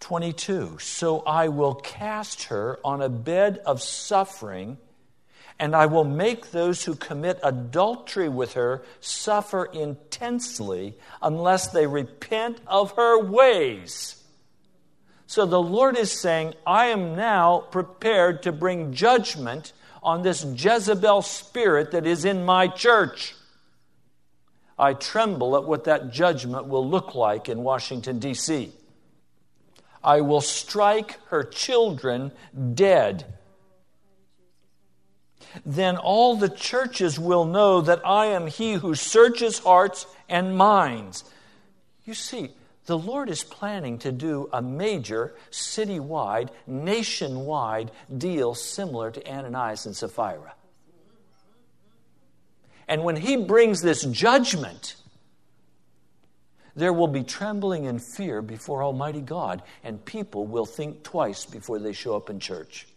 22 0.00 0.78
So 0.78 1.20
I 1.20 1.48
will 1.48 1.74
cast 1.74 2.44
her 2.44 2.80
on 2.82 3.02
a 3.02 3.10
bed 3.10 3.60
of 3.66 3.82
suffering, 3.82 4.78
and 5.58 5.76
I 5.76 5.84
will 5.84 6.04
make 6.04 6.50
those 6.50 6.84
who 6.84 6.94
commit 6.94 7.38
adultery 7.42 8.30
with 8.30 8.54
her 8.54 8.82
suffer 9.00 9.66
intensely 9.66 10.96
unless 11.20 11.68
they 11.68 11.86
repent 11.86 12.58
of 12.66 12.92
her 12.92 13.22
ways. 13.22 14.19
So 15.30 15.46
the 15.46 15.62
Lord 15.62 15.96
is 15.96 16.10
saying, 16.10 16.54
I 16.66 16.86
am 16.86 17.14
now 17.14 17.60
prepared 17.70 18.42
to 18.42 18.50
bring 18.50 18.92
judgment 18.92 19.72
on 20.02 20.22
this 20.22 20.44
Jezebel 20.44 21.22
spirit 21.22 21.92
that 21.92 22.04
is 22.04 22.24
in 22.24 22.44
my 22.44 22.66
church. 22.66 23.36
I 24.76 24.92
tremble 24.94 25.56
at 25.56 25.62
what 25.62 25.84
that 25.84 26.10
judgment 26.12 26.66
will 26.66 26.84
look 26.84 27.14
like 27.14 27.48
in 27.48 27.62
Washington, 27.62 28.18
D.C. 28.18 28.72
I 30.02 30.20
will 30.20 30.40
strike 30.40 31.16
her 31.28 31.44
children 31.44 32.32
dead. 32.74 33.24
Then 35.64 35.96
all 35.96 36.34
the 36.34 36.48
churches 36.48 37.20
will 37.20 37.44
know 37.44 37.80
that 37.82 38.04
I 38.04 38.26
am 38.26 38.48
he 38.48 38.72
who 38.72 38.96
searches 38.96 39.60
hearts 39.60 40.06
and 40.28 40.56
minds. 40.56 41.22
You 42.04 42.14
see, 42.14 42.50
the 42.90 42.98
Lord 42.98 43.30
is 43.30 43.44
planning 43.44 43.98
to 43.98 44.10
do 44.10 44.48
a 44.52 44.60
major, 44.60 45.32
citywide, 45.52 46.48
nationwide 46.66 47.92
deal 48.18 48.52
similar 48.56 49.12
to 49.12 49.30
Ananias 49.30 49.86
and 49.86 49.94
Sapphira. 49.94 50.52
And 52.88 53.04
when 53.04 53.14
he 53.14 53.36
brings 53.36 53.80
this 53.80 54.02
judgment, 54.02 54.96
there 56.74 56.92
will 56.92 57.06
be 57.06 57.22
trembling 57.22 57.86
and 57.86 58.02
fear 58.02 58.42
before 58.42 58.82
Almighty 58.82 59.20
God, 59.20 59.62
and 59.84 60.04
people 60.04 60.48
will 60.48 60.66
think 60.66 61.04
twice 61.04 61.46
before 61.46 61.78
they 61.78 61.92
show 61.92 62.16
up 62.16 62.28
in 62.28 62.40
church. 62.40 62.88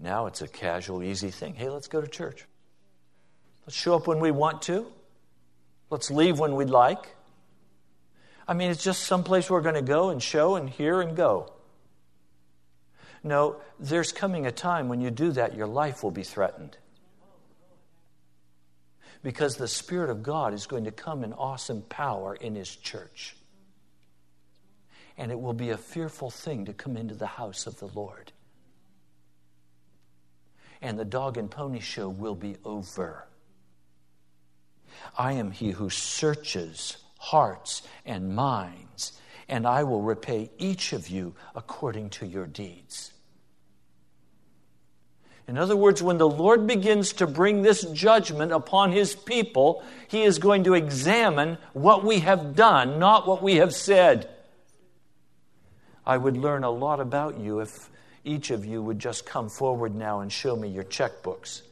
Now 0.00 0.26
it's 0.26 0.42
a 0.42 0.48
casual, 0.48 1.04
easy 1.04 1.30
thing. 1.30 1.54
Hey, 1.54 1.68
let's 1.68 1.86
go 1.86 2.00
to 2.00 2.08
church. 2.08 2.46
Let's 3.64 3.76
show 3.76 3.94
up 3.94 4.08
when 4.08 4.18
we 4.18 4.32
want 4.32 4.62
to. 4.62 4.92
Let's 5.90 6.10
leave 6.10 6.38
when 6.38 6.56
we'd 6.56 6.70
like. 6.70 7.14
I 8.48 8.54
mean, 8.54 8.70
it's 8.70 8.82
just 8.82 9.04
someplace 9.04 9.50
we're 9.50 9.60
going 9.60 9.74
to 9.74 9.82
go 9.82 10.10
and 10.10 10.22
show 10.22 10.56
and 10.56 10.68
hear 10.68 11.00
and 11.00 11.16
go. 11.16 11.52
No, 13.22 13.56
there's 13.80 14.12
coming 14.12 14.46
a 14.46 14.52
time 14.52 14.88
when 14.88 15.00
you 15.00 15.10
do 15.10 15.32
that, 15.32 15.56
your 15.56 15.66
life 15.66 16.02
will 16.02 16.12
be 16.12 16.22
threatened. 16.22 16.76
Because 19.22 19.56
the 19.56 19.66
Spirit 19.66 20.10
of 20.10 20.22
God 20.22 20.54
is 20.54 20.66
going 20.66 20.84
to 20.84 20.92
come 20.92 21.24
in 21.24 21.32
awesome 21.32 21.82
power 21.82 22.34
in 22.36 22.54
His 22.54 22.74
church. 22.74 23.36
And 25.18 25.32
it 25.32 25.40
will 25.40 25.54
be 25.54 25.70
a 25.70 25.78
fearful 25.78 26.30
thing 26.30 26.66
to 26.66 26.72
come 26.72 26.96
into 26.96 27.14
the 27.14 27.26
house 27.26 27.66
of 27.66 27.80
the 27.80 27.88
Lord. 27.88 28.30
And 30.80 30.98
the 30.98 31.04
dog 31.04 31.36
and 31.36 31.50
pony 31.50 31.80
show 31.80 32.08
will 32.08 32.34
be 32.36 32.56
over. 32.64 33.26
I 35.16 35.32
am 35.32 35.50
He 35.50 35.70
who 35.70 35.90
searches 35.90 36.96
hearts 37.18 37.82
and 38.04 38.34
minds, 38.34 39.18
and 39.48 39.66
I 39.66 39.84
will 39.84 40.02
repay 40.02 40.50
each 40.58 40.92
of 40.92 41.08
you 41.08 41.34
according 41.54 42.10
to 42.10 42.26
your 42.26 42.46
deeds. 42.46 43.12
In 45.48 45.56
other 45.58 45.76
words, 45.76 46.02
when 46.02 46.18
the 46.18 46.28
Lord 46.28 46.66
begins 46.66 47.12
to 47.14 47.26
bring 47.26 47.62
this 47.62 47.82
judgment 47.92 48.50
upon 48.50 48.90
his 48.90 49.14
people, 49.14 49.84
he 50.08 50.22
is 50.22 50.38
going 50.38 50.64
to 50.64 50.74
examine 50.74 51.58
what 51.72 52.04
we 52.04 52.18
have 52.20 52.56
done, 52.56 52.98
not 52.98 53.28
what 53.28 53.42
we 53.42 53.56
have 53.56 53.72
said. 53.72 54.28
I 56.04 56.16
would 56.16 56.36
learn 56.36 56.64
a 56.64 56.70
lot 56.70 56.98
about 56.98 57.38
you 57.38 57.60
if 57.60 57.90
each 58.24 58.50
of 58.50 58.64
you 58.64 58.82
would 58.82 58.98
just 58.98 59.24
come 59.24 59.48
forward 59.48 59.94
now 59.94 60.20
and 60.20 60.32
show 60.32 60.56
me 60.56 60.68
your 60.68 60.84
checkbooks, 60.84 61.62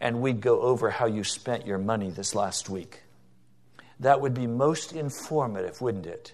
and 0.00 0.20
we'd 0.20 0.40
go 0.40 0.60
over 0.60 0.90
how 0.90 1.06
you 1.06 1.24
spent 1.24 1.66
your 1.66 1.78
money 1.78 2.10
this 2.10 2.34
last 2.34 2.68
week. 2.68 3.02
That 4.00 4.20
would 4.20 4.34
be 4.34 4.46
most 4.46 4.92
informative, 4.92 5.80
wouldn't 5.80 6.06
it? 6.06 6.32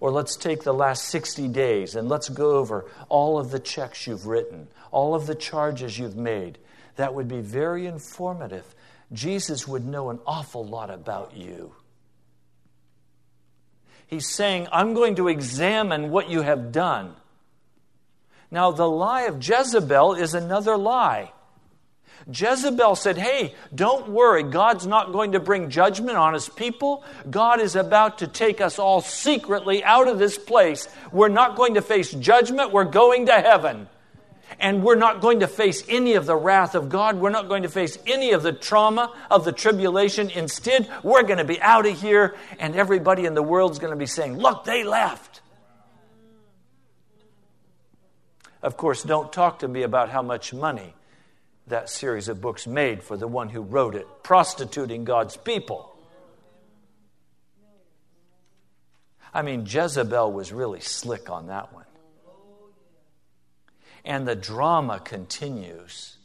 Or 0.00 0.10
let's 0.10 0.36
take 0.36 0.62
the 0.62 0.72
last 0.74 1.04
60 1.08 1.48
days 1.48 1.94
and 1.94 2.08
let's 2.08 2.28
go 2.28 2.56
over 2.56 2.86
all 3.08 3.38
of 3.38 3.50
the 3.50 3.58
checks 3.58 4.06
you've 4.06 4.26
written, 4.26 4.68
all 4.90 5.14
of 5.14 5.26
the 5.26 5.34
charges 5.34 5.98
you've 5.98 6.16
made. 6.16 6.58
That 6.96 7.14
would 7.14 7.28
be 7.28 7.40
very 7.40 7.86
informative. 7.86 8.74
Jesus 9.12 9.66
would 9.68 9.86
know 9.86 10.10
an 10.10 10.18
awful 10.26 10.64
lot 10.64 10.90
about 10.90 11.36
you. 11.36 11.74
He's 14.06 14.28
saying, 14.28 14.68
I'm 14.72 14.94
going 14.94 15.16
to 15.16 15.28
examine 15.28 16.10
what 16.10 16.28
you 16.28 16.42
have 16.42 16.72
done. 16.72 17.14
Now, 18.50 18.72
the 18.72 18.88
lie 18.88 19.22
of 19.22 19.46
Jezebel 19.46 20.14
is 20.14 20.34
another 20.34 20.76
lie. 20.76 21.32
Jezebel 22.26 22.96
said, 22.96 23.16
Hey, 23.16 23.54
don't 23.74 24.08
worry. 24.08 24.42
God's 24.42 24.86
not 24.86 25.12
going 25.12 25.32
to 25.32 25.40
bring 25.40 25.70
judgment 25.70 26.16
on 26.16 26.34
his 26.34 26.48
people. 26.48 27.04
God 27.28 27.60
is 27.60 27.76
about 27.76 28.18
to 28.18 28.26
take 28.26 28.60
us 28.60 28.78
all 28.78 29.00
secretly 29.00 29.82
out 29.84 30.08
of 30.08 30.18
this 30.18 30.38
place. 30.38 30.88
We're 31.12 31.28
not 31.28 31.56
going 31.56 31.74
to 31.74 31.82
face 31.82 32.10
judgment. 32.12 32.72
We're 32.72 32.84
going 32.84 33.26
to 33.26 33.32
heaven. 33.32 33.88
And 34.58 34.82
we're 34.82 34.96
not 34.96 35.22
going 35.22 35.40
to 35.40 35.48
face 35.48 35.82
any 35.88 36.14
of 36.14 36.26
the 36.26 36.36
wrath 36.36 36.74
of 36.74 36.90
God. 36.90 37.18
We're 37.18 37.30
not 37.30 37.48
going 37.48 37.62
to 37.62 37.68
face 37.68 37.96
any 38.06 38.32
of 38.32 38.42
the 38.42 38.52
trauma 38.52 39.14
of 39.30 39.44
the 39.44 39.52
tribulation. 39.52 40.28
Instead, 40.28 40.90
we're 41.02 41.22
going 41.22 41.38
to 41.38 41.44
be 41.44 41.60
out 41.62 41.86
of 41.86 41.98
here, 41.98 42.34
and 42.58 42.76
everybody 42.76 43.24
in 43.24 43.34
the 43.34 43.42
world's 43.42 43.78
going 43.78 43.92
to 43.92 43.96
be 43.96 44.06
saying, 44.06 44.36
Look, 44.36 44.64
they 44.64 44.84
left. 44.84 45.40
Of 48.62 48.76
course, 48.76 49.02
don't 49.02 49.32
talk 49.32 49.60
to 49.60 49.68
me 49.68 49.82
about 49.84 50.10
how 50.10 50.20
much 50.20 50.52
money 50.52 50.94
that 51.70 51.88
series 51.88 52.28
of 52.28 52.40
books 52.40 52.66
made 52.66 53.02
for 53.02 53.16
the 53.16 53.26
one 53.26 53.48
who 53.48 53.62
wrote 53.62 53.94
it, 53.94 54.06
prostituting 54.22 55.04
God's 55.04 55.36
people. 55.36 55.96
I 59.32 59.42
mean, 59.42 59.66
Jezebel 59.66 60.32
was 60.32 60.52
really 60.52 60.80
slick 60.80 61.30
on 61.30 61.46
that 61.46 61.72
one. 61.72 61.84
And 64.04 64.26
the 64.26 64.34
drama 64.34 65.00
continues. 65.00 66.16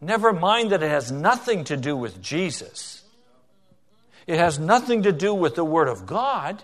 Never 0.00 0.32
mind 0.32 0.72
that 0.72 0.82
it 0.82 0.90
has 0.90 1.10
nothing 1.12 1.64
to 1.64 1.76
do 1.76 1.96
with 1.96 2.20
Jesus, 2.20 3.02
it 4.26 4.38
has 4.38 4.58
nothing 4.58 5.04
to 5.04 5.12
do 5.12 5.32
with 5.32 5.54
the 5.54 5.64
Word 5.64 5.88
of 5.88 6.06
God. 6.06 6.62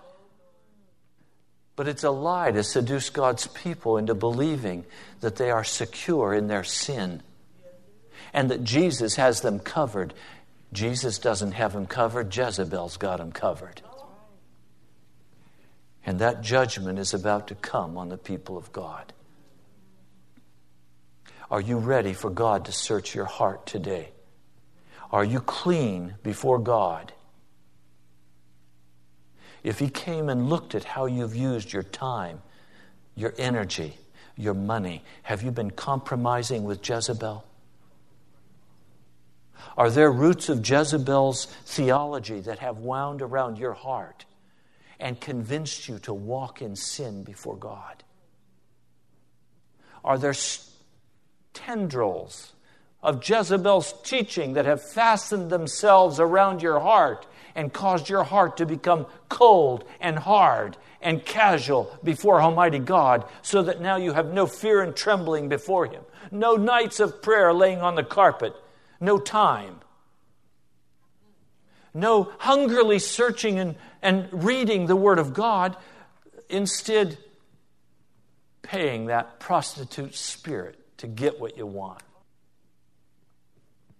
But 1.74 1.88
it's 1.88 2.04
a 2.04 2.10
lie 2.10 2.50
to 2.50 2.62
seduce 2.62 3.10
God's 3.10 3.46
people 3.46 3.96
into 3.96 4.14
believing 4.14 4.84
that 5.20 5.36
they 5.36 5.50
are 5.50 5.64
secure 5.64 6.34
in 6.34 6.48
their 6.48 6.64
sin 6.64 7.22
and 8.32 8.50
that 8.50 8.64
Jesus 8.64 9.16
has 9.16 9.40
them 9.40 9.58
covered. 9.58 10.14
Jesus 10.72 11.18
doesn't 11.18 11.52
have 11.52 11.72
them 11.72 11.86
covered, 11.86 12.34
Jezebel's 12.34 12.96
got 12.96 13.18
them 13.18 13.32
covered. 13.32 13.82
And 16.04 16.18
that 16.18 16.42
judgment 16.42 16.98
is 16.98 17.14
about 17.14 17.48
to 17.48 17.54
come 17.54 17.96
on 17.96 18.08
the 18.08 18.18
people 18.18 18.56
of 18.56 18.72
God. 18.72 19.12
Are 21.50 21.60
you 21.60 21.78
ready 21.78 22.12
for 22.12 22.30
God 22.30 22.64
to 22.64 22.72
search 22.72 23.14
your 23.14 23.26
heart 23.26 23.66
today? 23.66 24.10
Are 25.10 25.24
you 25.24 25.40
clean 25.40 26.14
before 26.22 26.58
God? 26.58 27.12
If 29.62 29.78
He 29.78 29.88
came 29.88 30.28
and 30.28 30.48
looked 30.48 30.74
at 30.74 30.84
how 30.84 31.06
you've 31.06 31.36
used 31.36 31.72
your 31.72 31.82
time, 31.82 32.42
your 33.14 33.34
energy, 33.38 33.96
your 34.36 34.54
money, 34.54 35.04
have 35.22 35.42
you 35.42 35.50
been 35.50 35.70
compromising 35.70 36.64
with 36.64 36.86
Jezebel? 36.88 37.44
Are 39.76 39.90
there 39.90 40.10
roots 40.10 40.48
of 40.48 40.68
Jezebel's 40.68 41.46
theology 41.64 42.40
that 42.40 42.58
have 42.58 42.78
wound 42.78 43.22
around 43.22 43.58
your 43.58 43.74
heart 43.74 44.24
and 44.98 45.20
convinced 45.20 45.88
you 45.88 45.98
to 46.00 46.12
walk 46.12 46.62
in 46.62 46.76
sin 46.76 47.22
before 47.22 47.56
God? 47.56 48.02
Are 50.04 50.18
there 50.18 50.34
tendrils 51.54 52.52
of 53.02 53.28
Jezebel's 53.28 53.94
teaching 54.04 54.54
that 54.54 54.64
have 54.64 54.82
fastened 54.82 55.50
themselves 55.50 56.20
around 56.20 56.62
your 56.62 56.80
heart 56.80 57.26
and 57.55 57.72
caused 57.72 58.09
your 58.09 58.24
heart 58.24 58.57
to 58.57 58.66
become 58.66 59.07
cold 59.28 59.84
and 60.00 60.18
hard 60.18 60.76
and 61.00 61.24
casual 61.24 61.98
before 62.05 62.40
Almighty 62.40 62.78
God, 62.78 63.24
so 63.42 63.62
that 63.62 63.80
now 63.80 63.96
you 63.96 64.12
have 64.12 64.32
no 64.32 64.46
fear 64.46 64.82
and 64.82 64.94
trembling 64.94 65.48
before 65.48 65.86
Him, 65.86 66.03
no 66.30 66.57
nights 66.57 67.00
of 67.00 67.22
prayer 67.22 67.53
laying 67.53 67.80
on 67.80 67.94
the 67.94 68.05
carpet, 68.05 68.55
no 69.00 69.18
time, 69.18 69.80
no 71.92 72.32
hungrily 72.38 72.98
searching 72.98 73.59
and, 73.59 73.74
and 74.00 74.28
reading 74.44 74.86
the 74.86 74.96
Word 74.96 75.18
of 75.18 75.34
God, 75.34 75.76
instead, 76.48 77.18
paying 78.62 79.07
that 79.07 79.40
prostitute 79.40 80.14
spirit 80.14 80.78
to 80.98 81.07
get 81.09 81.40
what 81.40 81.57
you 81.57 81.66
want. 81.66 82.00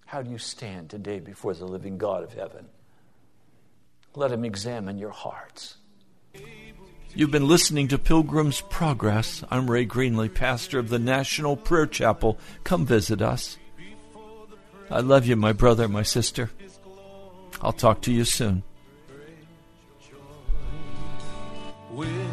How 0.07 0.23
do 0.23 0.31
you 0.31 0.39
stand 0.39 0.91
today 0.91 1.21
before 1.21 1.55
the 1.55 1.65
living 1.65 1.99
God 1.99 2.23
of 2.23 2.33
heaven? 2.33 2.67
Let 4.15 4.31
him 4.31 4.45
examine 4.45 4.99
your 4.99 5.11
hearts. 5.11 5.77
You've 7.15 7.31
been 7.31 7.49
listening 7.49 7.89
to 7.89 7.99
Pilgrim's 7.99 8.61
Progress. 8.63 9.43
I'm 9.51 9.71
Ray 9.71 9.87
Greenley, 9.87 10.33
pastor 10.33 10.79
of 10.79 10.91
the 10.91 10.99
National 10.99 11.57
Prayer 11.57 11.87
Chapel. 11.87 12.39
Come 12.65 12.85
visit 12.85 13.23
us. 13.23 13.59
I 14.91 15.01
love 15.01 15.27
you, 15.27 15.37
my 15.37 15.53
brother, 15.53 15.89
my 15.89 16.03
sister. 16.03 16.51
I'll 17.63 17.73
talk 17.73 18.03
to 18.03 18.13
you 18.13 18.25
soon. 18.25 18.63
With 21.91 22.09
great 22.09 22.23
joy. 22.23 22.32